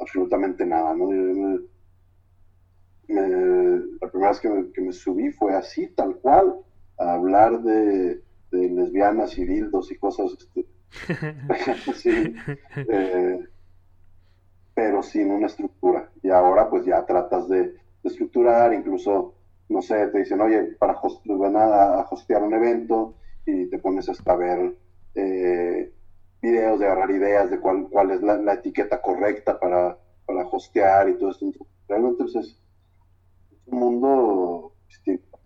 absolutamente 0.00 0.66
nada, 0.66 0.94
¿no? 0.94 1.06
me, 1.06 1.60
la 4.00 4.10
primera 4.10 4.30
vez 4.30 4.40
que 4.40 4.48
me, 4.48 4.66
me, 4.76 4.92
subí 4.92 5.30
fue 5.30 5.54
así, 5.54 5.88
tal 5.94 6.16
cual, 6.16 6.56
a 6.98 7.14
hablar 7.14 7.62
de, 7.62 8.22
de 8.50 8.68
lesbianas 8.68 9.38
y 9.38 9.44
dildos 9.44 9.90
y 9.92 9.96
cosas 9.96 10.32
este, 10.38 10.66
sí, 11.94 12.34
eh, 12.76 13.46
pero 14.74 15.02
sin 15.02 15.30
una 15.30 15.46
estructura. 15.46 16.10
Y 16.22 16.30
ahora 16.30 16.68
pues 16.68 16.84
ya 16.84 17.04
tratas 17.04 17.48
de, 17.48 17.74
estructurar, 18.04 18.72
incluso, 18.72 19.34
no 19.68 19.82
sé, 19.82 20.08
te 20.08 20.18
dicen, 20.18 20.40
oye, 20.40 20.62
para 20.78 20.98
host 20.98 21.24
van 21.26 21.56
a, 21.56 22.06
hostear 22.10 22.42
un 22.42 22.54
evento 22.54 23.14
y 23.46 23.66
te 23.66 23.78
pones 23.78 24.08
hasta 24.08 24.32
a 24.32 24.36
ver 24.36 24.74
eh, 25.14 25.92
videos, 26.40 26.80
de 26.80 26.86
agarrar 26.86 27.10
ideas 27.10 27.50
de 27.50 27.60
cuál, 27.60 27.88
cuál 27.90 28.10
es 28.12 28.22
la, 28.22 28.54
etiqueta 28.54 29.00
correcta 29.00 29.58
para, 29.58 29.98
para 30.26 30.46
hostear 30.46 31.08
y 31.08 31.18
todo 31.18 31.30
esto. 31.30 31.46
Realmente 31.88 32.24
pues, 32.24 32.36
es 32.36 32.60
un 33.66 33.78
mundo 33.78 34.72
distinto 34.88 35.36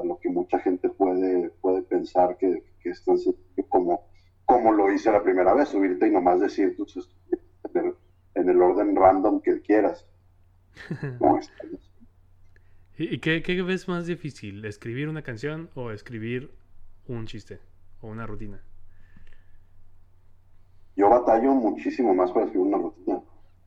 a, 0.00 0.04
lo 0.04 0.18
que 0.18 0.28
mucha 0.28 0.58
gente 0.58 0.88
puede, 0.88 1.50
puede 1.60 1.82
pensar 1.82 2.36
que, 2.36 2.62
que 2.80 2.90
es 2.90 3.04
tan 3.04 3.16
como 3.68 4.14
como 4.46 4.72
lo 4.72 4.92
hice 4.92 5.10
la 5.10 5.22
primera 5.22 5.54
vez, 5.54 5.68
subirte 5.68 6.06
y 6.06 6.10
nomás 6.10 6.40
decir 6.40 6.76
tus 6.76 7.10
en 8.34 8.48
el, 8.48 8.60
orden 8.62 8.94
random 8.94 9.40
que 9.40 9.60
quieras. 9.60 10.06
¿Y 12.96 13.18
qué, 13.18 13.42
qué, 13.42 13.60
ves 13.62 13.88
más 13.88 14.06
difícil? 14.06 14.64
¿Escribir 14.64 15.08
una 15.08 15.22
canción 15.22 15.68
o 15.74 15.90
escribir 15.90 16.52
un 17.08 17.26
chiste 17.26 17.58
o 18.00 18.06
una 18.08 18.24
rutina? 18.24 18.62
Yo 20.94 21.10
batallo 21.10 21.54
muchísimo 21.54 22.14
más 22.14 22.30
para 22.30 22.46
escribir 22.46 22.68
una 22.68 22.78
rutina. 22.78 23.20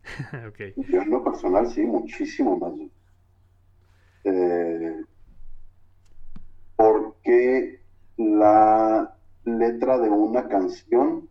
okay. 0.48 0.74
Yo 0.78 1.02
en 1.02 1.10
lo 1.10 1.24
personal 1.26 1.70
sí, 1.70 1.82
muchísimo 1.82 2.58
más. 2.58 2.74
Eh, 4.24 5.04
porque 6.78 7.82
la 8.16 9.14
letra 9.44 9.98
de 9.98 10.10
una 10.10 10.48
canción 10.48 11.28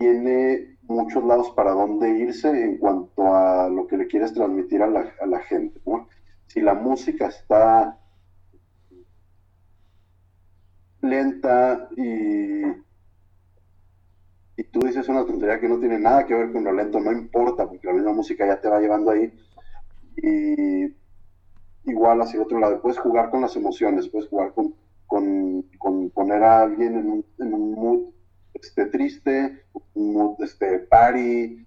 tiene 0.00 0.78
muchos 0.84 1.22
lados 1.24 1.50
para 1.50 1.72
dónde 1.72 2.08
irse 2.18 2.48
en 2.48 2.78
cuanto 2.78 3.34
a 3.34 3.68
lo 3.68 3.86
que 3.86 3.98
le 3.98 4.06
quieres 4.06 4.32
transmitir 4.32 4.82
a 4.82 4.88
la, 4.88 5.40
gente. 5.40 5.78
Si 6.46 6.62
la 6.62 6.72
música 6.72 7.26
está 7.26 7.98
lenta 11.02 11.90
y, 11.98 12.62
y 14.56 14.64
tú 14.72 14.80
dices 14.80 15.06
una 15.10 15.26
tontería 15.26 15.60
que 15.60 15.68
no 15.68 15.78
tiene 15.78 15.98
nada 15.98 16.24
que 16.24 16.34
ver 16.34 16.50
con 16.50 16.64
lo 16.64 16.72
lento, 16.72 16.98
no 16.98 17.12
importa, 17.12 17.68
porque 17.68 17.86
la 17.86 17.92
misma 17.92 18.14
música 18.14 18.46
ya 18.46 18.58
te 18.58 18.70
va 18.70 18.80
llevando 18.80 19.10
ahí. 19.10 19.30
Y 20.16 20.96
igual 21.90 22.22
hacia 22.22 22.40
otro 22.40 22.58
lado, 22.58 22.80
puedes 22.80 22.98
jugar 22.98 23.28
con 23.28 23.42
las 23.42 23.54
emociones, 23.54 24.08
puedes 24.08 24.30
jugar 24.30 24.54
con 24.54 24.74
con, 25.10 26.10
poner 26.10 26.42
a 26.42 26.62
alguien 26.62 26.96
en 26.96 27.10
un, 27.10 27.26
en 27.38 27.52
un 27.52 27.72
mood 27.72 28.00
este, 28.54 28.86
triste, 28.86 29.64
un 29.94 30.12
mood 30.12 30.42
este, 30.42 30.80
party. 30.80 31.66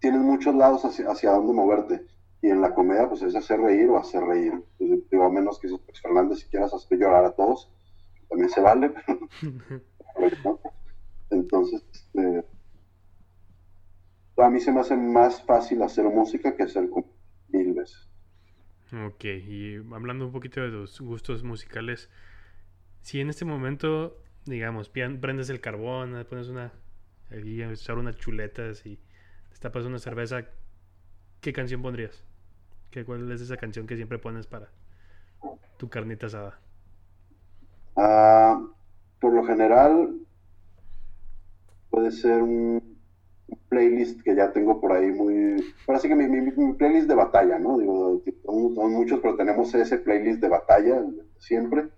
Tienes 0.00 0.20
muchos 0.20 0.54
lados 0.54 0.84
hacia, 0.84 1.10
hacia 1.10 1.32
dónde 1.32 1.52
moverte. 1.52 2.06
Y 2.42 2.48
en 2.48 2.60
la 2.60 2.74
comedia, 2.74 3.08
pues 3.08 3.22
es 3.22 3.34
hacer 3.34 3.60
reír 3.60 3.88
o 3.90 3.98
hacer 3.98 4.22
reír. 4.22 4.64
digo, 4.78 5.24
a 5.24 5.30
menos 5.30 5.58
que 5.58 5.68
pues, 5.68 6.00
Fernández, 6.00 6.38
si 6.38 6.46
quieras 6.46 6.72
hacer 6.72 6.98
llorar 6.98 7.24
a 7.24 7.32
todos, 7.32 7.70
también 8.28 8.48
se 8.48 8.60
vale. 8.60 8.92
Entonces, 11.30 11.84
este, 11.92 12.44
a 14.36 14.50
mí 14.50 14.60
se 14.60 14.72
me 14.72 14.80
hace 14.80 14.96
más 14.96 15.42
fácil 15.42 15.82
hacer 15.82 16.04
música 16.06 16.56
que 16.56 16.62
hacer 16.62 16.88
mil 17.48 17.74
veces. 17.74 18.08
Ok, 19.06 19.24
y 19.24 19.76
hablando 19.92 20.26
un 20.26 20.32
poquito 20.32 20.60
de 20.60 20.70
tus 20.70 21.00
gustos 21.00 21.44
musicales, 21.44 22.10
si 23.02 23.20
en 23.20 23.30
este 23.30 23.44
momento, 23.44 24.20
digamos, 24.46 24.88
prendes 24.88 25.50
el 25.50 25.60
carbón, 25.60 26.24
pones 26.28 26.48
una, 26.48 26.72
ahí, 27.30 27.62
echar 27.62 27.98
unas 27.98 28.16
chuletas 28.16 28.84
y 28.86 28.98
destapas 29.50 29.84
una 29.84 29.98
cerveza, 29.98 30.44
¿qué 31.40 31.52
canción 31.52 31.82
pondrías? 31.82 32.24
¿Qué, 32.90 33.04
¿Cuál 33.04 33.30
es 33.30 33.40
esa 33.40 33.56
canción 33.56 33.86
que 33.86 33.96
siempre 33.96 34.18
pones 34.18 34.46
para 34.46 34.68
tu 35.76 35.88
carnita 35.88 36.26
asada? 36.26 36.58
Ah, 37.96 38.60
por 39.20 39.32
lo 39.32 39.44
general, 39.44 40.16
puede 41.90 42.10
ser 42.10 42.42
un 42.42 42.98
playlist 43.68 44.20
que 44.22 44.34
ya 44.34 44.52
tengo 44.52 44.80
por 44.80 44.92
ahí 44.92 45.10
muy... 45.10 45.74
Ahora 45.86 46.00
sí 46.00 46.08
que 46.08 46.14
mi, 46.14 46.26
mi, 46.26 46.72
playlist 46.74 47.08
de 47.08 47.14
batalla, 47.14 47.58
¿no? 47.58 47.78
Digo, 47.78 48.22
son 48.44 48.92
muchos, 48.92 49.20
pero 49.20 49.36
tenemos 49.36 49.72
ese 49.74 49.98
playlist 49.98 50.40
de 50.40 50.48
batalla 50.48 51.02
siempre. 51.38 51.88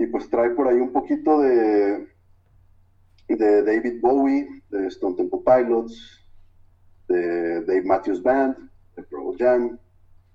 Y 0.00 0.06
pues 0.06 0.30
trae 0.30 0.48
por 0.50 0.66
ahí 0.66 0.80
un 0.80 0.94
poquito 0.94 1.40
de, 1.40 2.08
de 3.28 3.62
David 3.62 4.00
Bowie, 4.00 4.62
de 4.70 4.86
Stone 4.86 5.14
Temple 5.14 5.40
Pilots, 5.44 6.26
de 7.06 7.62
Dave 7.66 7.82
Matthews 7.84 8.22
Band, 8.22 8.56
de 8.96 9.02
Pro 9.02 9.34
Jam, 9.38 9.78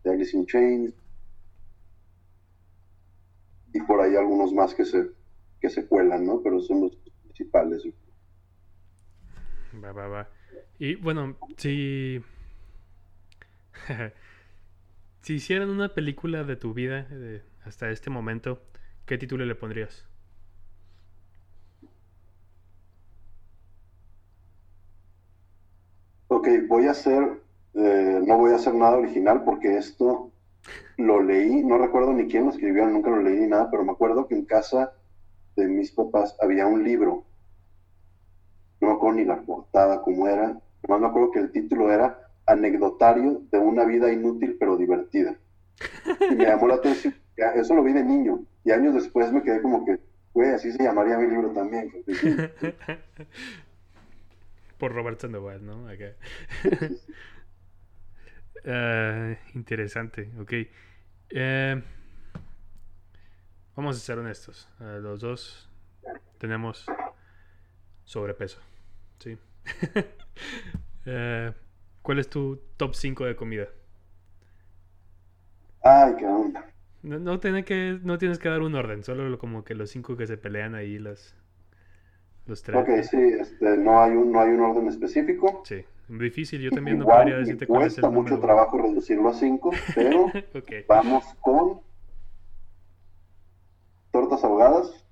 de 0.04 0.12
Alice 0.12 0.38
in 0.38 0.46
Chains. 0.46 0.94
Y 3.74 3.82
por 3.82 4.02
ahí 4.02 4.16
algunos 4.16 4.54
más 4.54 4.76
que 4.76 4.86
se, 4.86 5.10
que 5.60 5.72
se 5.72 5.88
cuelan, 5.88 6.28
¿no? 6.28 6.44
Pero 6.44 6.60
son 6.60 6.82
los 6.82 6.96
principales. 7.24 7.88
Va, 9.84 9.92
va, 9.94 10.08
va. 10.08 10.30
Y 10.78 10.94
bueno, 10.94 11.38
si. 11.58 12.22
si 15.24 15.34
hicieran 15.34 15.72
una 15.72 15.96
película 15.96 16.44
de 16.44 16.56
tu 16.56 16.76
vida 16.76 17.08
hasta 17.64 17.90
este 17.90 18.12
momento, 18.12 18.62
¿qué 19.06 19.18
título 19.18 19.46
le 19.46 19.56
pondrías? 19.56 20.06
Ok, 26.28 26.48
voy 26.68 26.88
a 26.88 26.92
hacer. 26.92 27.42
Eh, 27.74 28.22
no 28.26 28.38
voy 28.38 28.52
a 28.52 28.56
hacer 28.56 28.74
nada 28.74 28.98
original 28.98 29.44
porque 29.44 29.78
esto 29.78 30.32
lo 30.98 31.22
leí, 31.22 31.64
no 31.64 31.78
recuerdo 31.78 32.14
ni 32.14 32.28
quién 32.28 32.46
lo 32.46 32.52
escribió, 32.52 32.88
nunca 32.88 33.10
lo 33.10 33.22
leí 33.22 33.40
ni 33.40 33.48
nada, 33.48 33.70
pero 33.70 33.84
me 33.84 33.92
acuerdo 33.92 34.28
que 34.28 34.36
en 34.36 34.46
casa 34.46 34.94
de 35.56 35.68
mis 35.68 35.92
papás 35.92 36.36
había 36.42 36.66
un 36.68 36.84
libro 36.84 37.26
no 38.82 38.88
me 38.88 38.94
acuerdo 38.94 39.18
ni 39.18 39.26
la 39.26 39.42
portada 39.42 40.02
cómo 40.02 40.28
era, 40.28 40.60
nomás 40.88 41.02
me 41.02 41.08
acuerdo 41.08 41.32
que 41.32 41.40
el 41.40 41.52
título 41.52 41.92
era 41.92 42.20
Anecdotario 42.46 43.42
de 43.52 43.58
una 43.58 43.86
vida 43.86 44.12
inútil 44.12 44.58
pero 44.60 44.78
divertida. 44.78 45.36
Y 46.30 46.36
me 46.36 46.46
llamó 46.46 46.68
la 46.68 46.76
atención, 46.76 47.16
eso 47.38 47.76
lo 47.76 47.84
vi 47.84 47.94
de 47.94 48.04
niño, 48.04 48.44
y 48.64 48.72
años 48.72 48.94
después 48.94 49.32
me 49.32 49.44
quedé 49.44 49.62
como 49.62 49.86
que, 49.86 50.00
güey, 50.34 50.52
así 50.52 50.72
se 50.72 50.84
llamaría 50.84 51.18
mi 51.18 51.28
libro 51.28 51.52
también. 51.52 51.92
Por 54.78 54.94
Robert 54.94 55.20
Sandoval, 55.20 55.66
¿no? 55.66 55.88
Ah, 58.68 59.36
interesante, 59.54 60.32
ok. 60.40 60.54
Eh, 61.30 61.84
vamos 63.76 63.96
a 63.96 64.00
ser 64.00 64.18
honestos. 64.18 64.68
Uh, 64.80 65.00
los 65.02 65.20
dos 65.20 65.70
tenemos 66.40 66.88
sobrepeso. 68.04 68.60
Sí. 69.20 69.38
Eh, 71.08 71.54
¿Cuál 72.02 72.18
es 72.18 72.28
tu 72.28 72.60
top 72.78 72.96
5 72.96 73.26
de 73.26 73.36
comida? 73.36 73.68
Ay, 75.84 76.16
qué 76.18 76.26
onda. 76.26 76.66
No, 77.06 77.40
tiene 77.40 77.64
que, 77.64 78.00
no 78.02 78.18
tienes 78.18 78.40
que 78.40 78.50
dar 78.50 78.62
un 78.62 78.74
orden, 78.74 79.04
solo 79.04 79.38
como 79.38 79.64
que 79.64 79.76
los 79.76 79.92
cinco 79.92 80.18
que 80.18 80.26
se 80.26 80.38
pelean 80.38 80.74
ahí, 80.74 80.98
los, 80.98 81.36
los 82.48 82.64
tres. 82.64 82.82
Ok, 82.82 82.90
sí, 83.04 83.22
este, 83.40 83.78
no, 83.78 84.02
hay 84.02 84.14
un, 84.14 84.32
no 84.32 84.42
hay 84.42 84.50
un 84.50 84.62
orden 84.62 84.88
específico. 84.88 85.62
Sí, 85.66 85.86
difícil, 86.08 86.62
yo 86.62 86.72
también 86.72 86.98
no 86.98 87.06
podría 87.06 87.38
decirte 87.38 87.68
cuál 87.68 87.84
es 87.84 87.98
el 88.00 88.06
número. 88.06 88.24
mucho 88.24 88.40
trabajo 88.40 88.80
reducirlo 88.80 89.30
a 89.30 89.34
cinco, 89.34 89.72
pero 89.94 90.32
vamos 90.88 91.26
con 91.42 91.82
tortas 94.12 94.44
ahogadas. 94.44 95.06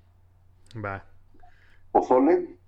Va. 0.84 1.04
Pozole 1.92 2.58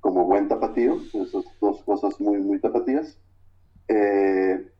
como 0.00 0.26
buen 0.26 0.48
tapatío, 0.48 1.00
esas 1.14 1.44
dos 1.62 1.82
cosas 1.84 2.20
muy, 2.20 2.36
muy 2.38 2.60
tapatías. 2.60 3.18
Eh, 3.88 4.70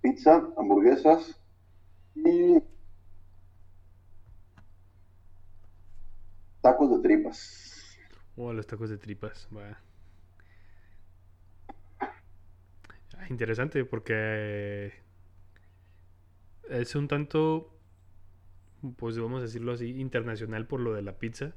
pizza, 0.00 0.46
hamburguesas 0.56 1.40
y 2.14 2.62
tacos 6.66 6.90
de 6.90 6.98
tripas. 7.08 7.98
Oh, 8.36 8.52
los 8.52 8.66
tacos 8.66 8.90
de 8.90 8.98
tripas, 8.98 9.48
va. 9.56 9.78
Ah, 12.00 13.26
interesante 13.30 13.84
porque 13.84 14.92
es 16.68 16.94
un 16.94 17.08
tanto, 17.08 17.72
pues 18.96 19.18
vamos 19.18 19.40
a 19.40 19.44
decirlo 19.44 19.72
así, 19.72 20.00
internacional 20.00 20.66
por 20.66 20.80
lo 20.80 20.92
de 20.92 21.02
la 21.02 21.18
pizza 21.18 21.54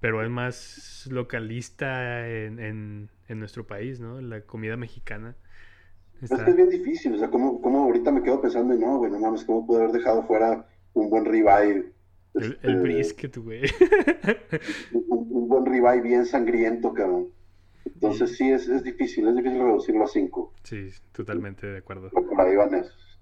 pero 0.00 0.22
es 0.22 0.30
más 0.30 1.08
localista 1.10 2.28
en, 2.28 3.08
en, 3.28 3.38
nuestro 3.40 3.66
país, 3.66 3.98
¿no? 3.98 4.20
La 4.20 4.42
comida 4.42 4.76
mexicana. 4.76 5.34
Es 6.20 6.30
que 6.30 6.50
es 6.50 6.56
bien 6.56 6.68
difícil, 6.68 7.14
o 7.14 7.18
sea, 7.18 7.30
como, 7.30 7.60
como 7.60 7.84
ahorita 7.84 8.10
me 8.10 8.22
quedo 8.22 8.40
pensando, 8.40 8.74
no, 8.74 8.98
güey, 8.98 9.10
no 9.10 9.18
mames, 9.18 9.44
¿cómo 9.44 9.66
pude 9.66 9.82
haber 9.82 9.92
dejado 9.92 10.22
fuera 10.22 10.66
un 10.94 11.10
buen 11.10 11.24
ribeye? 11.24 11.95
El, 12.36 12.58
el 12.62 12.76
brisket, 12.82 13.36
güey. 13.38 13.62
un, 14.92 15.48
buen 15.48 15.66
ribeye 15.66 16.00
bien 16.00 16.26
sangriento, 16.26 16.92
cabrón. 16.92 17.28
Entonces 17.84 18.36
sí, 18.36 18.50
es, 18.50 18.68
es, 18.68 18.82
difícil, 18.82 19.28
es 19.28 19.36
difícil 19.36 19.58
reducirlo 19.58 20.04
a 20.04 20.08
cinco. 20.08 20.52
Sí, 20.62 20.90
totalmente 21.12 21.66
de 21.66 21.78
acuerdo. 21.78 22.10
por 22.10 22.40
ahí 22.40 22.56
van 22.56 22.74
esos. 22.74 23.18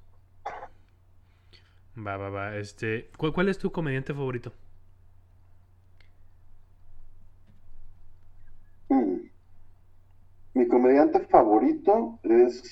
Va, 1.97 2.17
va, 2.17 2.31
va. 2.31 2.57
Este, 2.57 3.11
¿cuál, 3.17 3.33
¿Cuál 3.33 3.49
es 3.49 3.59
tu 3.59 3.71
comediante 3.71 4.13
favorito? 4.13 4.53
Mi 10.55 10.69
comediante 10.69 11.21
favorito 11.27 12.21
es. 12.23 12.63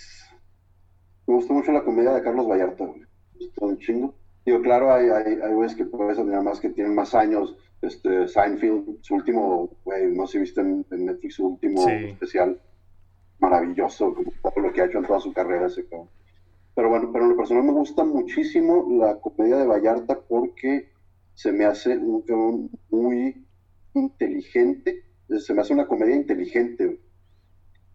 Me 1.27 1.35
gusta 1.35 1.53
mucho 1.53 1.73
la 1.73 1.85
comedia 1.85 2.13
de 2.13 2.23
Carlos 2.23 2.49
Vallarta, 2.49 2.85
güey. 2.85 3.03
Está 3.41 3.67
un 3.67 3.79
chingo. 3.79 4.15
Digo, 4.45 4.61
claro, 4.61 4.93
hay, 4.93 5.09
hay, 5.09 5.41
hay 5.41 5.55
güeyes 5.55 5.77
que 5.77 5.85
puedes 5.85 6.19
admirar 6.19 6.43
más 6.43 6.61
que 6.61 6.71
tienen 6.71 6.95
más 6.95 7.15
años. 7.15 7.57
Este, 7.81 8.29
Seinfeld, 8.29 9.03
su 9.03 9.15
último, 9.15 9.71
güey, 9.85 10.11
no 10.13 10.27
sé 10.27 10.33
si 10.33 10.39
viste 10.39 10.61
en, 10.61 10.85
Netflix 10.91 11.35
su 11.35 11.47
último 11.47 11.89
especial. 11.89 12.61
Maravilloso, 13.39 14.15
todo 14.43 14.63
lo 14.63 14.73
que 14.73 14.83
ha 14.83 14.85
hecho 14.87 14.99
en 14.99 15.07
toda 15.07 15.21
su 15.21 15.33
carrera 15.33 15.67
ese 15.67 15.87
cabrón. 15.87 16.09
Pero 16.75 16.89
bueno, 16.89 17.11
pero 17.13 17.25
en 17.25 17.31
lo 17.31 17.37
personal 17.37 17.65
me 17.65 17.73
gusta 17.73 18.05
muchísimo 18.05 18.87
la 18.99 19.21
comedia 19.21 19.57
de 19.57 19.67
Vallarta 19.67 20.19
porque 20.21 20.91
se 21.35 21.53
me 21.53 21.65
hace 21.65 21.99
un 21.99 22.23
cabrón 22.23 22.71
muy 22.91 23.47
inteligente. 23.95 25.05
Se 25.39 25.55
me 25.55 25.61
hace 25.61 25.75
una 25.75 25.87
comedia 25.87 26.15
inteligente 26.15 27.01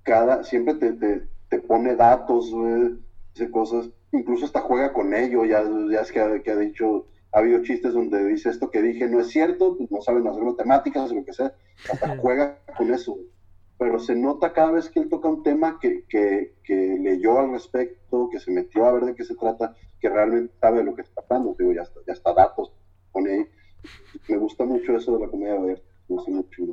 cada, 0.07 0.43
siempre 0.43 0.75
te, 0.75 1.27
te, 1.49 1.59
pone 1.59 1.95
datos, 1.95 2.51
dice 3.33 3.51
cosas, 3.51 3.89
incluso 4.11 4.45
hasta 4.45 4.61
juega 4.61 4.93
con 4.93 5.13
ello, 5.13 5.45
ya, 5.45 5.63
ya 5.91 6.01
es 6.01 6.11
que 6.11 6.19
ha, 6.19 6.41
que 6.41 6.51
ha 6.51 6.55
dicho, 6.57 7.07
ha 7.31 7.39
habido 7.39 7.63
chistes 7.63 7.93
donde 7.93 8.23
dice 8.25 8.49
esto 8.49 8.69
que 8.69 8.81
dije 8.81 9.07
no 9.07 9.19
es 9.19 9.27
cierto, 9.27 9.77
pues, 9.77 9.91
no 9.91 10.01
saben 10.01 10.27
hacer 10.27 10.43
matemáticas 10.43 11.11
o 11.11 11.15
lo 11.15 11.25
que 11.25 11.33
sea, 11.33 11.53
hasta 11.91 12.17
juega 12.17 12.59
con 12.77 12.93
eso. 12.93 13.17
Pero 13.79 13.99
se 13.99 14.15
nota 14.15 14.53
cada 14.53 14.71
vez 14.71 14.89
que 14.89 14.99
él 14.99 15.09
toca 15.09 15.27
un 15.27 15.43
tema 15.43 15.77
que, 15.79 16.03
que, 16.09 16.55
que, 16.63 16.97
leyó 16.99 17.39
al 17.39 17.51
respecto, 17.51 18.27
que 18.31 18.39
se 18.39 18.51
metió 18.51 18.85
a 18.85 18.93
ver 18.93 19.05
de 19.05 19.15
qué 19.15 19.23
se 19.23 19.35
trata, 19.35 19.75
que 19.99 20.09
realmente 20.09 20.53
sabe 20.59 20.79
de 20.79 20.85
lo 20.85 20.95
que 20.95 21.03
está 21.03 21.21
hablando, 21.21 21.55
digo, 21.59 21.73
ya 21.73 21.83
está, 21.83 21.99
ya 22.07 22.13
está 22.13 22.33
datos, 22.33 22.71
pone 23.11 23.31
ahí. 23.31 23.47
Me 24.27 24.37
gusta 24.37 24.65
mucho 24.65 24.95
eso 24.95 25.15
de 25.15 25.25
la 25.25 25.29
comedia 25.29 25.53
de 25.53 25.67
ver, 25.67 25.83
me 26.09 26.15
gusta 26.15 26.31
mucho. 26.31 26.63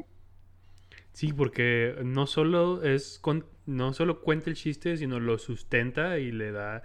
Sí, 1.12 1.32
porque 1.32 1.94
no 2.02 2.26
solo 2.26 2.82
es 2.82 3.20
no 3.66 3.92
solo 3.92 4.20
cuenta 4.20 4.50
el 4.50 4.56
chiste, 4.56 4.96
sino 4.96 5.20
lo 5.20 5.38
sustenta 5.38 6.18
y 6.18 6.32
le 6.32 6.52
da 6.52 6.82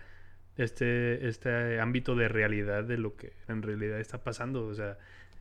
este, 0.64 1.28
este 1.28 1.80
ámbito 1.80 2.16
de 2.16 2.28
realidad 2.28 2.84
de 2.84 2.97
lo 2.97 3.16
que 3.16 3.34
en 3.47 3.62
realidad 3.62 3.99
está 3.99 4.24
pasando. 4.24 4.66
O 4.68 4.74
sea, 4.74 4.97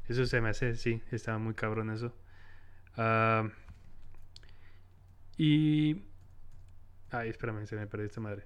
eso 0.09 0.27
se 0.27 0.41
me 0.41 0.51
hace, 0.51 0.77
sí, 0.77 1.03
estaba 1.11 1.39
muy 1.39 1.55
cabrón 1.55 1.91
eso. 1.91 2.15
Ah, 2.97 3.49
y. 5.37 6.03
Ay, 7.11 7.31
espérame, 7.31 7.67
se 7.67 7.77
me 7.77 7.87
perdió 7.87 8.07
esta 8.07 8.21
madre. 8.21 8.45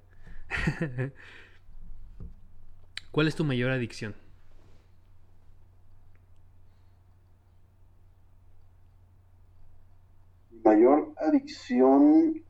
¿Cuál 3.11 3.29
es 3.29 3.37
tu 3.37 3.45
mayor 3.45 3.71
adicción? 3.71 4.15
mayor 10.65 11.13
adicción 11.17 12.43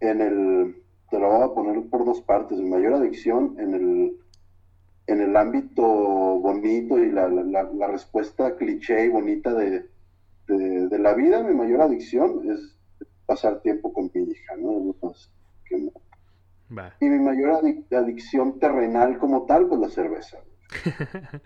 en 0.00 0.20
el, 0.20 0.82
te 1.10 1.18
lo 1.18 1.30
voy 1.30 1.42
a 1.42 1.54
poner 1.54 1.88
por 1.88 2.04
dos 2.04 2.20
partes, 2.22 2.58
mi 2.58 2.68
mayor 2.68 2.94
adicción 2.94 3.56
en 3.58 3.74
el, 3.74 4.16
en 5.06 5.20
el 5.20 5.36
ámbito 5.36 5.82
bonito 5.82 6.98
y 6.98 7.10
la, 7.10 7.28
la, 7.28 7.86
respuesta 7.86 8.56
cliché 8.56 9.06
y 9.06 9.08
bonita 9.08 9.54
de, 9.54 9.86
de, 10.46 10.98
la 10.98 11.14
vida, 11.14 11.42
mi 11.42 11.54
mayor 11.54 11.82
adicción 11.82 12.50
es 12.50 12.76
pasar 13.26 13.60
tiempo 13.60 13.92
con 13.92 14.10
mi 14.14 14.22
hija, 14.22 14.56
¿no? 14.56 14.94
Y 17.00 17.06
mi 17.06 17.18
mayor 17.18 17.62
adicción 17.90 18.58
terrenal 18.58 19.18
como 19.18 19.46
tal, 19.46 19.68
pues 19.68 19.80
la 19.80 19.88
cerveza. 19.88 20.38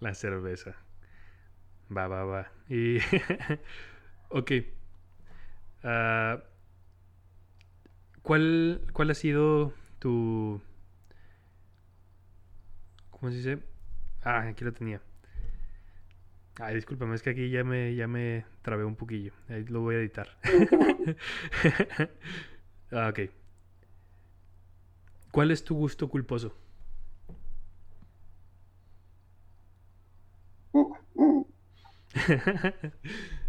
la 0.00 0.14
cerveza. 0.14 0.76
Va, 1.94 2.08
va, 2.08 2.24
va. 2.24 2.52
Y, 2.68 2.98
ok. 4.30 4.50
Uh, 5.84 6.51
¿cuál, 8.22 8.80
¿Cuál 8.92 9.10
ha 9.10 9.14
sido 9.14 9.72
tu... 9.98 10.60
¿Cómo 13.10 13.30
se 13.30 13.36
dice? 13.38 13.58
Ah, 14.22 14.48
aquí 14.48 14.64
lo 14.64 14.72
tenía. 14.72 15.00
Ay, 16.56 16.74
discúlpame, 16.74 17.14
es 17.14 17.22
que 17.22 17.30
aquí 17.30 17.50
ya 17.50 17.64
me, 17.64 17.94
ya 17.94 18.06
me 18.06 18.44
trabé 18.62 18.84
un 18.84 18.96
poquillo. 18.96 19.32
Ahí 19.48 19.64
lo 19.64 19.80
voy 19.80 19.96
a 19.96 19.98
editar. 19.98 20.28
ah, 22.92 23.08
ok. 23.08 23.20
¿Cuál 25.32 25.50
es 25.50 25.64
tu 25.64 25.74
gusto 25.74 26.08
culposo? 26.08 26.54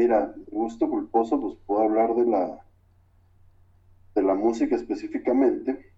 Mira, 0.00 0.34
gusto 0.50 0.88
culposo, 0.88 1.38
pues 1.38 1.58
puedo 1.66 1.82
hablar 1.82 2.14
de 2.14 2.24
la 2.24 2.64
de 4.14 4.22
la 4.22 4.34
música 4.34 4.74
específicamente. 4.74 5.92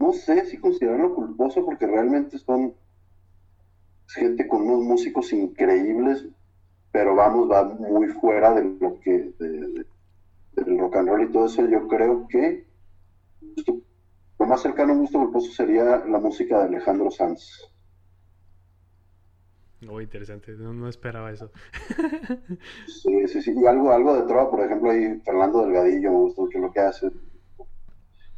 No 0.00 0.12
sé 0.12 0.44
si 0.46 0.58
considerarlo 0.58 1.14
culposo 1.14 1.64
porque 1.64 1.86
realmente 1.86 2.38
son 2.38 2.74
gente 4.08 4.48
con 4.48 4.62
unos 4.62 4.82
músicos 4.82 5.32
increíbles, 5.32 6.26
pero 6.90 7.14
vamos, 7.14 7.48
va 7.48 7.62
muy 7.62 8.08
fuera 8.08 8.52
de 8.52 8.64
lo 8.80 8.98
que 8.98 9.32
de, 9.38 9.86
del 10.56 10.78
rock 10.80 10.96
and 10.96 11.08
roll 11.08 11.22
y 11.22 11.30
todo 11.30 11.46
eso. 11.46 11.64
Yo 11.68 11.86
creo 11.86 12.26
que 12.26 12.66
lo 14.40 14.46
más 14.46 14.60
cercano 14.60 14.92
a 14.92 14.96
un 14.96 15.02
gusto 15.02 15.20
culposo 15.20 15.52
sería 15.52 16.04
la 16.04 16.18
música 16.18 16.58
de 16.58 16.64
Alejandro 16.64 17.12
Sanz. 17.12 17.62
Oh, 19.88 20.00
interesante, 20.00 20.52
no, 20.52 20.88
esperaba 20.88 21.30
eso. 21.30 21.50
sí, 22.86 23.28
sí, 23.28 23.42
sí, 23.42 23.54
y 23.56 23.66
algo, 23.66 23.92
algo 23.92 24.14
de 24.16 24.26
trova, 24.26 24.50
por 24.50 24.60
ejemplo, 24.60 24.90
ahí 24.90 25.20
Fernando 25.24 25.64
Delgadillo, 25.64 26.10
me 26.10 26.18
gustó 26.18 26.42
mucho 26.42 26.58
lo 26.58 26.72
que 26.72 26.80
hace 26.80 27.10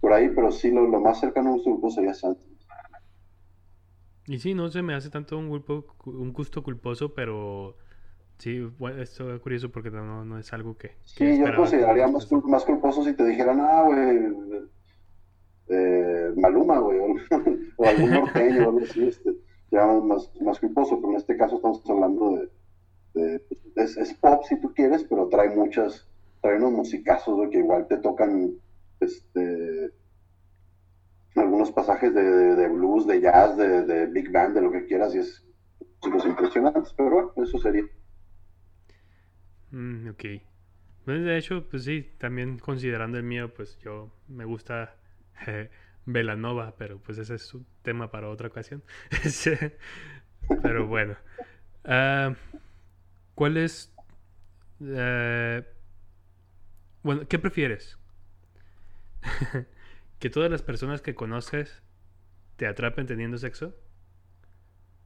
por 0.01 0.13
ahí, 0.13 0.31
pero 0.35 0.53
sí, 0.53 0.71
lo, 0.71 0.87
más 1.01 1.21
cercano 1.21 1.51
a 1.51 1.53
un 1.55 1.63
culposo 1.63 1.97
sería 1.97 2.15
Sanz. 2.15 2.39
Y 4.27 4.39
sí, 4.39 4.55
no 4.55 4.69
se 4.69 4.83
me 4.83 4.95
hace 4.95 5.11
tanto 5.11 5.39
un, 5.39 5.47
un 6.05 6.33
gusto 6.33 6.63
culposo, 6.63 7.15
pero 7.15 7.77
sí, 8.39 8.69
esto 8.99 9.35
es 9.35 9.41
curioso 9.41 9.71
porque 9.71 9.91
no, 9.91 10.25
no 10.25 10.39
es 10.39 10.53
algo 10.53 10.77
que... 10.77 10.97
Sí, 11.05 11.39
yo 11.39 11.55
consideraría 11.55 12.09
más, 12.09 12.31
más 12.45 12.65
culposo 12.65 13.05
si 13.05 13.15
te 13.15 13.25
dijeran, 13.25 13.61
ah, 13.61 13.83
güey, 13.83 14.69
eh, 15.69 16.33
Maluma, 16.37 16.79
güey, 16.79 16.99
o, 17.77 17.85
algún 17.85 18.11
norteño, 18.11 18.67
o 18.67 18.69
algo 18.71 18.81
así, 18.81 19.09
este 19.09 19.46
ya 19.71 19.87
más, 19.87 20.31
más 20.41 20.59
culposo, 20.61 20.97
pero 20.97 21.11
en 21.11 21.17
este 21.17 21.37
caso 21.37 21.57
estamos 21.57 21.83
hablando 21.89 22.49
de, 23.15 23.43
es, 23.77 24.15
pop 24.15 24.45
si 24.49 24.61
tú 24.61 24.73
quieres, 24.75 25.05
pero 25.05 25.29
trae 25.29 25.55
muchas, 25.55 26.07
trae 26.41 26.57
unos 26.57 26.73
musicazos 26.73 27.49
que 27.51 27.59
igual 27.59 27.87
te 27.89 27.97
tocan 27.99 28.53
este 29.01 29.91
algunos 31.35 31.71
pasajes 31.71 32.15
de, 32.15 32.69
blues, 32.69 33.07
de 33.07 33.21
jazz, 33.21 33.59
de, 33.59 34.07
big 34.07 34.33
band, 34.33 34.55
de 34.55 34.63
lo 34.63 34.73
que 34.73 34.87
quieras, 34.87 35.15
y 35.15 35.19
es 35.19 35.45
los 36.11 36.25
impresionantes, 36.25 36.95
pero 36.97 37.11
bueno, 37.11 37.33
eso 37.37 37.59
sería. 37.59 37.85
Mm, 39.71 40.09
ok. 40.09 40.25
Pues 41.05 41.25
de 41.25 41.37
hecho, 41.37 41.69
pues 41.69 41.85
sí, 41.85 42.11
también 42.19 42.59
considerando 42.59 43.19
el 43.19 43.25
mío, 43.25 43.53
pues 43.55 43.79
yo 43.79 44.11
me 44.29 44.45
gusta 44.45 44.97
Velanova, 46.07 46.75
pero 46.79 46.99
pues 46.99 47.19
ese 47.19 47.35
es 47.35 47.53
un 47.53 47.67
tema 47.83 48.11
para 48.11 48.29
otra 48.29 48.49
ocasión. 48.49 48.83
pero 50.63 50.87
bueno. 50.87 51.17
Ah, 51.85 52.35
¿Cuál 53.35 53.59
es... 53.59 53.93
Eh, 54.81 55.63
bueno, 57.03 57.29
¿qué 57.29 57.39
prefieres? 57.39 57.99
¿Que 60.19 60.31
todas 60.31 60.51
las 60.51 60.63
personas 60.63 61.03
que 61.03 61.15
conoces 61.15 61.83
te 62.57 62.67
atrapen 62.67 63.07
teniendo 63.07 63.37
sexo? 63.37 63.77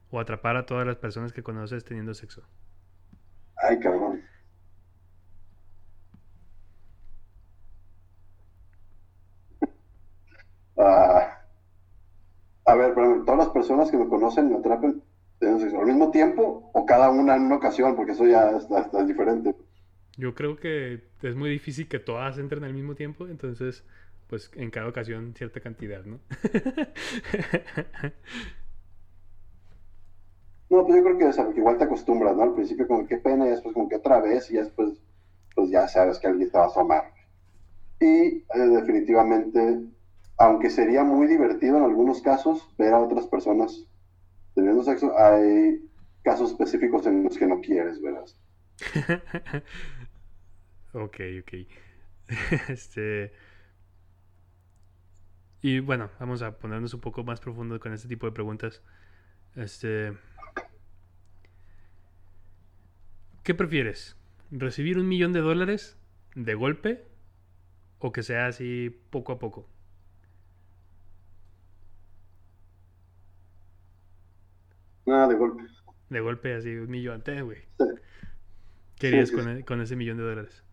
¿O 0.09 0.19
atrapar 0.19 0.55
a 0.55 0.65
todas 0.65 0.85
las 0.85 0.97
personas 0.97 1.33
que 1.33 1.43
conoces 1.43 1.83
teniendo 1.83 2.13
sexo? 2.13 2.47
Ay, 3.57 3.79
cabrón. 3.79 4.20
A 10.81 12.75
ver, 12.75 12.93
todas 12.93 13.37
las 13.37 13.49
personas 13.49 13.91
que 13.91 13.97
me 13.97 14.07
conocen 14.07 14.49
me 14.49 14.57
atrapen 14.57 15.01
al 15.41 15.85
mismo 15.85 16.11
tiempo 16.11 16.69
o 16.73 16.85
cada 16.85 17.09
una 17.09 17.35
en 17.35 17.43
una 17.43 17.55
ocasión, 17.55 17.95
porque 17.95 18.11
eso 18.11 18.27
ya 18.27 18.51
está, 18.51 19.03
diferente. 19.03 19.55
Yo 20.17 20.35
creo 20.35 20.57
que 20.57 21.01
es 21.21 21.35
muy 21.35 21.49
difícil 21.49 21.87
que 21.87 21.99
todas 21.99 22.37
entren 22.37 22.63
al 22.63 22.73
mismo 22.73 22.95
tiempo, 22.95 23.27
entonces, 23.27 23.83
pues 24.27 24.51
en 24.55 24.69
cada 24.69 24.87
ocasión 24.87 25.33
cierta 25.35 25.59
cantidad, 25.59 26.05
¿no? 26.05 26.19
no, 30.69 30.85
pues 30.85 30.97
yo 30.97 31.03
creo 31.03 31.17
que, 31.17 31.31
igual 31.59 31.77
te 31.77 31.85
acostumbras, 31.85 32.35
¿no? 32.35 32.43
Al 32.43 32.53
principio 32.53 32.87
como 32.87 33.07
qué 33.07 33.17
pena 33.17 33.47
y 33.47 33.49
después 33.49 33.73
como 33.73 33.89
que 33.89 33.95
otra 33.95 34.21
vez 34.21 34.51
y 34.51 34.57
después 34.57 35.01
pues 35.55 35.69
ya 35.69 35.87
sabes 35.87 36.19
que 36.19 36.27
alguien 36.27 36.49
te 36.49 36.57
va 36.57 36.65
a 36.65 36.67
asomar. 36.67 37.11
Y 37.99 38.05
eh, 38.05 38.43
definitivamente 38.55 39.79
aunque 40.41 40.71
sería 40.71 41.03
muy 41.03 41.27
divertido 41.27 41.77
en 41.77 41.83
algunos 41.83 42.21
casos 42.21 42.67
ver 42.77 42.93
a 42.93 42.99
otras 42.99 43.27
personas 43.27 43.85
teniendo 44.55 44.83
sexo, 44.83 45.17
hay 45.17 45.87
casos 46.23 46.51
específicos 46.51 47.05
en 47.05 47.23
los 47.23 47.37
que 47.37 47.45
no 47.45 47.61
quieres, 47.61 48.01
verás. 48.01 48.37
ok, 50.93 51.19
ok. 51.41 51.53
este. 52.69 53.31
Y 55.61 55.79
bueno, 55.79 56.09
vamos 56.19 56.41
a 56.41 56.57
ponernos 56.57 56.95
un 56.95 57.01
poco 57.01 57.23
más 57.23 57.39
profundo 57.39 57.79
con 57.79 57.93
este 57.93 58.07
tipo 58.07 58.25
de 58.25 58.31
preguntas. 58.31 58.81
Este. 59.55 60.17
¿Qué 63.43 63.53
prefieres? 63.53 64.15
¿Recibir 64.49 64.97
un 64.97 65.07
millón 65.07 65.33
de 65.33 65.41
dólares 65.41 65.97
de 66.33 66.55
golpe 66.55 67.05
o 67.99 68.11
que 68.11 68.23
sea 68.23 68.47
así 68.47 68.89
poco 69.11 69.33
a 69.33 69.39
poco? 69.39 69.67
Nada, 75.11 75.27
de 75.27 75.35
golpe. 75.35 75.63
De 76.09 76.21
golpe, 76.21 76.55
así, 76.55 76.69
un 76.69 76.89
millón, 76.89 77.21
te, 77.21 77.41
güey. 77.41 77.57
¿Qué 78.97 79.07
harías 79.07 79.29
con, 79.29 79.49
e, 79.49 79.65
con, 79.65 79.81
ese 79.81 79.97
millón 79.97 80.15
de 80.15 80.23
dólares? 80.23 80.63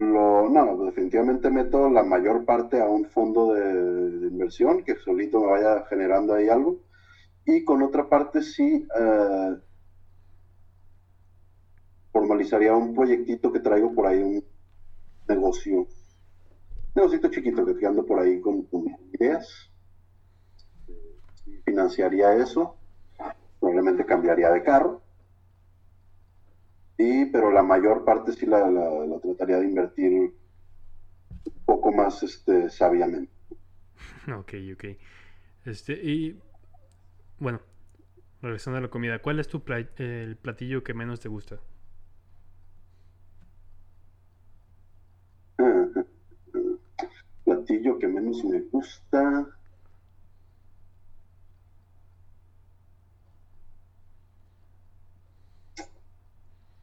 Lo, 0.00 0.50
no, 0.50 0.86
definitivamente 0.86 1.50
meto 1.50 1.88
la 1.88 2.02
mayor 2.02 2.44
parte 2.44 2.80
a 2.80 2.86
un 2.86 3.04
fondo 3.04 3.54
de, 3.54 4.26
inversión 4.26 4.82
que 4.82 4.96
solito 4.96 5.40
me 5.40 5.52
vaya 5.52 5.84
generando 5.88 6.34
ahí 6.34 6.48
algo. 6.48 6.80
Y 7.46 7.62
con 7.62 7.80
otra 7.84 8.08
parte 8.08 8.42
sí 8.42 8.88
eh, 8.98 9.56
formalizaría 12.10 12.74
un 12.74 12.92
proyectito 12.92 13.52
que 13.52 13.60
traigo 13.60 13.94
por 13.94 14.08
ahí, 14.08 14.20
un, 14.20 14.44
negocio, 15.34 15.86
negocio 16.94 17.30
chiquito 17.30 17.64
que 17.64 17.86
ando 17.86 18.04
por 18.04 18.20
ahí 18.20 18.40
con, 18.40 18.66
ideas. 19.12 19.70
Financiaría 21.64 22.34
eso, 22.34 22.76
probablemente 23.60 24.04
cambiaría 24.04 24.50
de 24.50 24.62
carro. 24.62 25.02
Y, 26.98 27.26
pero 27.26 27.50
la 27.50 27.62
mayor 27.62 28.04
parte 28.04 28.32
sí 28.32 28.46
la, 28.46 28.62
trataría 29.22 29.58
de 29.58 29.66
invertir 29.66 30.12
un 30.12 30.34
poco 31.64 31.92
más 31.92 32.22
este, 32.22 32.68
sabiamente. 32.70 33.32
Ok, 34.36 34.54
ok. 34.74 34.84
Este, 35.64 35.94
y 35.94 36.40
bueno, 37.38 37.60
regresando 38.40 38.78
a 38.78 38.82
la 38.82 38.88
comida, 38.88 39.20
¿cuál 39.20 39.40
es 39.40 39.48
tu 39.48 39.62
el 39.96 40.36
platillo 40.36 40.84
que 40.84 40.94
menos 40.94 41.20
te 41.20 41.28
gusta? 41.28 41.58
platillo 47.44 47.98
que 47.98 48.08
menos 48.08 48.44
me 48.44 48.51
gusta. 48.70 49.46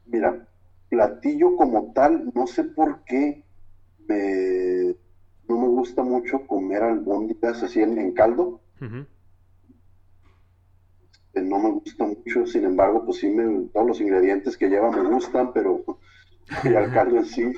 Mira, 0.06 0.48
platillo 0.88 1.56
como 1.56 1.92
tal, 1.92 2.32
no 2.34 2.46
sé 2.46 2.64
por 2.64 3.04
qué 3.04 3.44
me, 4.08 4.96
no 5.48 5.60
me 5.60 5.68
gusta 5.68 6.02
mucho 6.02 6.46
comer 6.46 6.82
albóndigas 6.82 7.62
así 7.62 7.80
en, 7.80 8.12
caldo. 8.12 8.60
Este, 11.32 11.42
no 11.42 11.58
me 11.58 11.70
gusta 11.70 12.04
mucho, 12.04 12.46
sin 12.46 12.64
embargo, 12.64 13.04
pues 13.04 13.18
sí, 13.18 13.28
me, 13.28 13.68
todos 13.68 13.86
los 13.86 14.00
ingredientes 14.00 14.56
que 14.56 14.68
lleva 14.68 14.90
me 14.90 15.08
gustan, 15.08 15.52
pero 15.52 15.84
el 16.64 16.92
caldo 16.92 17.18
en 17.18 17.24
sí, 17.26 17.52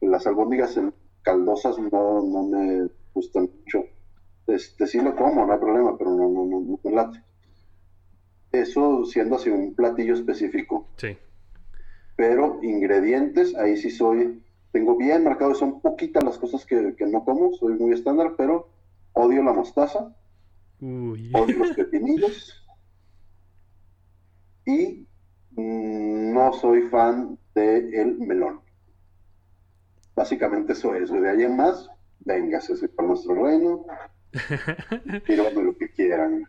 las 0.00 0.26
albóndigas 0.26 0.76
en, 0.76 0.92
caldosas 1.22 1.78
no, 1.78 2.22
no 2.22 2.42
me 2.42 2.88
gustan 3.14 3.50
mucho. 3.58 3.84
Este, 4.46 4.86
sí 4.86 5.00
lo 5.00 5.14
como, 5.16 5.46
no 5.46 5.52
hay 5.52 5.58
problema, 5.58 5.96
pero 5.96 6.10
no, 6.10 6.28
no, 6.28 6.44
no, 6.44 6.80
me 6.82 6.90
late. 6.90 7.22
Eso 8.50 9.04
siendo 9.04 9.36
así 9.36 9.50
un 9.50 9.74
platillo 9.74 10.14
específico. 10.14 10.88
Sí. 10.96 11.16
Pero 12.16 12.58
ingredientes, 12.62 13.54
ahí 13.56 13.76
sí 13.76 13.90
soy, 13.90 14.42
tengo 14.72 14.96
bien 14.96 15.24
marcado, 15.24 15.54
son 15.54 15.80
poquitas 15.80 16.22
las 16.22 16.38
cosas 16.38 16.66
que, 16.66 16.94
no 17.06 17.24
como, 17.24 17.52
soy 17.54 17.74
muy 17.74 17.92
estándar, 17.92 18.34
pero 18.36 18.68
odio 19.12 19.42
la 19.42 19.52
mostaza, 19.52 20.14
odio 20.80 21.58
los 21.58 21.70
pepinillos 21.76 22.62
y 24.66 25.06
no 25.56 26.52
soy 26.52 26.82
fan 26.82 27.38
del 27.54 27.94
el 27.94 28.18
melón. 28.18 28.60
Básicamente 30.14 30.72
eso 30.72 30.94
es. 30.94 31.10
De 31.10 31.28
ahí 31.28 31.42
en 31.42 31.56
más, 31.56 31.90
venga, 32.24 32.58
ese 32.58 32.88
para 32.88 33.08
nuestro 33.08 33.34
reino. 33.34 33.84
Sírvame 35.26 35.62
lo 35.62 35.76
que 35.76 35.90
quieran. 35.90 36.44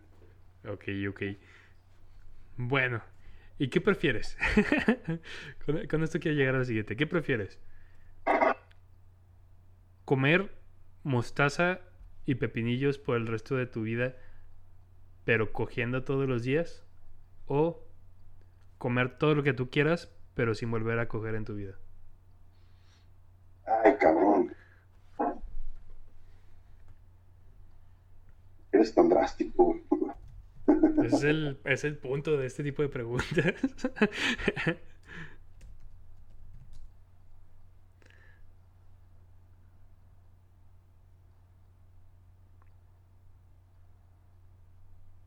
Ok, 0.67 0.85
ok. 1.09 1.21
Bueno, 2.57 3.01
¿y 3.57 3.69
qué 3.69 3.81
prefieres? 3.81 4.37
con, 5.89 6.03
esto 6.03 6.19
quiero 6.19 6.37
llegar 6.37 6.55
al 6.55 6.65
siguiente. 6.65 6.95
¿Qué 6.95 7.07
prefieres? 7.07 7.59
¿Comer 10.05 10.51
mostaza 11.03 11.79
y 12.25 12.35
pepinillos 12.35 12.97
por 12.99 13.17
el 13.17 13.27
resto 13.27 13.55
de 13.55 13.65
tu 13.65 13.81
vida, 13.81 14.15
pero 15.25 15.51
cogiendo 15.51 16.03
todos 16.03 16.27
los 16.27 16.43
días? 16.43 16.85
¿O 17.47 17.83
comer 18.77 19.17
todo 19.17 19.35
lo 19.35 19.43
que 19.43 19.53
tú 19.53 19.69
quieras, 19.69 20.13
pero 20.35 20.55
sin 20.55 20.71
volver 20.71 20.99
a 20.99 21.07
coger 21.07 21.35
en 21.35 21.45
tu 21.45 21.55
vida? 21.55 21.75
Ay, 23.65 23.95
cabrón. 23.97 24.53
Eres 28.83 28.95
tan 28.95 29.07
drástico. 29.07 29.79
Es 31.05 31.23
el, 31.23 31.57
es 31.63 31.85
el 31.85 31.97
punto 31.97 32.35
de 32.35 32.47
este 32.47 32.63
tipo 32.63 32.81
de 32.81 32.89
preguntas. 32.89 33.29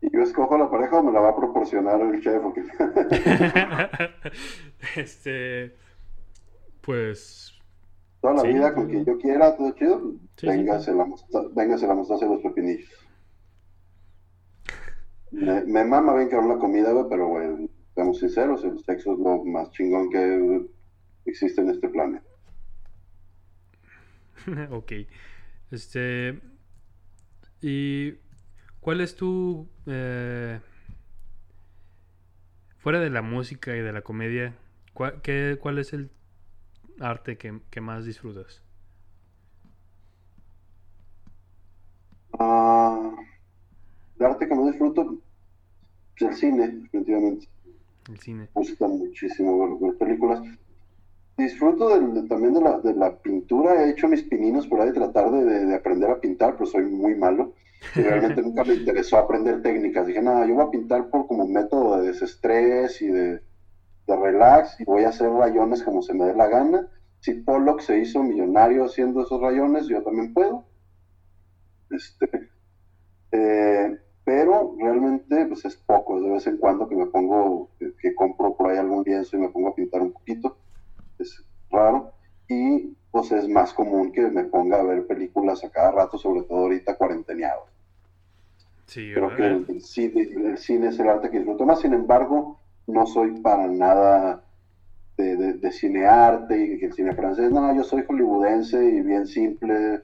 ¿Y 0.03 0.13
yo 0.13 0.21
escojo 0.21 0.59
la 0.59 0.71
pareja 0.71 0.99
o 0.99 1.03
me 1.03 1.13
la 1.13 1.21
va 1.21 1.31
a 1.31 1.37
proporcionar 1.37 1.99
el 2.03 2.21
chef? 2.21 2.43
este. 4.97 5.75
Pues. 6.83 7.55
Toda 8.21 8.35
la 8.35 8.43
vida 8.43 8.75
con 8.75 8.89
quien 8.89 9.07
yo 9.07 9.17
quiera, 9.17 9.57
todo 9.57 9.73
chido. 9.73 10.13
Sí, 10.37 10.47
véngase, 10.47 10.93
La 10.93 11.07
mostaza, 11.07 11.49
véngase 11.55 11.87
la 11.87 11.95
mostaza 11.95 12.27
y 12.27 12.29
los 12.29 12.43
pepinillos. 12.43 13.06
Me, 15.31 15.85
mama 15.85 16.15
bien 16.15 16.29
que 16.29 16.37
la 16.37 16.59
comida, 16.59 16.93
pero, 17.09 17.29
güey, 17.29 17.71
seamos 17.95 18.19
sinceros, 18.19 18.65
el 18.65 18.79
sexo 18.85 19.13
es 19.13 19.19
lo 19.19 19.45
más 19.45 19.71
chingón 19.73 20.11
que 20.11 20.67
existe 21.25 21.61
en 21.61 21.71
este 21.71 21.89
planeta. 21.89 22.27
ok. 24.71 24.93
Este. 25.71 26.41
¿Y 27.61 28.15
cuál 28.81 29.01
es 29.01 29.17
tu. 29.17 29.69
Eh, 29.87 30.61
fuera 32.87 33.01
de 33.01 33.11
la 33.11 33.23
música 33.23 33.77
y 33.77 33.81
de 33.81 33.93
la 33.93 34.03
comedia, 34.03 34.55
¿cuál, 34.95 35.21
qué, 35.21 35.59
cuál 35.61 35.79
es 35.79 35.93
el 35.93 36.11
arte 37.01 37.37
que, 37.37 37.61
que 37.71 37.81
más 37.81 38.05
disfrutas? 38.05 38.63
Uh, 42.39 43.17
el 44.21 44.27
arte 44.27 44.47
que 44.47 44.55
más 44.55 44.56
disfruto, 44.67 45.19
pues 46.19 46.31
el 46.31 46.37
cine, 46.37 46.69
definitivamente. 46.69 47.49
El 48.09 48.19
cine. 48.19 48.49
Me 48.55 48.63
gusta 48.63 48.89
muchísimo 48.89 49.79
ver, 49.79 49.97
películas. 49.97 50.43
Disfruto 51.37 51.91
también 52.29 52.55
de 52.55 52.61
la, 52.61 52.79
de 52.81 52.95
la, 52.95 53.17
pintura. 53.19 53.85
He 53.85 53.91
hecho 53.91 54.09
mis 54.09 54.23
pininos 54.23 54.67
por 54.67 54.81
ahí 54.81 54.89
de 54.89 54.95
tratar 54.95 55.31
de, 55.31 55.67
de, 55.67 55.75
aprender 55.75 56.11
a 56.11 56.21
pintar, 56.21 56.55
pero 56.55 56.67
soy 56.67 56.85
muy 56.85 57.15
malo. 57.15 57.53
Y 57.95 58.01
realmente 58.01 58.41
nunca 58.43 58.65
me 58.65 58.75
interesó 58.75 59.19
aprender 59.19 59.61
técnicas. 59.63 60.07
Dije, 60.07 60.23
nada, 60.23 60.47
yo 60.47 60.55
voy 60.55 60.65
a 60.65 60.71
pintar 60.71 61.11
por 61.11 61.27
como 61.27 61.47
método 61.47 62.01
de 62.01 62.09
desestrés 62.09 63.03
y 63.03 63.09
de, 63.09 63.43
de 64.07 64.17
relax 64.17 64.81
y 64.81 64.85
voy 64.85 65.05
a 65.05 65.11
hacer 65.11 65.29
rayones 65.31 65.83
como 65.83 66.01
se 66.01 66.15
me 66.15 66.25
dé 66.25 66.35
la 66.35 66.47
gana. 66.47 66.89
Si 67.21 67.35
Pollock 67.35 67.81
se 67.81 67.99
hizo 67.99 68.23
millonario 68.23 68.85
haciendo 68.85 69.23
esos 69.23 69.41
rayones, 69.41 69.89
yo 69.89 70.03
también 70.03 70.33
puedo. 70.33 70.65
Este, 71.91 72.51
eh, 73.33 73.99
pero 74.27 74.75
realmente 74.77 75.47
pues 75.47 75.65
es 75.67 75.77
poco, 75.77 76.21
de 76.21 76.29
vez 76.29 76.49
en 76.49 76.57
cuando 76.57 76.89
que 76.89 76.97
me 76.97 77.07
pongo, 77.07 77.71
que, 77.79 78.13
compro 78.17 78.57
por 78.57 78.69
ahí 78.69 78.77
algún 78.77 79.05
lienzo 79.05 79.37
y 79.37 79.39
me 79.39 79.51
pongo 79.51 79.69
a 79.69 79.75
pintar 79.77 80.03
un 80.03 80.13
poquito, 80.13 80.57
es 81.21 81.45
raro, 81.71 82.11
y 82.49 82.93
pues 83.13 83.31
es 83.31 83.49
más 83.49 83.73
común 83.73 84.11
que 84.11 84.23
me 84.23 84.43
ponga 84.43 84.81
a 84.81 84.83
ver 84.83 85.07
películas 85.07 85.63
a 85.63 85.71
cada 85.71 85.93
rato, 85.93 86.19
sobre 86.19 86.43
todo 86.43 86.59
ahorita 86.59 86.97
cuarenteneado. 86.97 87.67
Sí, 88.87 89.13
Creo 89.15 89.37
que 89.37 89.47
el, 89.47 89.81
cine, 89.81 90.23
el, 90.23 90.59
cine, 90.59 90.89
es 90.89 90.99
el 90.99 91.09
arte 91.09 91.31
que 91.31 91.39
disfruto 91.39 91.65
más, 91.65 91.81
sin 91.81 91.95
embargo, 91.95 92.59
no 92.89 93.07
soy 93.07 93.31
para 93.41 93.69
nada 93.69 94.43
de, 95.17 95.37
de, 95.37 95.53
de 95.53 95.71
cinearte 95.71 96.61
y 96.61 96.79
que 96.81 96.87
el 96.87 96.95
cine 96.95 97.15
francés, 97.15 97.53
no, 97.53 97.73
yo 97.77 97.85
soy 97.85 98.03
hollywoodense 98.03 98.85
y 98.85 99.03
bien 99.03 99.29
simple, 99.29 100.03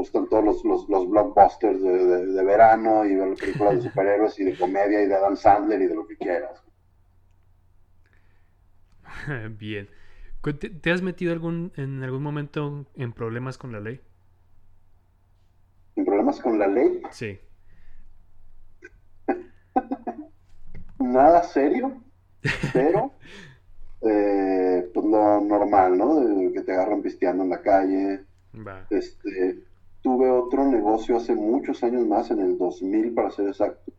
gustan 0.00 0.28
todos 0.28 0.42
los, 0.42 0.64
los, 0.64 0.88
los 0.88 1.10
blockbusters 1.10 1.82
de, 1.82 2.26
de, 2.26 2.44
verano 2.44 3.04
y 3.04 3.14
ver 3.14 3.34
películas 3.34 3.74
de 3.76 3.82
superhéroes 3.90 4.38
y 4.40 4.44
de 4.44 4.56
comedia 4.56 5.02
y 5.02 5.06
de 5.06 5.14
Adam 5.14 5.36
Sandler 5.36 5.82
y 5.82 5.86
de 5.86 5.94
lo 5.94 6.06
que 6.06 6.16
quieras. 6.16 6.62
Bien. 9.58 9.88
¿Te, 10.82 10.90
has 10.90 11.02
metido 11.02 11.34
algún, 11.34 11.72
en 11.76 12.02
algún 12.02 12.22
momento 12.22 12.86
en 12.96 13.12
problemas 13.12 13.58
con 13.58 13.72
la 13.72 13.80
ley? 13.80 14.00
¿En 15.96 16.06
problemas 16.06 16.40
con 16.40 16.58
la 16.58 16.66
ley? 16.66 17.02
Sí. 17.10 17.38
Nada 20.98 21.42
serio, 21.42 22.00
pero 22.72 23.12
eh, 24.00 24.90
pues 24.94 25.06
lo 25.06 25.40
normal, 25.42 25.98
¿no? 25.98 26.52
que 26.54 26.62
te 26.62 26.72
agarran 26.72 27.02
pisteando 27.02 27.44
en 27.44 27.50
la 27.50 27.60
calle. 27.60 28.24
Este, 28.88 29.62
tuve 30.02 30.30
otro 30.30 30.64
negocio 30.66 31.16
hace 31.16 31.34
muchos 31.34 31.82
años 31.82 32.06
más, 32.06 32.30
en 32.30 32.40
el 32.40 32.58
2000 32.58 33.14
para 33.14 33.30
ser 33.30 33.48
exacto. 33.48 33.92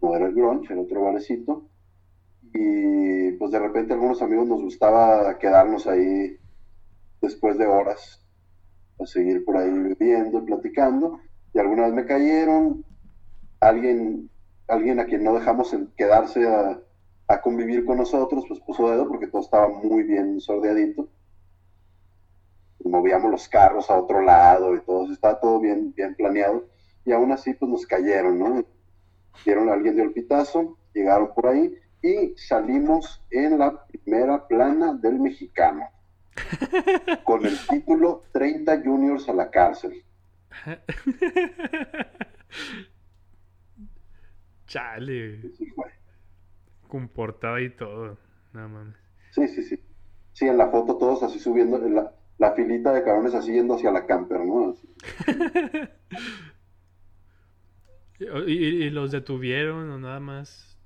No 0.00 0.14
era 0.14 0.26
el 0.26 0.34
grunge, 0.34 0.72
era 0.72 0.82
otro 0.82 1.02
barecito. 1.02 1.68
Y 2.54 3.32
pues 3.32 3.50
de 3.50 3.58
repente 3.58 3.92
algunos 3.92 4.22
amigos 4.22 4.46
nos 4.46 4.62
gustaba 4.62 5.38
quedarnos 5.38 5.86
ahí 5.86 6.38
después 7.20 7.58
de 7.58 7.66
horas 7.66 8.24
a 8.98 9.06
seguir 9.06 9.44
por 9.44 9.56
ahí 9.56 9.70
viviendo, 9.70 10.44
platicando. 10.44 11.20
Y 11.52 11.58
alguna 11.58 11.88
me 11.88 12.06
cayeron, 12.06 12.84
alguien, 13.60 14.30
alguien 14.66 15.00
a 15.00 15.06
quien 15.06 15.24
no 15.24 15.34
dejamos 15.34 15.76
quedarse 15.96 16.46
a, 16.48 16.80
a 17.26 17.40
convivir 17.40 17.84
con 17.84 17.98
nosotros, 17.98 18.44
pues 18.48 18.60
puso 18.60 18.90
dedo 18.90 19.08
porque 19.08 19.26
todo 19.26 19.42
estaba 19.42 19.68
muy 19.68 20.04
bien 20.04 20.40
sordeadito 20.40 21.08
movíamos 22.84 23.30
los 23.30 23.48
carros 23.48 23.90
a 23.90 23.98
otro 23.98 24.22
lado 24.22 24.74
y 24.74 24.80
todo, 24.80 25.12
estaba 25.12 25.40
todo 25.40 25.60
bien, 25.60 25.92
bien 25.94 26.14
planeado. 26.14 26.68
Y 27.04 27.12
aún 27.12 27.32
así, 27.32 27.54
pues 27.54 27.70
nos 27.70 27.86
cayeron, 27.86 28.38
¿no? 28.38 28.64
Dieron 29.44 29.68
a 29.68 29.74
alguien 29.74 29.96
de 29.96 30.02
olpitazo, 30.02 30.78
llegaron 30.92 31.32
por 31.34 31.46
ahí 31.48 31.74
y 32.02 32.34
salimos 32.36 33.24
en 33.30 33.58
la 33.58 33.86
primera 33.86 34.46
plana 34.46 34.94
del 34.94 35.18
mexicano. 35.18 35.84
con 37.24 37.44
el 37.44 37.58
título 37.68 38.22
30 38.32 38.82
juniors 38.82 39.28
a 39.28 39.32
la 39.32 39.50
cárcel. 39.50 40.04
Chale. 44.66 45.40
Comportado 46.86 47.58
y 47.58 47.74
todo. 47.74 48.18
No 48.52 48.68
mames. 48.68 48.94
Sí, 49.32 49.48
sí, 49.48 49.62
sí. 49.62 49.82
Sí, 50.32 50.46
en 50.46 50.58
la 50.58 50.68
foto 50.68 50.96
todos 50.98 51.22
así 51.22 51.40
subiendo, 51.40 51.84
en 51.84 51.96
la, 51.96 52.12
la 52.38 52.52
filita 52.52 52.92
de 52.92 53.02
cabrones 53.02 53.34
así 53.34 53.52
yendo 53.52 53.74
hacia 53.74 53.90
la 53.90 54.06
camper, 54.06 54.40
¿no? 54.44 54.74
¿Y, 58.46 58.90
los 58.90 59.10
detuvieron 59.12 59.90
o 59.90 59.98
nada 59.98 60.20
más? 60.20 60.76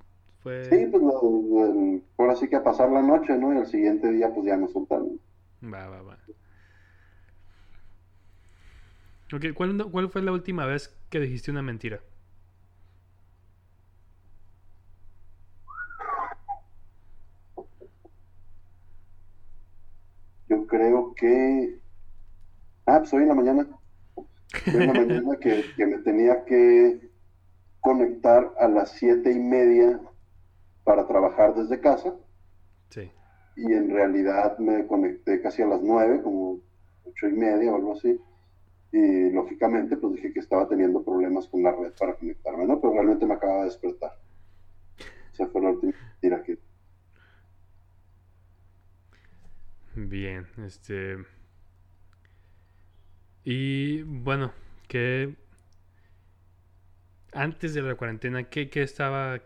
Fue... 0.43 0.65
Sí, 0.65 0.87
pues 0.91 1.03
por 2.17 2.31
así 2.31 2.49
que 2.49 2.57
a 2.57 2.65
pasar 2.65 2.91
la 2.91 3.01
noche, 3.03 3.37
¿no? 3.39 3.55
Y 3.55 3.59
al 3.59 3.67
siguiente 3.67 4.11
día 4.11 4.33
pues 4.35 4.47
ya 4.47 4.57
nos 4.57 4.73
soltaron. 4.73 5.21
Va, 5.63 5.89
va, 5.89 6.03
va. 6.03 6.19
Okay, 9.33 9.53
¿cuál, 9.53 9.91
¿Cuál 9.91 10.11
fue 10.11 10.21
la 10.21 10.33
última 10.33 10.67
vez 10.67 10.95
que 11.09 11.19
dijiste 11.21 11.51
una 11.51 11.63
mentira? 11.63 12.01
Yo 20.49 20.62
creo 20.73 21.15
que. 21.15 21.79
Ah, 22.87 22.99
pues 22.99 23.13
hoy 23.13 23.23
en 23.23 23.29
la 23.29 23.35
mañana. 23.35 23.69
Hoy 24.17 24.83
en 24.83 24.87
la 24.87 24.93
mañana 25.05 25.37
que, 25.37 25.65
me 25.87 25.99
tenía 25.99 26.45
que 26.45 27.11
conectar 27.81 28.53
a 28.59 28.69
las 28.69 28.93
siete 28.93 29.31
y 29.31 29.39
media 29.39 30.01
para 30.85 31.07
trabajar 31.07 31.55
desde 31.55 31.81
casa. 31.81 32.15
Sí. 32.89 33.11
Y 33.57 33.73
en 33.73 33.91
realidad 33.91 34.59
me 34.59 34.87
conecté 34.87 35.43
casi 35.43 35.63
a 35.63 35.67
las 35.67 35.83
nueve, 35.83 36.23
como 36.23 36.61
ocho 37.05 37.29
y 37.29 37.33
media 37.33 37.71
o 37.71 37.77
algo 37.77 37.93
así. 37.93 38.19
Y 38.93 39.31
lógicamente, 39.31 39.97
pues 39.97 40.15
dije 40.15 40.33
que 40.33 40.41
estaba 40.41 40.69
teniendo 40.69 41.03
problemas 41.03 41.49
con 41.49 41.63
la 41.63 41.73
red 41.73 41.93
para 41.99 42.15
conectarme, 42.15 42.67
¿no? 42.67 42.81
Pero 42.81 42.95
realmente 42.95 43.27
me 43.27 43.35
acaba 43.35 43.59
de 43.59 43.65
despertar. 43.65 44.13
Esa 45.33 45.47
fue 45.49 45.63
la 45.63 45.71
última 45.71 45.93
mentira 45.93 46.43
que, 46.43 46.59
Bien, 49.95 50.47
este. 50.59 51.19
Y 53.45 54.03
bueno, 54.03 54.53
que 54.89 55.35
antes 57.33 57.75
de 57.75 57.83
la 57.83 57.95
cuarentena, 57.95 58.45
¿qué, 58.45 58.71
qué 58.71 58.83
estaba, 58.83 59.41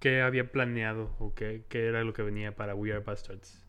qué 0.00 0.22
había 0.22 0.50
planeado 0.50 1.10
o 1.20 1.34
qué, 1.34 1.64
qué, 1.68 1.86
era 1.86 2.02
lo 2.02 2.12
que 2.12 2.22
venía 2.22 2.56
para 2.56 2.74
We 2.74 2.92
Are 2.92 3.04
Bastards? 3.04 3.62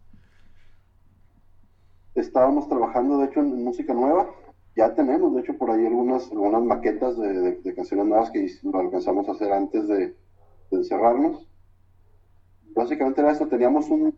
Estábamos 2.16 2.68
trabajando, 2.68 3.20
de 3.20 3.26
hecho, 3.26 3.42
en 3.42 3.64
música 3.64 3.94
nueva. 3.94 4.28
Ya 4.76 4.96
tenemos, 4.96 5.36
de 5.36 5.42
hecho, 5.42 5.58
por 5.58 5.70
ahí 5.70 5.86
algunas, 5.86 6.32
algunas 6.32 6.64
maquetas 6.64 7.18
de, 7.20 7.74
canciones 7.76 8.08
nuevas 8.08 8.32
que 8.32 8.50
lo 8.64 8.80
alcanzamos 8.80 9.28
a 9.28 9.34
hacer 9.34 9.52
antes 9.52 9.88
de, 9.88 9.98
de 9.98 10.16
encerrarnos. 10.72 11.48
Básicamente 12.74 13.22
era 13.22 13.32
eso, 13.32 13.48
teníamos 13.48 13.90
un, 13.90 14.16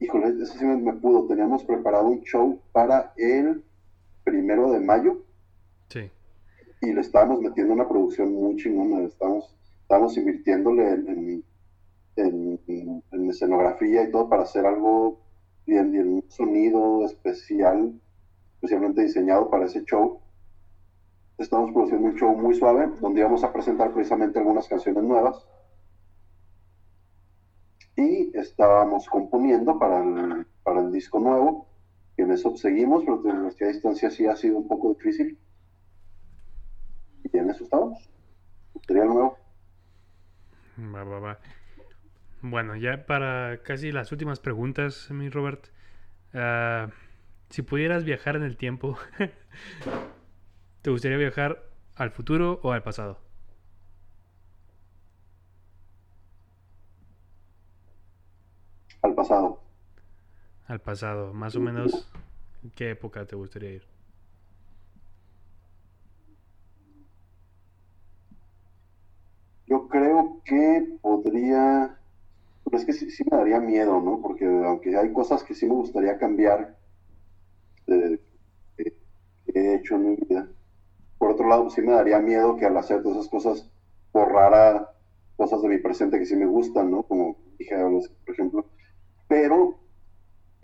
híjole, 0.00 0.42
ese 0.42 0.58
sí 0.58 0.64
me, 0.64 0.92
pudo, 0.94 1.26
teníamos 1.26 1.64
preparado 1.64 2.08
un 2.08 2.22
show 2.22 2.60
para 2.72 3.12
el 3.16 3.62
primero 4.24 4.70
de 4.72 4.80
mayo. 4.80 5.22
Sí. 5.88 6.10
Y 6.80 6.92
le 6.92 7.00
estábamos 7.00 7.40
metiendo 7.40 7.72
una 7.72 7.88
producción 7.88 8.32
muy 8.32 8.56
chingona, 8.56 9.04
estábamos, 9.04 9.54
estábamos 9.82 10.16
invirtiéndole 10.16 10.88
en, 10.90 11.44
en, 12.16 12.60
en, 12.66 13.30
escenografía 13.30 14.02
y 14.02 14.10
todo 14.10 14.28
para 14.28 14.42
hacer 14.42 14.66
algo 14.66 15.20
bien, 15.66 15.90
bien, 15.92 16.08
un 16.08 16.24
sonido 16.28 17.04
especial, 17.04 17.98
especialmente 18.54 19.02
diseñado 19.02 19.48
para 19.48 19.66
ese 19.66 19.84
show. 19.84 20.20
Estamos 21.38 21.72
produciendo 21.72 22.08
un 22.08 22.16
show 22.16 22.36
muy 22.36 22.54
suave, 22.54 22.88
donde 23.00 23.20
íbamos 23.20 23.42
a 23.42 23.52
presentar 23.52 23.92
precisamente 23.92 24.38
algunas 24.38 24.68
canciones 24.68 25.02
nuevas 25.02 25.44
y 27.96 28.36
estábamos 28.36 29.08
componiendo 29.08 29.78
para 29.78 30.02
el, 30.02 30.46
para 30.62 30.80
el 30.80 30.92
disco 30.92 31.20
nuevo, 31.20 31.68
que 32.16 32.22
en 32.22 32.32
eso 32.32 32.56
seguimos, 32.56 33.04
pero 33.04 33.34
nuestra 33.34 33.68
distancia 33.68 34.10
sí 34.10 34.26
ha 34.26 34.36
sido 34.36 34.58
un 34.58 34.68
poco 34.68 34.94
difícil. 34.94 35.38
Y 37.32 37.38
en 37.38 37.50
eso 37.50 37.64
estábamos. 37.64 38.10
Material 38.74 39.08
nuevo. 39.08 39.38
Va, 40.78 41.04
va, 41.04 41.20
va. 41.20 41.38
Bueno, 42.42 42.76
ya 42.76 43.06
para 43.06 43.62
casi 43.62 43.90
las 43.92 44.12
últimas 44.12 44.40
preguntas, 44.40 45.10
mi 45.10 45.30
Robert. 45.30 45.68
Uh, 46.34 46.90
si 47.48 47.62
pudieras 47.62 48.04
viajar 48.04 48.36
en 48.36 48.42
el 48.42 48.56
tiempo, 48.56 48.98
¿te 50.82 50.90
gustaría 50.90 51.16
viajar 51.16 51.62
al 51.94 52.10
futuro 52.10 52.60
o 52.62 52.72
al 52.72 52.82
pasado? 52.82 53.20
Al 59.02 59.13
pasado. 59.24 59.60
Al 60.66 60.80
pasado, 60.80 61.32
más 61.32 61.56
o 61.56 61.60
menos, 61.60 62.10
¿en 62.62 62.70
qué 62.70 62.90
época 62.90 63.26
te 63.26 63.36
gustaría 63.36 63.70
ir? 63.70 63.82
Yo 69.66 69.88
creo 69.88 70.42
que 70.44 70.98
podría, 71.00 71.98
pero 72.64 72.76
es 72.76 72.84
que 72.84 72.92
sí, 72.92 73.24
me 73.30 73.36
daría 73.36 73.60
miedo, 73.60 74.00
¿no? 74.00 74.20
Porque 74.20 74.44
aunque 74.44 74.96
hay 74.96 75.12
cosas 75.12 75.42
que 75.42 75.54
sí 75.54 75.66
me 75.66 75.74
gustaría 75.74 76.18
cambiar, 76.18 76.76
eh, 77.86 78.20
que 78.76 78.92
he 79.54 79.74
hecho 79.76 79.94
en 79.94 80.10
mi 80.10 80.16
vida, 80.16 80.48
por 81.18 81.30
otro 81.30 81.48
lado 81.48 81.70
sí 81.70 81.80
me 81.80 81.92
daría 81.92 82.18
miedo 82.18 82.56
que 82.56 82.66
al 82.66 82.76
hacer 82.76 83.02
todas 83.02 83.18
esas 83.18 83.30
cosas 83.30 83.70
borrara 84.12 84.90
cosas 85.36 85.62
de 85.62 85.68
mi 85.68 85.78
presente 85.78 86.18
que 86.18 86.26
sí 86.26 86.36
me 86.36 86.46
gustan, 86.46 86.90
¿no? 86.90 87.02
Como 87.02 87.36
dije, 87.58 87.74
por 88.24 88.34
ejemplo, 88.34 88.66
pero 89.28 89.78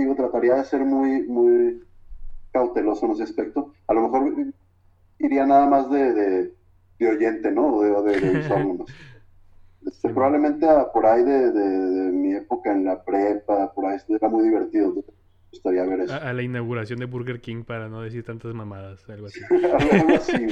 digo, 0.00 0.14
trataría 0.14 0.56
de 0.56 0.64
ser 0.64 0.84
muy, 0.84 1.22
muy 1.24 1.82
cauteloso 2.52 3.06
en 3.06 3.12
ese 3.12 3.24
aspecto. 3.24 3.72
A 3.86 3.94
lo 3.94 4.02
mejor 4.02 4.34
iría 5.18 5.46
nada 5.46 5.66
más 5.66 5.90
de, 5.90 6.12
de, 6.98 7.08
oyente, 7.08 7.50
¿no? 7.50 7.80
De, 7.80 7.90
de, 8.12 8.20
de 8.20 8.40
este, 9.86 10.08
Probablemente 10.08 10.66
por 10.92 11.06
ahí 11.06 11.22
de, 11.22 12.10
mi 12.12 12.34
época 12.34 12.72
en 12.72 12.84
la 12.84 13.02
prepa, 13.02 13.72
por 13.72 13.86
ahí 13.86 13.98
era 14.08 14.28
muy 14.28 14.44
divertido. 14.44 14.94
Me 14.94 15.02
gustaría 15.52 15.84
ver 15.84 16.00
eso. 16.00 16.14
A, 16.14 16.32
la 16.32 16.42
inauguración 16.42 16.98
de 17.00 17.06
Burger 17.06 17.40
King 17.40 17.64
para 17.64 17.88
no 17.88 18.02
decir 18.02 18.24
tantas 18.24 18.54
mamadas, 18.54 19.08
algo 19.08 19.26
así. 19.26 19.40
algo 19.50 20.14
así, 20.14 20.46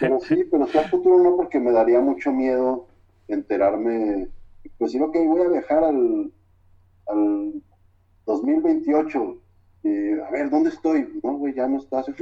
Pero 0.00 0.20
sí, 0.20 0.44
pero 0.50 0.66
si 0.66 0.78
al 0.78 0.88
futuro 0.88 1.22
no, 1.22 1.36
porque 1.36 1.60
me 1.60 1.72
daría 1.72 2.00
mucho 2.00 2.32
miedo 2.32 2.86
enterarme. 3.28 4.28
Pues 4.78 4.92
sí, 4.92 5.00
ok, 5.00 5.14
voy 5.26 5.42
a 5.42 5.48
viajar 5.48 5.84
al 5.84 6.32
al 7.06 7.62
2028. 8.26 9.40
Y, 9.84 10.12
a 10.18 10.30
ver, 10.30 10.50
¿dónde 10.50 10.70
estoy? 10.70 11.20
No, 11.22 11.36
güey, 11.36 11.54
ya 11.54 11.66
no 11.68 11.78
estás. 11.78 12.06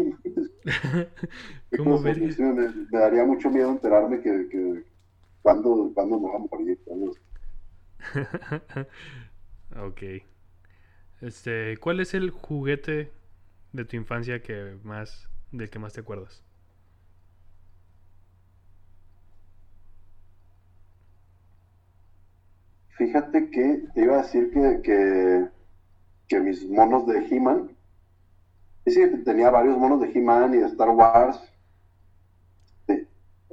¿Cómo 1.77 1.99
me, 2.01 2.15
me, 2.15 2.69
daría 2.91 3.25
mucho 3.25 3.51
miedo 3.51 3.71
enterarme 3.71 4.21
que, 4.21 4.49
que 4.49 4.85
cuándo, 5.43 5.91
cuándo 5.95 6.19
me 6.19 6.29
vamos 6.29 6.51
a 6.53 6.57
morir. 6.57 6.79
ok. 9.87 10.03
Este, 11.21 11.77
¿cuál 11.79 12.01
es 12.01 12.15
el 12.15 12.31
juguete 12.31 13.13
de 13.73 13.85
tu 13.85 13.97
infancia 13.97 14.43
que 14.43 14.77
más, 14.83 15.29
del 15.51 15.71
que 15.71 15.79
más 15.79 15.93
te 15.93 16.01
acuerdas? 16.01 16.43
Fíjate 23.03 23.51
que 23.51 23.83
te 23.95 24.01
iba 24.01 24.15
a 24.15 24.23
decir 24.23 24.53
que, 24.53 25.49
que, 26.29 26.41
mis 26.41 26.69
monos 26.69 27.05
de 27.05 27.19
He-Man, 27.19 27.77
sí, 28.87 29.01
tenía 29.25 29.51
varios 29.51 29.77
monos 29.77 30.01
de 30.01 30.13
He-Man 30.13 30.55
y 30.55 30.59
de 30.59 30.67
Star 30.67 30.91
Wars, 30.91 31.41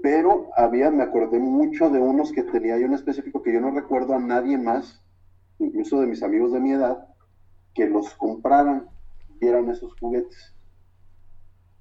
pero 0.03 0.51
había, 0.55 0.91
me 0.91 1.01
acordé 1.01 1.39
mucho 1.39 1.89
de 1.89 1.97
unos 1.97 2.31
que 2.31 2.43
tenía 2.43 2.77
yo 2.77 2.85
en 2.85 2.93
específico 2.93 3.41
que 3.41 3.51
yo 3.51 3.59
no 3.59 3.71
recuerdo 3.71 4.13
a 4.13 4.19
nadie 4.19 4.55
más, 4.55 5.01
incluso 5.57 5.99
de 5.99 6.05
mis 6.05 6.21
amigos 6.21 6.51
de 6.51 6.59
mi 6.59 6.73
edad, 6.73 7.07
que 7.73 7.87
los 7.87 8.13
compraran 8.13 8.87
y 9.41 9.47
eran 9.47 9.67
esos 9.71 9.95
juguetes. 9.99 10.53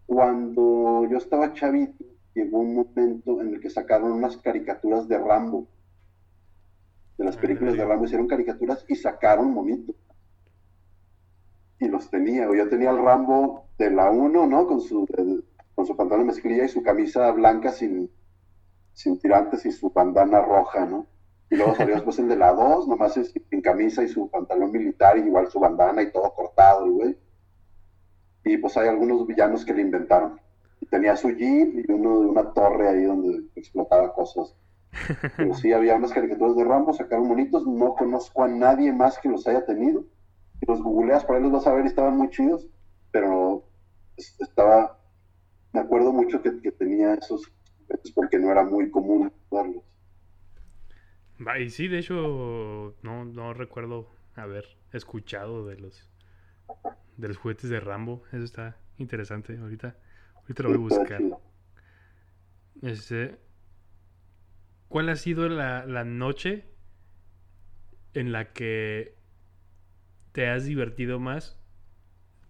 Cuando 0.06 1.06
yo 1.06 1.18
estaba 1.18 1.52
chavito, 1.52 2.02
llegó 2.34 2.60
un 2.60 2.76
momento 2.76 3.42
en 3.42 3.52
el 3.52 3.60
que 3.60 3.68
sacaron 3.68 4.12
unas 4.12 4.38
caricaturas 4.38 5.06
de 5.06 5.18
Rambo 5.18 5.68
de 7.18 7.24
las 7.24 7.36
películas 7.36 7.74
de 7.76 7.84
Rambo 7.84 8.04
hicieron 8.04 8.28
caricaturas 8.28 8.84
y 8.88 8.94
sacaron 8.94 9.52
monito. 9.52 9.92
Y 11.80 11.88
los 11.88 12.08
tenía, 12.10 12.48
o 12.48 12.54
yo 12.54 12.68
tenía 12.68 12.90
el 12.90 12.98
Rambo 12.98 13.66
de 13.76 13.90
la 13.90 14.10
1, 14.10 14.46
¿no? 14.46 14.66
Con 14.66 14.80
su, 14.80 15.06
con 15.74 15.86
su 15.86 15.96
pantalón 15.96 16.26
de 16.26 16.32
mezclilla 16.32 16.64
y 16.64 16.68
su 16.68 16.82
camisa 16.82 17.30
blanca 17.32 17.72
sin, 17.72 18.10
sin 18.92 19.18
tirantes 19.18 19.66
y 19.66 19.72
su 19.72 19.90
bandana 19.90 20.40
roja, 20.40 20.86
¿no? 20.86 21.06
Y 21.50 21.56
luego 21.56 21.74
salió 21.74 21.94
después 21.94 22.18
el 22.18 22.28
de 22.28 22.36
la 22.36 22.52
2, 22.52 22.88
nomás 22.88 23.14
sin 23.14 23.60
camisa 23.62 24.02
y 24.02 24.08
su 24.08 24.30
pantalón 24.30 24.70
militar, 24.70 25.18
y 25.18 25.22
igual 25.22 25.50
su 25.50 25.58
bandana 25.58 26.02
y 26.02 26.12
todo 26.12 26.32
cortado, 26.34 26.88
güey. 26.90 27.16
Y 28.44 28.58
pues 28.58 28.76
hay 28.76 28.88
algunos 28.88 29.26
villanos 29.26 29.64
que 29.64 29.74
le 29.74 29.82
inventaron. 29.82 30.40
Y 30.80 30.86
tenía 30.86 31.16
su 31.16 31.30
jeep 31.30 31.88
y 31.88 31.92
uno 31.92 32.20
de 32.20 32.26
una 32.26 32.52
torre 32.52 32.88
ahí 32.88 33.02
donde 33.04 33.44
explotaba 33.56 34.14
cosas. 34.14 34.54
Pero 35.36 35.54
sí, 35.54 35.72
había 35.72 35.96
unas 35.96 36.12
caricaturas 36.12 36.56
de 36.56 36.64
Rambo, 36.64 36.92
sacaron 36.92 37.28
monitos, 37.28 37.66
no 37.66 37.94
conozco 37.94 38.44
a 38.44 38.48
nadie 38.48 38.92
más 38.92 39.18
que 39.18 39.28
los 39.28 39.46
haya 39.46 39.64
tenido. 39.64 40.04
Y 40.60 40.66
los 40.66 40.82
googleas, 40.82 41.24
por 41.24 41.36
ahí 41.36 41.42
los 41.42 41.52
vas 41.52 41.66
a 41.66 41.72
ver 41.72 41.84
y 41.84 41.88
estaban 41.88 42.16
muy 42.16 42.30
chidos, 42.30 42.68
pero 43.12 43.64
estaba, 44.16 45.00
me 45.72 45.80
acuerdo 45.80 46.12
mucho 46.12 46.42
que, 46.42 46.50
tenía 46.72 47.14
esos 47.14 47.52
porque 48.14 48.38
no 48.38 48.50
era 48.50 48.64
muy 48.64 48.90
común 48.90 49.32
verlos. 49.50 49.84
Y 51.60 51.70
sí, 51.70 51.88
de 51.88 52.00
hecho, 52.00 52.96
no, 53.02 53.24
no 53.24 53.54
recuerdo 53.54 54.08
haber 54.34 54.64
escuchado 54.92 55.66
de 55.66 55.78
los 55.78 56.08
de 57.18 57.28
los 57.28 57.36
juguetes 57.36 57.68
de 57.68 57.80
Rambo. 57.80 58.22
Eso 58.32 58.44
está 58.44 58.76
interesante. 58.96 59.56
Ahorita, 59.58 59.96
ahorita 60.36 60.62
lo 60.62 60.68
voy 60.70 60.78
a 60.78 60.80
buscar. 60.80 61.22
Este, 62.82 63.38
¿Cuál 64.88 65.10
ha 65.10 65.16
sido 65.16 65.48
la, 65.50 66.04
noche 66.04 66.64
en 68.14 68.32
la 68.32 68.52
que 68.52 69.14
te 70.32 70.48
has 70.48 70.64
divertido 70.64 71.20
más? 71.20 71.58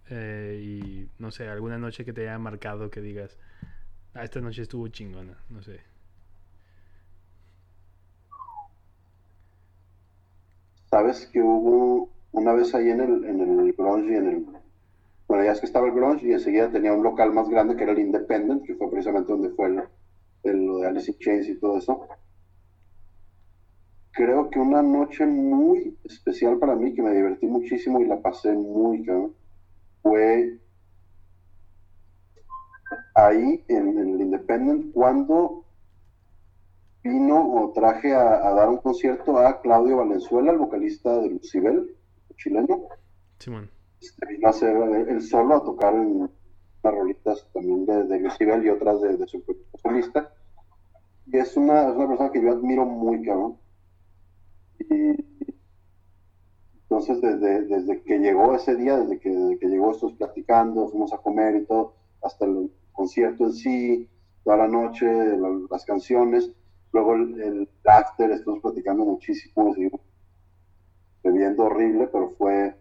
Eh, 0.09 0.61
y 0.63 1.09
no 1.21 1.31
sé, 1.31 1.49
alguna 1.49 1.77
noche 1.77 2.05
que 2.05 2.13
te 2.13 2.21
haya 2.21 2.39
marcado 2.39 2.89
que 2.89 3.01
digas, 3.01 3.37
ah, 4.13 4.23
esta 4.23 4.39
noche 4.39 4.61
estuvo 4.61 4.87
chingona, 4.87 5.37
no 5.49 5.61
sé. 5.61 5.81
Sabes 10.89 11.27
que 11.27 11.41
hubo 11.41 12.09
una 12.31 12.53
vez 12.53 12.73
ahí 12.73 12.89
en 12.89 13.01
el, 13.01 13.25
en 13.25 13.41
el 13.41 13.73
grunge 13.73 14.13
y 14.13 14.15
en 14.15 14.27
el... 14.27 14.45
Bueno, 15.27 15.43
ya 15.43 15.51
es 15.51 15.59
que 15.59 15.65
estaba 15.67 15.87
el 15.87 15.93
grunge 15.93 16.25
y 16.25 16.31
enseguida 16.31 16.71
tenía 16.71 16.93
un 16.93 17.03
local 17.03 17.33
más 17.33 17.49
grande 17.49 17.75
que 17.75 17.83
era 17.83 17.91
el 17.91 17.99
Independent, 17.99 18.65
que 18.65 18.75
fue 18.75 18.89
precisamente 18.89 19.31
donde 19.31 19.49
fue 19.49 19.67
el, 19.67 19.83
el, 20.43 20.65
lo 20.65 20.77
de 20.79 20.87
Alice 20.87 21.11
in 21.11 21.19
Chains 21.19 21.49
y 21.49 21.59
todo 21.59 21.77
eso 21.77 22.07
creo 24.19 24.49
que 24.49 24.59
una 24.59 24.81
noche 24.81 25.25
muy 25.25 25.97
especial 26.03 26.57
para 26.57 26.75
mí, 26.75 26.93
que 26.93 27.01
me 27.01 27.13
divertí 27.13 27.47
muchísimo 27.47 28.01
y 28.01 28.05
la 28.05 28.21
pasé 28.21 28.51
muy, 28.51 29.05
cabrón, 29.05 29.33
fue 30.01 30.59
ahí 33.15 33.63
en, 33.69 33.97
el 33.97 34.19
Independent 34.19 34.91
cuando 34.93 35.63
vino 37.01 37.49
o 37.49 37.71
traje 37.71 38.13
a, 38.13 38.51
dar 38.51 38.67
un 38.67 38.79
concierto 38.79 39.37
a 39.37 39.61
Claudio 39.61 39.95
Valenzuela, 39.95 40.51
el 40.51 40.57
vocalista 40.57 41.17
de 41.21 41.29
Lucibel, 41.29 41.95
chileno. 42.35 42.89
Simón. 43.37 43.69
Este, 44.01 44.25
vino 44.27 44.47
a 44.47 44.49
hacer 44.49 44.75
el 45.07 45.21
solo, 45.21 45.55
a 45.55 45.63
tocar 45.63 45.93
en 45.93 46.23
unas 46.23 46.31
rolitas 46.83 47.47
también 47.53 47.85
de, 47.85 48.03
de 48.03 48.19
Lucibel 48.19 48.65
y 48.65 48.69
otras 48.69 48.99
de, 48.99 49.25
su 49.27 49.41
solista. 49.81 50.33
Y 51.25 51.37
es 51.37 51.55
una, 51.55 51.87
es 51.87 51.95
una 51.95 52.07
persona 52.09 52.31
que 52.33 52.43
yo 52.43 52.51
admiro 52.51 52.85
muy 52.85 53.21
cabrón. 53.21 53.57
Y 54.89 55.29
entonces, 56.89 57.21
desde, 57.21 57.61
desde 57.67 58.01
que 58.01 58.17
llegó 58.17 58.55
ese 58.55 58.75
día, 58.75 58.97
desde 58.97 59.19
que, 59.19 59.29
desde 59.29 59.59
que 59.59 59.67
llegó, 59.67 59.91
estuvimos 59.91 60.17
platicando, 60.17 60.89
fuimos 60.89 61.13
a 61.13 61.17
comer 61.19 61.55
y 61.55 61.65
todo, 61.65 61.93
hasta 62.23 62.45
el 62.45 62.71
concierto 62.91 63.45
en 63.45 63.53
sí, 63.53 64.09
toda 64.43 64.57
la 64.57 64.67
noche, 64.67 65.07
las 65.69 65.85
canciones, 65.85 66.51
luego 66.91 67.13
el, 67.13 67.39
el 67.41 67.69
after, 67.85 68.31
estuvimos 68.31 68.63
platicando 68.63 69.05
muchísimo, 69.05 69.75
bebiendo 71.23 71.65
horrible, 71.65 72.07
pero 72.07 72.31
fue, 72.31 72.75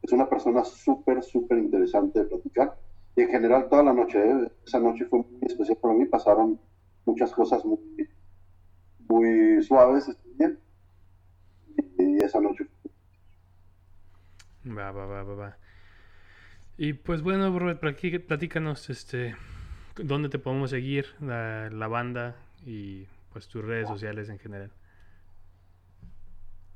es 0.00 0.12
una 0.12 0.28
persona 0.28 0.64
súper, 0.64 1.22
súper 1.22 1.58
interesante 1.58 2.20
de 2.20 2.24
platicar. 2.24 2.78
Y 3.14 3.22
en 3.22 3.28
general 3.28 3.68
toda 3.68 3.82
la 3.82 3.92
noche, 3.92 4.18
¿eh? 4.18 4.50
esa 4.66 4.78
noche 4.78 5.04
fue 5.04 5.18
muy 5.18 5.46
especial 5.46 5.76
para 5.76 5.94
mí, 5.94 6.06
pasaron 6.06 6.58
muchas 7.04 7.30
cosas 7.32 7.62
muy, 7.64 8.08
muy 9.06 9.62
suaves 9.62 10.08
este 10.08 10.30
esa 12.22 12.40
noche 12.40 12.66
Va, 14.66 14.92
va, 14.92 15.06
va, 15.06 15.22
va, 15.22 15.34
va. 15.34 15.56
Y 16.76 16.92
pues 16.92 17.22
bueno, 17.22 17.58
Robert, 17.58 17.80
platícanos 17.80 18.90
este, 18.90 19.34
dónde 19.96 20.28
te 20.28 20.38
podemos 20.38 20.70
seguir, 20.70 21.06
la, 21.20 21.70
la, 21.70 21.88
banda 21.88 22.36
y 22.64 23.06
pues 23.32 23.48
tus 23.48 23.64
redes 23.64 23.88
sociales 23.88 24.28
en 24.28 24.38
general. 24.38 24.70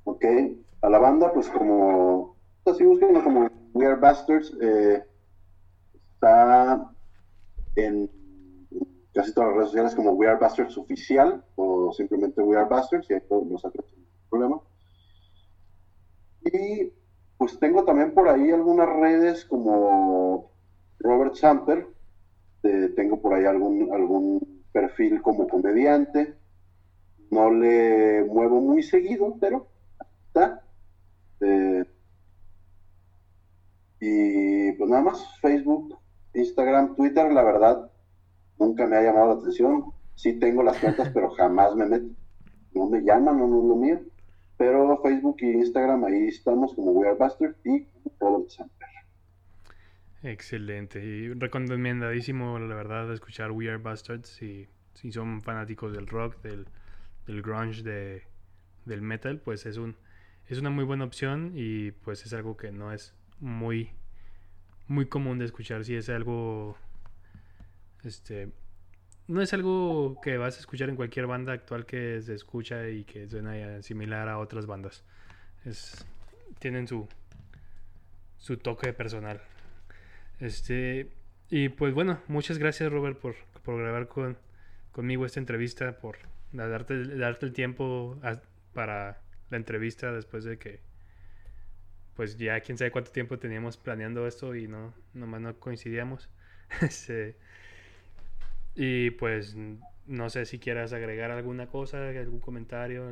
Ok, 0.05 0.25
a 0.83 0.89
la 0.89 0.99
banda 0.99 1.33
pues 1.33 1.49
como, 1.49 2.37
así 2.67 2.85
busquen 2.85 3.21
como 3.23 3.51
We 3.73 3.87
Are 3.87 4.01
Bastards, 4.01 4.57
eh, 4.61 5.03
está 6.15 6.91
en 7.77 8.11
casi 9.15 9.33
todas 9.33 9.51
las 9.51 9.57
redes 9.57 9.69
sociales 9.71 9.95
como 9.95 10.13
We 10.13 10.27
Are 10.27 10.39
Bastards 10.39 10.77
Oficial 10.77 11.45
o 11.57 11.93
simplemente 11.93 12.43
We 12.43 12.57
Are 12.57 12.69
Bastards 12.69 13.09
y 13.11 13.15
ahí 13.15 13.23
nos 13.31 13.63
saca 13.63 13.83
problema. 14.29 14.61
Y 16.45 16.93
pues 17.39 17.59
tengo 17.59 17.85
también 17.85 18.13
por 18.13 18.29
ahí 18.29 18.51
algunas 18.51 18.89
redes 18.89 19.45
como 19.45 20.51
Robert 20.99 21.35
Samper, 21.35 21.87
tengo 22.97 23.21
por 23.21 23.35
ahí 23.35 23.45
algún, 23.45 23.93
algún 23.93 24.65
perfil 24.73 25.21
como 25.21 25.47
comediante, 25.47 26.35
no 27.31 27.51
le 27.51 28.25
muevo 28.25 28.61
muy 28.61 28.83
seguido, 28.83 29.37
pero 29.41 29.67
está. 30.27 30.63
Eh, 31.41 31.85
y 34.01 34.73
pues 34.73 34.91
nada 34.91 35.03
más, 35.03 35.39
Facebook, 35.41 35.99
Instagram, 36.35 36.95
Twitter, 36.95 37.33
la 37.33 37.43
verdad, 37.43 37.91
nunca 38.59 38.87
me 38.87 38.97
ha 38.97 39.03
llamado 39.03 39.35
la 39.35 39.41
atención. 39.41 39.93
Sí 40.15 40.39
tengo 40.39 40.63
las 40.63 40.79
cuentas, 40.79 41.11
pero 41.13 41.31
jamás 41.31 41.75
me 41.75 41.87
meto. 41.87 42.15
No 42.73 42.87
me 42.87 43.01
llaman, 43.01 43.39
no, 43.39 43.47
no 43.47 43.59
es 43.59 43.65
lo 43.65 43.77
mío. 43.77 44.01
Pero 44.57 45.01
Facebook 45.03 45.37
y 45.41 45.53
Instagram, 45.53 46.05
ahí 46.05 46.29
estamos 46.29 46.75
como 46.75 46.93
We 46.93 47.09
Are 47.09 47.17
Bastards 47.17 47.59
y 47.65 47.87
Robert 48.21 48.49
Samper. 48.49 48.89
Excelente. 50.23 51.05
Y 51.05 51.33
recomendadísimo, 51.35 52.59
la 52.59 52.75
verdad, 52.75 53.13
escuchar 53.13 53.51
We 53.51 53.69
Are 53.69 53.79
Bastards 53.79 54.29
si, 54.29 54.67
si 54.95 55.13
son 55.13 55.43
fanáticos 55.43 55.93
del 55.93 56.07
rock, 56.07 56.41
del, 56.43 56.67
del 57.27 57.43
grunge, 57.43 57.83
de, 57.83 58.23
del 58.85 59.03
metal, 59.03 59.41
pues 59.41 59.67
es 59.67 59.77
un 59.77 59.97
es 60.47 60.59
una 60.59 60.71
muy 60.71 60.85
buena 60.85 61.05
opción 61.05 61.53
y 61.55 61.93
pues 61.93 62.27
es 62.27 62.35
algo 62.35 62.57
que 62.57 62.71
no 62.71 62.93
es 62.93 63.15
muy 63.41 63.91
muy 64.87 65.07
común 65.07 65.39
de 65.39 65.47
escuchar 65.47 65.85
si 65.85 65.95
es 65.95 66.09
algo 66.11 66.77
este 68.03 68.53
no 69.27 69.41
es 69.41 69.53
algo 69.55 70.21
que 70.21 70.37
vas 70.37 70.57
a 70.57 70.61
escuchar 70.61 70.89
en 70.91 70.97
cualquier 70.97 71.27
banda 71.27 71.53
actual 71.53 71.87
que 71.87 72.21
se 72.21 72.35
escucha 72.35 72.89
y 72.89 73.05
que 73.05 73.29
suena 73.29 73.83
similar 73.83 74.29
a 74.29 74.39
otras 74.39 74.67
bandas. 74.67 75.05
Es, 75.65 76.05
tienen 76.59 76.87
su, 76.87 77.09
su 78.39 78.59
toque 78.59 78.93
personal. 78.93 79.41
Este, 80.41 81.11
y 81.49 81.71
pues 81.71 81.95
bueno, 81.95 82.21
muchas 82.29 82.59
gracias 82.59 82.93
Robert 82.93 83.19
por, 83.19 83.37
por 83.63 83.79
grabar 83.79 84.09
con, 84.09 84.37
conmigo 84.93 85.25
esta 85.25 85.41
entrevista, 85.41 85.99
por 85.99 86.19
darte, 86.53 87.17
darte 87.17 87.47
el 87.47 87.53
tiempo 87.53 88.19
para 88.73 89.21
la 89.51 89.57
entrevista 89.57 90.13
después 90.13 90.45
de 90.45 90.59
que 90.59 90.81
pues 92.15 92.37
ya 92.37 92.61
quién 92.61 92.79
sabe 92.79 92.91
cuánto 92.91 93.11
tiempo 93.11 93.39
teníamos 93.39 93.77
planeando 93.77 94.27
esto 94.27 94.55
y 94.55 94.69
no, 94.69 94.95
nomás 95.15 95.41
no 95.41 95.59
coincidíamos. 95.59 96.31
Este, 96.81 97.37
y 98.75 99.11
pues 99.11 99.57
no 100.07 100.29
sé 100.29 100.45
si 100.45 100.59
quieras 100.59 100.93
agregar 100.93 101.31
alguna 101.31 101.69
cosa, 101.69 102.09
algún 102.09 102.41
comentario, 102.41 103.05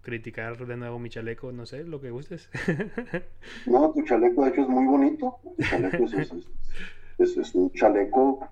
criticar 0.00 0.66
de 0.66 0.76
nuevo 0.76 0.98
mi 0.98 1.08
chaleco, 1.08 1.52
no 1.52 1.66
sé, 1.66 1.84
lo 1.84 2.00
que 2.00 2.10
gustes. 2.10 2.50
No, 3.66 3.92
tu 3.92 4.02
chaleco 4.02 4.44
de 4.44 4.50
hecho 4.50 4.62
es 4.62 4.68
muy 4.68 4.86
bonito. 4.86 5.38
Tu 5.56 5.62
chaleco 5.64 6.04
es, 6.04 7.36
es, 7.36 7.54
un 7.54 7.70
chaleco 7.72 8.48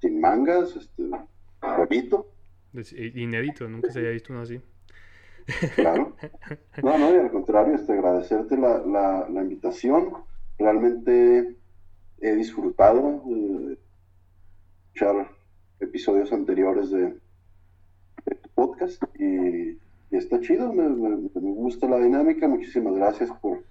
sin 0.00 0.20
mangas, 0.20 0.74
este, 0.76 1.04
bonito. 1.60 2.32
inédito, 3.14 3.68
nunca 3.68 3.90
se 3.90 4.00
había 4.00 4.10
visto 4.10 4.32
uno 4.32 4.42
así. 4.42 4.60
Claro. 5.76 6.16
No, 6.82 6.98
no, 6.98 7.14
y 7.14 7.18
al 7.18 7.30
contrario, 7.30 7.74
este, 7.74 7.92
agradecerte 7.92 8.56
la, 8.56 8.78
la, 8.78 9.28
la 9.28 9.42
invitación. 9.42 10.12
Realmente 10.58 11.56
he 12.20 12.34
disfrutado. 12.34 13.22
Eh, 13.30 13.78
escuchar 14.94 15.28
episodios 15.80 16.32
anteriores 16.32 16.90
de, 16.90 17.18
tu 18.42 18.48
podcast 18.54 19.02
y, 19.18 19.76
está 20.12 20.40
chido, 20.40 20.72
me, 20.72 20.88
gusta 21.34 21.88
la 21.88 21.98
dinámica, 21.98 22.46
muchísimas 22.46 22.94
gracias 22.94 23.28
por, 23.40 23.64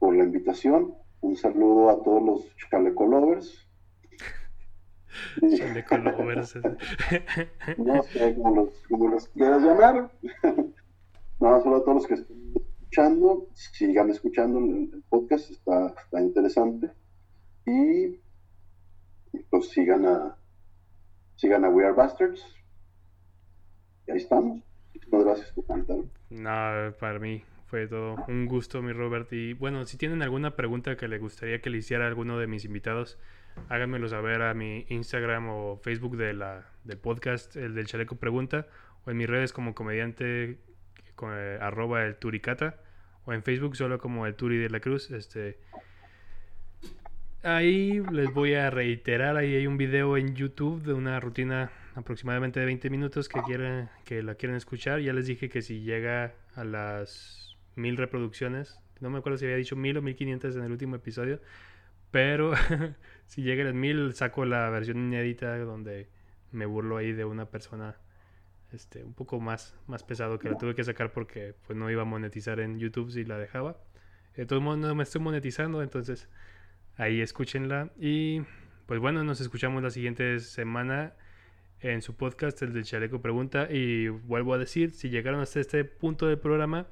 por 0.00 0.16
la 0.16 0.24
invitación, 0.24 0.92
un 1.20 1.36
saludo 1.36 1.90
a 1.90 2.02
todos 2.02 2.22
los 2.22 2.56
chaleco 2.68 3.06
lovers. 3.06 3.64
Chaleco 5.56 5.98
lovers. 5.98 6.56
no 7.78 8.02
sé 8.02 8.34
cómo 8.34 9.08
los, 9.08 9.28
quieras 9.28 9.62
llamar. 9.62 10.10
Nada, 11.40 11.62
solo 11.62 11.76
a 11.76 11.84
todos 11.84 11.94
los 11.94 12.06
que 12.08 12.14
estén 12.14 12.54
escuchando, 12.56 13.46
sigan 13.54 14.10
escuchando 14.10 14.58
el, 14.58 15.04
podcast, 15.08 15.48
está, 15.48 15.94
está 16.02 16.20
interesante. 16.20 16.90
Y 17.66 18.18
pues 19.50 19.68
sigan 19.68 20.06
a, 20.06 20.36
Sigan 21.36 21.64
a 21.64 21.68
We 21.68 21.84
Are 21.84 21.94
Bastards. 21.94 22.44
Y 24.06 24.12
ahí 24.12 24.18
estamos. 24.18 24.62
Muchas 24.94 25.24
gracias 25.24 25.52
por 25.52 25.66
comentar. 25.66 25.96
No, 26.30 26.96
para 26.98 27.18
mí 27.18 27.44
fue 27.66 27.86
todo 27.86 28.16
un 28.28 28.46
gusto, 28.46 28.80
mi 28.82 28.92
Robert. 28.92 29.32
Y 29.32 29.52
bueno, 29.52 29.84
si 29.84 29.98
tienen 29.98 30.22
alguna 30.22 30.56
pregunta 30.56 30.96
que 30.96 31.08
le 31.08 31.18
gustaría 31.18 31.60
que 31.60 31.70
le 31.70 31.78
hiciera 31.78 32.04
a 32.04 32.08
alguno 32.08 32.38
de 32.38 32.46
mis 32.46 32.64
invitados, 32.64 33.18
háganmelo 33.68 34.08
saber 34.08 34.42
a 34.42 34.54
mi 34.54 34.86
Instagram 34.88 35.48
o 35.48 35.76
Facebook 35.82 36.16
de 36.16 36.32
la, 36.32 36.66
del 36.84 36.98
podcast, 36.98 37.56
el 37.56 37.74
del 37.74 37.86
Chaleco 37.86 38.16
Pregunta, 38.16 38.66
o 39.04 39.10
en 39.10 39.16
mis 39.16 39.28
redes 39.28 39.52
como 39.52 39.74
comediante, 39.74 40.58
eh, 41.22 41.58
arroba 41.60 42.04
el 42.04 42.16
Turicata, 42.16 42.80
o 43.24 43.32
en 43.32 43.42
Facebook 43.42 43.76
solo 43.76 43.98
como 43.98 44.26
el 44.26 44.36
Turi 44.36 44.56
de 44.56 44.70
la 44.70 44.80
Cruz. 44.80 45.10
Este, 45.10 45.58
Ahí 47.42 48.02
les 48.10 48.32
voy 48.32 48.54
a 48.54 48.70
reiterar, 48.70 49.36
ahí 49.36 49.54
hay 49.54 49.66
un 49.66 49.76
video 49.76 50.16
en 50.16 50.34
YouTube 50.34 50.82
de 50.82 50.92
una 50.92 51.20
rutina 51.20 51.70
aproximadamente 51.94 52.58
de 52.58 52.66
20 52.66 52.90
minutos 52.90 53.28
que 53.28 53.40
quieren 53.42 53.88
que 54.04 54.22
la 54.22 54.34
quieren 54.34 54.56
escuchar. 54.56 55.00
Ya 55.00 55.12
les 55.12 55.26
dije 55.26 55.48
que 55.48 55.62
si 55.62 55.82
llega 55.82 56.34
a 56.54 56.64
las 56.64 57.56
mil 57.76 57.96
reproducciones, 57.96 58.80
no 59.00 59.10
me 59.10 59.18
acuerdo 59.18 59.38
si 59.38 59.44
había 59.44 59.56
dicho 59.56 59.76
mil 59.76 59.96
o 59.96 60.02
mil 60.02 60.16
quinientas 60.16 60.56
en 60.56 60.64
el 60.64 60.72
último 60.72 60.96
episodio, 60.96 61.40
pero 62.10 62.52
si 63.26 63.42
llega 63.42 63.62
a 63.62 63.66
las 63.66 63.74
mil 63.74 64.12
saco 64.14 64.44
la 64.44 64.68
versión 64.70 64.98
inédita 64.98 65.56
donde 65.58 66.08
me 66.52 66.66
burlo 66.66 66.96
ahí 66.96 67.12
de 67.12 67.24
una 67.24 67.46
persona 67.46 67.96
este 68.72 69.04
un 69.04 69.14
poco 69.14 69.38
más 69.38 69.76
más 69.86 70.02
pesado 70.02 70.38
que 70.38 70.50
la 70.50 70.58
tuve 70.58 70.74
que 70.74 70.82
sacar 70.82 71.12
porque 71.12 71.54
pues 71.66 71.78
no 71.78 71.90
iba 71.90 72.02
a 72.02 72.04
monetizar 72.06 72.58
en 72.60 72.78
YouTube 72.78 73.10
si 73.12 73.24
la 73.24 73.38
dejaba. 73.38 73.76
De 74.34 74.46
todos 74.46 74.62
modos 74.62 74.78
no 74.78 74.94
me 74.94 75.04
estoy 75.04 75.20
monetizando, 75.20 75.82
entonces 75.82 76.28
Ahí 76.96 77.20
escúchenla. 77.20 77.90
Y 77.98 78.42
pues 78.86 79.00
bueno, 79.00 79.22
nos 79.24 79.40
escuchamos 79.40 79.82
la 79.82 79.90
siguiente 79.90 80.40
semana 80.40 81.14
en 81.80 82.02
su 82.02 82.16
podcast, 82.16 82.60
el 82.62 82.72
del 82.72 82.84
Chaleco 82.84 83.20
Pregunta. 83.20 83.68
Y 83.70 84.08
vuelvo 84.08 84.54
a 84.54 84.58
decir, 84.58 84.92
si 84.92 85.10
llegaron 85.10 85.40
hasta 85.40 85.60
este 85.60 85.84
punto 85.84 86.26
del 86.26 86.38
programa, 86.38 86.86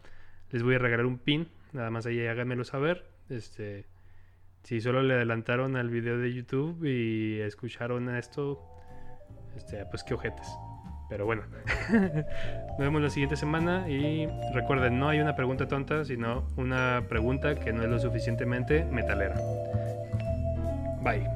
les 0.51 0.62
voy 0.62 0.74
a 0.74 0.78
regalar 0.78 1.06
un 1.06 1.18
pin. 1.18 1.48
Nada 1.72 1.90
más 1.90 2.06
ahí 2.06 2.26
háganmelo 2.26 2.64
saber. 2.64 3.05
Este, 3.31 3.86
si 4.62 4.81
solo 4.81 5.02
le 5.02 5.14
adelantaron 5.14 5.76
al 5.76 5.89
video 5.89 6.18
de 6.18 6.32
YouTube 6.32 6.85
y 6.85 7.40
escucharon 7.40 8.14
esto, 8.14 8.60
este, 9.56 9.85
pues 9.86 10.05
qué 10.05 10.14
ojetes. 10.14 10.47
Pero 11.09 11.26
bueno, 11.26 11.43
nos 11.93 12.78
vemos 12.78 13.02
la 13.02 13.10
siguiente 13.10 13.36
semana 13.36 13.89
y 13.89 14.26
recuerden, 14.55 14.98
no 14.98 15.10
hay 15.10 15.20
una 15.20 15.36
pregunta 15.36 15.68
tonta, 15.68 16.05
sino 16.05 16.48
una 16.56 17.05
pregunta 17.09 17.55
que 17.55 17.72
no 17.72 17.82
es 17.82 17.90
lo 17.90 17.98
suficientemente 17.98 18.85
metalera. 18.86 19.36
Bye. 21.05 21.34